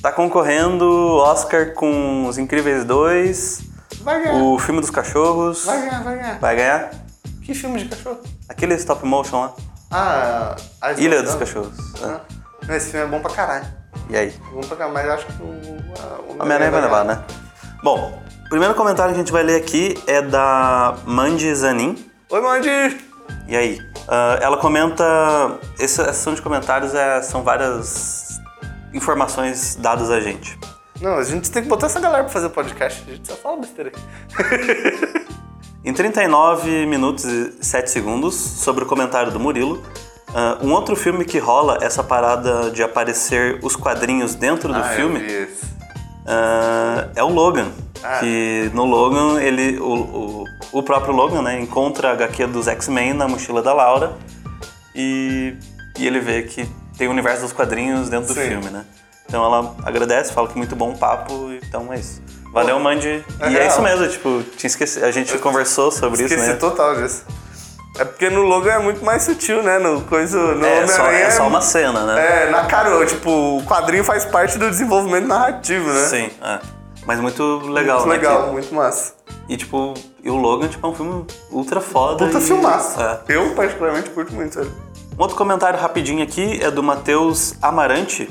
Tá 0.00 0.12
concorrendo 0.12 0.86
Oscar 1.16 1.74
com 1.74 2.26
Os 2.28 2.38
Incríveis 2.38 2.84
2, 2.84 3.62
Vai 4.02 4.22
ganhar. 4.22 4.34
o 4.36 4.58
filme 4.60 4.80
dos 4.80 4.90
cachorros. 4.90 5.64
Vai 5.64 5.80
ganhar, 5.80 6.02
vai 6.04 6.16
ganhar. 6.16 6.38
Vai 6.38 6.56
ganhar? 6.56 6.90
Que 7.42 7.52
filme 7.52 7.82
de 7.82 7.88
cachorro? 7.88 8.20
Aquele 8.48 8.74
stop 8.74 9.04
motion 9.04 9.40
lá. 9.40 9.54
Ah, 9.92 10.56
a 10.80 10.92
Ilha 10.92 11.22
dos. 11.22 11.34
Cachorros. 11.34 11.76
Ah, 12.02 12.20
não, 12.66 12.74
Esse 12.74 12.90
filme 12.90 13.06
é 13.06 13.08
bom 13.08 13.20
pra 13.20 13.30
caralho. 13.32 13.66
E 14.08 14.16
aí? 14.16 14.34
Bom 14.52 14.60
pra 14.62 14.76
caralho, 14.76 14.94
mas 14.94 15.08
acho 15.10 15.26
que 15.26 15.42
o. 15.42 15.46
a- 16.02 16.20
o 16.32 16.42
Homem-Aranha 16.42 16.70
vai 16.70 16.80
levar, 16.80 17.04
né? 17.04 17.22
Bom, 17.82 18.22
o 18.46 18.48
primeiro 18.48 18.74
comentário 18.74 19.12
que 19.12 19.20
a 19.20 19.22
gente 19.22 19.32
vai 19.32 19.42
ler 19.42 19.56
aqui 19.56 20.02
é 20.06 20.22
da 20.22 20.96
Mandy 21.04 21.54
Zanin. 21.54 22.10
Oi, 22.30 22.40
Mandy! 22.40 23.04
E 23.48 23.56
aí? 23.56 23.78
Ah, 24.08 24.38
ela 24.40 24.56
comenta. 24.56 25.04
Essa 25.78 26.02
essa 26.02 26.12
sessão 26.14 26.34
de 26.34 26.40
comentários 26.42 26.94
é- 26.94 27.20
são 27.22 27.42
várias 27.42 28.40
informações 28.94 29.76
dadas 29.76 30.10
a 30.10 30.20
gente. 30.20 30.58
Não, 31.00 31.16
a 31.16 31.24
gente 31.24 31.50
tem 31.50 31.62
que 31.64 31.68
botar 31.68 31.86
essa 31.86 31.98
galera 32.00 32.22
pra 32.24 32.32
fazer 32.32 32.48
podcast. 32.50 33.02
A 33.08 33.14
gente 33.14 33.26
só 33.26 33.34
fala 33.34 33.58
besteira 33.58 33.90
aqui. 33.90 35.32
Em 35.84 35.92
39 35.92 36.86
minutos 36.86 37.24
e 37.24 37.52
7 37.60 37.90
segundos, 37.90 38.34
sobre 38.34 38.84
o 38.84 38.86
comentário 38.86 39.32
do 39.32 39.40
Murilo, 39.40 39.82
ah, 40.32 40.58
um 40.62 40.72
outro 40.72 40.94
filme 40.94 41.24
que 41.24 41.38
rola 41.38 41.78
essa 41.82 42.04
parada 42.04 42.70
de 42.70 42.82
aparecer 42.82 43.58
os 43.62 43.74
quadrinhos 43.74 44.34
dentro 44.36 44.72
do 44.72 44.78
Ah, 44.78 44.84
filme 44.84 45.48
ah, 46.24 47.08
é 47.16 47.22
o 47.22 47.28
Logan. 47.28 47.72
Ah. 48.02 48.20
Que 48.20 48.70
no 48.72 48.84
Logan, 48.84 49.40
ele, 49.40 49.78
o, 49.80 49.92
o, 49.92 50.44
o 50.72 50.82
próprio 50.84 51.12
Logan 51.14 51.42
né, 51.42 51.60
encontra 51.60 52.10
a 52.10 52.12
HQ 52.12 52.46
dos 52.46 52.68
X-Men 52.68 53.14
na 53.14 53.26
mochila 53.26 53.60
da 53.60 53.72
Laura 53.72 54.12
e, 54.94 55.56
e 55.98 56.06
ele 56.06 56.20
vê 56.20 56.42
que 56.42 56.64
tem 56.96 57.08
o 57.08 57.10
universo 57.10 57.42
dos 57.42 57.52
quadrinhos 57.52 58.08
dentro 58.08 58.32
do 58.32 58.40
Sim. 58.40 58.48
filme, 58.48 58.70
né? 58.70 58.84
Então 59.26 59.44
ela 59.44 59.74
agradece, 59.84 60.32
fala 60.32 60.46
que 60.46 60.56
muito 60.56 60.76
bom 60.76 60.90
o 60.90 60.98
papo, 60.98 61.50
então 61.52 61.92
é 61.92 61.98
isso. 61.98 62.22
Valeu, 62.52 62.78
Mandy. 62.78 63.24
é 63.40 63.48
e 63.50 63.56
é 63.56 63.58
real. 63.60 63.68
isso 63.68 63.82
mesmo, 63.82 64.08
tipo, 64.08 64.42
tinha 64.56 64.68
esquecido, 64.68 65.04
a 65.06 65.10
gente 65.10 65.36
conversou 65.38 65.90
sobre 65.90 66.22
isso, 66.22 66.34
Esqueci 66.34 66.50
né? 66.50 66.56
total 66.56 66.94
disso. 66.96 67.24
É 67.98 68.04
porque 68.04 68.30
no 68.30 68.42
Logan 68.42 68.72
é 68.72 68.78
muito 68.78 69.04
mais 69.04 69.22
sutil, 69.22 69.62
né? 69.62 69.78
No 69.78 70.00
coisa. 70.02 70.38
No 70.54 70.64
É 70.64 70.86
só, 70.86 71.02
Homem-Aranha 71.02 71.24
é 71.26 71.30
só 71.30 71.46
uma 71.46 71.60
cena, 71.60 72.04
né? 72.06 72.46
É, 72.46 72.50
na 72.50 72.64
cara, 72.64 73.04
tipo, 73.04 73.30
o 73.58 73.62
quadrinho 73.64 74.02
faz 74.02 74.24
parte 74.24 74.56
do 74.58 74.70
desenvolvimento 74.70 75.26
narrativo, 75.26 75.88
né? 75.92 76.00
Sim, 76.06 76.30
é. 76.42 76.58
Mas 77.04 77.18
muito 77.20 77.42
legal, 77.68 77.98
Muito 77.98 78.08
né? 78.10 78.16
legal, 78.16 78.44
que- 78.44 78.50
muito 78.52 78.74
massa. 78.74 79.12
E 79.48 79.56
tipo, 79.56 79.92
e 80.22 80.30
o 80.30 80.36
Logan 80.36 80.68
tipo, 80.68 80.86
é 80.86 80.90
um 80.90 80.94
filme 80.94 81.26
ultra 81.50 81.80
foda. 81.80 82.24
Puta 82.26 82.38
e- 82.38 82.40
filmaço. 82.40 82.98
É. 83.00 83.18
Eu, 83.28 83.50
particularmente, 83.54 84.08
curto 84.10 84.32
muito 84.32 84.58
ele. 84.58 84.70
Um 85.18 85.22
outro 85.22 85.36
comentário 85.36 85.78
rapidinho 85.78 86.22
aqui 86.22 86.60
é 86.62 86.70
do 86.70 86.82
Matheus 86.82 87.54
Amarante, 87.60 88.30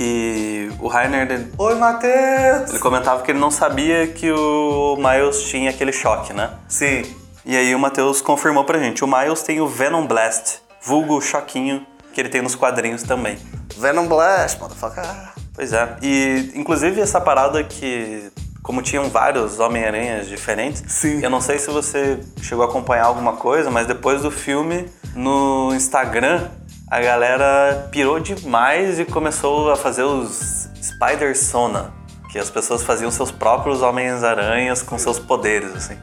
que 0.00 0.72
o 0.80 0.88
Rainer 0.88 1.30
ele, 1.30 1.52
Oi, 1.58 1.74
Matheus! 1.74 2.70
ele 2.70 2.78
comentava 2.78 3.22
que 3.22 3.30
ele 3.32 3.38
não 3.38 3.50
sabia 3.50 4.06
que 4.06 4.32
o 4.32 4.96
Miles 4.96 5.42
tinha 5.42 5.68
aquele 5.68 5.92
choque, 5.92 6.32
né? 6.32 6.52
Sim. 6.66 7.02
E 7.44 7.54
aí 7.54 7.74
o 7.74 7.78
Matheus 7.78 8.22
confirmou 8.22 8.64
pra 8.64 8.78
gente, 8.78 9.04
o 9.04 9.06
Miles 9.06 9.42
tem 9.42 9.60
o 9.60 9.66
Venom 9.66 10.06
Blast, 10.06 10.62
vulgo 10.82 11.20
choquinho, 11.20 11.86
que 12.14 12.20
ele 12.22 12.30
tem 12.30 12.40
nos 12.40 12.54
quadrinhos 12.54 13.02
também. 13.02 13.38
Venom 13.76 14.06
Blast, 14.06 14.58
motherfucker. 14.58 15.04
Pois 15.54 15.74
é, 15.74 15.96
e 16.00 16.50
inclusive 16.54 16.98
essa 16.98 17.20
parada 17.20 17.62
que, 17.62 18.32
como 18.62 18.80
tinham 18.80 19.10
vários 19.10 19.60
Homem-Aranhas 19.60 20.28
diferentes, 20.28 20.82
Sim. 20.88 21.20
eu 21.22 21.28
não 21.28 21.42
sei 21.42 21.58
se 21.58 21.68
você 21.70 22.18
chegou 22.40 22.64
a 22.64 22.68
acompanhar 22.68 23.04
alguma 23.04 23.34
coisa, 23.34 23.70
mas 23.70 23.86
depois 23.86 24.22
do 24.22 24.30
filme, 24.30 24.86
no 25.14 25.74
Instagram, 25.74 26.48
a 26.90 27.00
galera 27.00 27.88
pirou 27.92 28.18
demais 28.18 28.98
e 28.98 29.04
começou 29.04 29.70
a 29.70 29.76
fazer 29.76 30.02
os 30.02 30.68
Spider-Sona, 30.82 31.92
que 32.32 32.38
as 32.38 32.50
pessoas 32.50 32.82
faziam 32.82 33.10
seus 33.12 33.30
próprios 33.30 33.80
Homens-Aranhas 33.80 34.82
com 34.82 34.98
seus 34.98 35.18
poderes, 35.18 35.72
assim. 35.74 35.96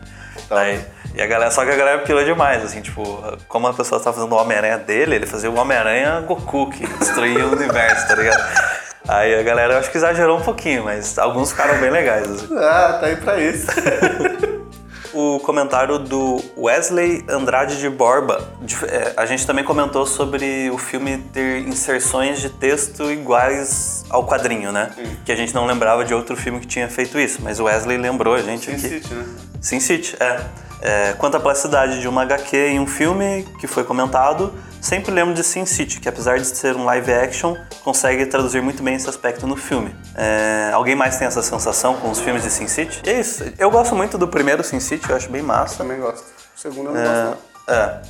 Daí, 0.49 0.79
e 1.13 1.21
a 1.21 1.27
galera, 1.27 1.51
só 1.51 1.65
que 1.65 1.71
a 1.71 1.75
galera 1.75 2.01
pirou 2.03 2.23
demais, 2.23 2.63
assim, 2.63 2.81
tipo, 2.81 3.03
como 3.49 3.67
a 3.67 3.73
pessoa 3.73 3.97
estava 3.97 4.15
fazendo 4.15 4.33
o 4.33 4.37
Homem-Aranha 4.37 4.77
dele, 4.77 5.15
ele 5.15 5.25
fazia 5.25 5.51
o 5.51 5.57
Homem-Aranha 5.57 6.21
Goku, 6.21 6.69
que 6.69 6.87
destruía 6.87 7.45
o 7.45 7.51
universo, 7.51 8.07
tá 8.07 8.15
ligado? 8.15 8.77
Aí 9.09 9.39
a 9.39 9.43
galera 9.43 9.73
eu 9.73 9.79
acho 9.79 9.91
que 9.91 9.97
exagerou 9.97 10.37
um 10.37 10.41
pouquinho, 10.41 10.85
mas 10.85 11.17
alguns 11.17 11.51
ficaram 11.51 11.79
bem 11.79 11.89
legais. 11.89 12.29
assim. 12.29 12.47
Ah, 12.57 12.97
tá 12.99 13.07
aí 13.07 13.15
pra 13.17 13.39
isso. 13.39 13.67
O 15.19 15.39
comentário 15.39 15.97
do 15.97 16.39
Wesley 16.55 17.25
Andrade 17.27 17.79
de 17.79 17.89
Borba. 17.89 18.53
é, 18.87 19.13
a 19.17 19.25
gente 19.25 19.47
também 19.47 19.63
comentou 19.63 20.05
sobre 20.05 20.69
o 20.69 20.77
filme 20.77 21.17
ter 21.33 21.67
inserções 21.67 22.39
de 22.39 22.51
texto 22.51 23.09
iguais 23.09 24.05
ao 24.11 24.27
quadrinho, 24.27 24.71
né? 24.71 24.91
Que 25.25 25.31
a 25.31 25.35
gente 25.35 25.55
não 25.55 25.65
lembrava 25.65 26.05
de 26.05 26.13
outro 26.13 26.35
filme 26.37 26.59
que 26.59 26.67
tinha 26.67 26.87
feito 26.87 27.19
isso, 27.19 27.39
mas 27.41 27.59
o 27.59 27.63
Wesley 27.63 27.97
lembrou 27.97 28.35
a 28.35 28.43
gente 28.43 28.65
Sin 28.65 28.73
aqui. 28.73 28.89
City, 28.89 29.13
né? 29.15 29.25
Sin 29.59 29.79
City, 29.79 30.15
é. 30.19 30.41
É, 30.81 31.13
Quanto 31.13 31.35
à 31.35 31.39
plasticidade 31.39 31.99
de 31.99 32.07
uma 32.07 32.21
HQ 32.21 32.55
em 32.55 32.79
um 32.79 32.85
filme 32.85 33.43
que 33.59 33.65
foi 33.65 33.83
comentado, 33.83 34.53
sempre 34.81 35.11
lembro 35.11 35.33
de 35.33 35.43
Sin 35.43 35.65
City, 35.65 35.99
que 35.99 36.07
apesar 36.09 36.37
de 36.39 36.45
ser 36.45 36.75
um 36.75 36.85
live 36.85 37.11
action, 37.13 37.55
consegue 37.83 38.25
traduzir 38.25 38.61
muito 38.61 38.81
bem 38.83 38.95
esse 38.95 39.09
aspecto 39.09 39.45
no 39.47 39.55
filme. 39.55 39.95
É, 40.15 40.71
alguém 40.73 40.95
mais 40.95 41.17
tem 41.17 41.27
essa 41.27 41.41
sensação 41.41 41.95
com 41.97 42.09
os 42.11 42.19
filmes 42.19 42.43
de 42.43 42.49
Sin 42.51 42.67
City? 42.67 43.01
E 43.05 43.09
é 43.09 43.19
isso. 43.19 43.43
Eu 43.57 43.69
gosto 43.71 43.95
muito 43.95 44.17
do 44.17 44.27
primeiro 44.27 44.63
Sin 44.63 44.79
City, 44.79 45.09
eu 45.09 45.15
acho 45.15 45.29
bem 45.29 45.41
massa. 45.41 45.77
Também 45.77 45.99
gosto. 45.99 46.23
O 46.55 46.59
segundo 46.59 46.89
eu 46.89 46.93
não 46.95 47.01
gosto. 47.03 47.37
É, 47.67 47.73
é. 47.73 48.01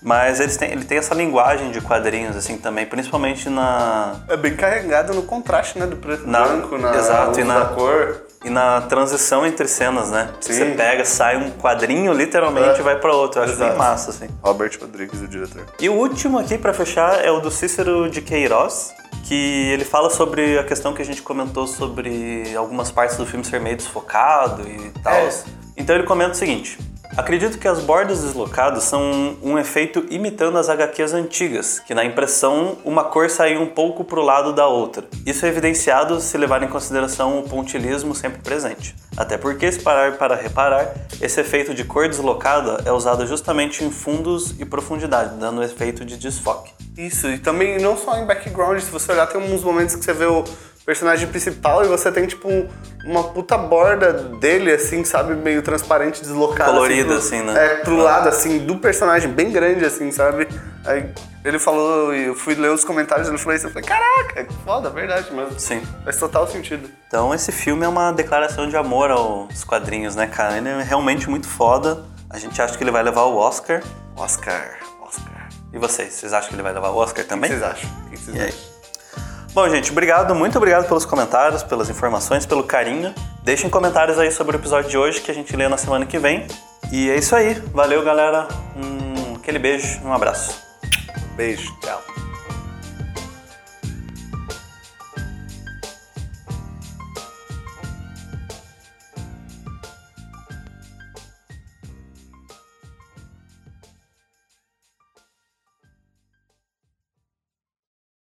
Mas 0.00 0.38
eles 0.38 0.56
têm, 0.56 0.70
ele 0.70 0.84
tem 0.84 0.98
essa 0.98 1.12
linguagem 1.12 1.72
de 1.72 1.80
quadrinhos, 1.80 2.36
assim, 2.36 2.56
também, 2.56 2.86
principalmente 2.86 3.48
na. 3.50 4.14
É 4.28 4.36
bem 4.36 4.54
carregado 4.54 5.12
no 5.12 5.22
contraste, 5.24 5.76
né? 5.76 5.86
Do 5.86 5.96
preto 5.96 6.22
e 6.24 6.26
Na- 6.28 6.44
branco, 6.46 6.78
na 6.78 6.94
exato, 6.94 7.40
e 7.40 7.42
na- 7.44 7.58
da 7.58 7.66
cor. 7.74 8.22
E 8.44 8.50
na 8.50 8.80
transição 8.82 9.44
entre 9.46 9.66
cenas, 9.66 10.10
né? 10.10 10.30
Sim. 10.40 10.52
Você 10.52 10.64
pega, 10.76 11.04
sai 11.04 11.36
um 11.36 11.50
quadrinho, 11.50 12.12
literalmente, 12.12 12.76
É. 12.76 12.80
e 12.80 12.82
vai 12.82 12.98
pra 12.98 13.12
outro. 13.12 13.40
Eu 13.40 13.44
acho 13.44 13.56
bem 13.56 13.66
Exato. 13.66 13.78
massa, 13.78 14.10
assim. 14.10 14.28
Robert 14.42 14.70
Rodrigues, 14.80 15.20
o 15.20 15.26
diretor. 15.28 15.64
E 15.80 15.88
o 15.88 15.94
último 15.94 16.38
aqui 16.38 16.56
pra 16.56 16.72
fechar 16.72 17.24
é 17.24 17.30
o 17.30 17.40
do 17.40 17.50
Cícero 17.50 18.08
de 18.08 18.22
Queiroz, 18.22 18.92
que 19.24 19.70
ele 19.72 19.84
fala 19.84 20.08
sobre 20.08 20.58
a 20.58 20.64
questão 20.64 20.94
que 20.94 21.02
a 21.02 21.04
gente 21.04 21.20
comentou 21.22 21.66
sobre 21.66 22.54
algumas 22.56 22.90
partes 22.90 23.16
do 23.16 23.26
filme 23.26 23.44
ser 23.44 23.60
meio 23.60 23.76
desfocado 23.76 24.62
e 24.68 24.90
tal. 25.02 25.12
É. 25.14 25.30
Então 25.76 25.94
ele 25.96 26.04
comenta 26.06 26.32
o 26.32 26.34
seguinte: 26.36 26.78
Acredito 27.18 27.58
que 27.58 27.66
as 27.66 27.80
bordas 27.80 28.22
deslocadas 28.22 28.84
são 28.84 29.36
um 29.42 29.58
efeito 29.58 30.06
imitando 30.08 30.56
as 30.56 30.68
HQs 30.68 31.14
antigas, 31.14 31.80
que 31.80 31.92
na 31.92 32.04
impressão 32.04 32.78
uma 32.84 33.02
cor 33.02 33.28
saiu 33.28 33.60
um 33.60 33.66
pouco 33.66 34.04
pro 34.04 34.22
lado 34.22 34.52
da 34.52 34.68
outra. 34.68 35.04
Isso 35.26 35.44
é 35.44 35.48
evidenciado 35.48 36.20
se 36.20 36.38
levar 36.38 36.62
em 36.62 36.68
consideração 36.68 37.40
o 37.40 37.42
pontilismo 37.42 38.14
sempre 38.14 38.40
presente. 38.40 38.94
Até 39.16 39.36
porque, 39.36 39.70
se 39.72 39.80
parar 39.80 40.16
para 40.16 40.36
reparar, 40.36 40.94
esse 41.20 41.40
efeito 41.40 41.74
de 41.74 41.82
cor 41.82 42.08
deslocada 42.08 42.84
é 42.84 42.92
usado 42.92 43.26
justamente 43.26 43.82
em 43.82 43.90
fundos 43.90 44.54
e 44.56 44.64
profundidade, 44.64 45.34
dando 45.40 45.58
o 45.58 45.64
efeito 45.64 46.04
de 46.04 46.16
desfoque. 46.16 46.72
Isso, 46.96 47.28
e 47.28 47.36
também 47.36 47.80
não 47.80 47.96
só 47.96 48.16
em 48.16 48.26
background, 48.26 48.78
se 48.78 48.92
você 48.92 49.10
olhar, 49.10 49.26
tem 49.26 49.40
uns 49.40 49.64
momentos 49.64 49.96
que 49.96 50.04
você 50.04 50.12
vê 50.12 50.26
o 50.26 50.44
personagem 50.88 51.28
principal 51.28 51.84
e 51.84 51.86
você 51.86 52.10
tem, 52.10 52.26
tipo, 52.26 52.48
um- 52.48 52.66
uma 53.04 53.22
puta 53.24 53.58
borda 53.58 54.10
dele, 54.10 54.72
assim, 54.72 55.04
sabe? 55.04 55.34
Meio 55.34 55.60
transparente, 55.60 56.22
deslocada. 56.22 56.72
Colorida, 56.72 57.08
pro- 57.10 57.18
assim, 57.18 57.42
né? 57.42 57.62
É, 57.62 57.74
pro 57.80 57.94
lado, 57.98 58.26
assim, 58.26 58.58
do 58.60 58.78
personagem, 58.78 59.30
bem 59.30 59.50
grande, 59.52 59.84
assim, 59.84 60.10
sabe? 60.10 60.48
Aí 60.86 61.10
ele 61.44 61.58
falou, 61.58 62.14
e 62.14 62.28
eu 62.28 62.34
fui 62.34 62.54
ler 62.54 62.70
os 62.70 62.84
comentários, 62.84 63.28
ele 63.28 63.36
falou 63.36 63.54
isso, 63.54 63.66
eu 63.66 63.70
falei, 63.70 63.86
caraca, 63.86 64.44
que 64.44 64.54
foda, 64.64 64.88
verdade 64.88 65.30
mesmo. 65.30 65.60
Sim. 65.60 65.82
Faz 66.04 66.16
total 66.16 66.46
sentido. 66.48 66.88
Então 67.06 67.34
esse 67.34 67.52
filme 67.52 67.84
é 67.84 67.88
uma 67.88 68.10
declaração 68.10 68.66
de 68.66 68.74
amor 68.74 69.10
aos 69.10 69.62
quadrinhos, 69.64 70.16
né, 70.16 70.26
cara? 70.26 70.56
Ele 70.56 70.70
é 70.70 70.82
realmente 70.82 71.28
muito 71.28 71.46
foda. 71.46 72.02
A 72.30 72.38
gente 72.38 72.60
acha 72.62 72.78
que 72.78 72.82
ele 72.82 72.90
vai 72.90 73.02
levar 73.02 73.24
o 73.24 73.36
Oscar. 73.36 73.82
Oscar, 74.16 74.78
Oscar. 75.06 75.48
E 75.70 75.76
vocês? 75.78 76.14
Vocês 76.14 76.32
acham 76.32 76.48
que 76.48 76.54
ele 76.54 76.62
vai 76.62 76.72
levar 76.72 76.88
o 76.88 76.96
Oscar 76.96 77.26
O 77.26 77.28
também? 77.28 77.50
que 77.50 77.58
vocês 77.58 77.70
acham? 77.70 77.90
O 78.06 78.10
que 78.10 78.16
vocês 78.16 78.40
acham? 78.40 78.77
Bom, 79.60 79.68
gente, 79.68 79.90
obrigado, 79.90 80.36
muito 80.36 80.56
obrigado 80.56 80.86
pelos 80.86 81.04
comentários, 81.04 81.64
pelas 81.64 81.90
informações, 81.90 82.46
pelo 82.46 82.62
carinho. 82.62 83.12
Deixem 83.42 83.68
comentários 83.68 84.16
aí 84.16 84.30
sobre 84.30 84.56
o 84.56 84.60
episódio 84.60 84.88
de 84.88 84.96
hoje 84.96 85.20
que 85.20 85.32
a 85.32 85.34
gente 85.34 85.56
lê 85.56 85.66
na 85.66 85.76
semana 85.76 86.06
que 86.06 86.16
vem. 86.16 86.46
E 86.92 87.10
é 87.10 87.16
isso 87.16 87.34
aí. 87.34 87.54
Valeu, 87.74 88.04
galera. 88.04 88.46
Um, 88.76 89.34
aquele 89.34 89.58
beijo, 89.58 90.00
um 90.04 90.12
abraço. 90.12 90.62
Beijo, 91.34 91.76
tchau. 91.80 92.00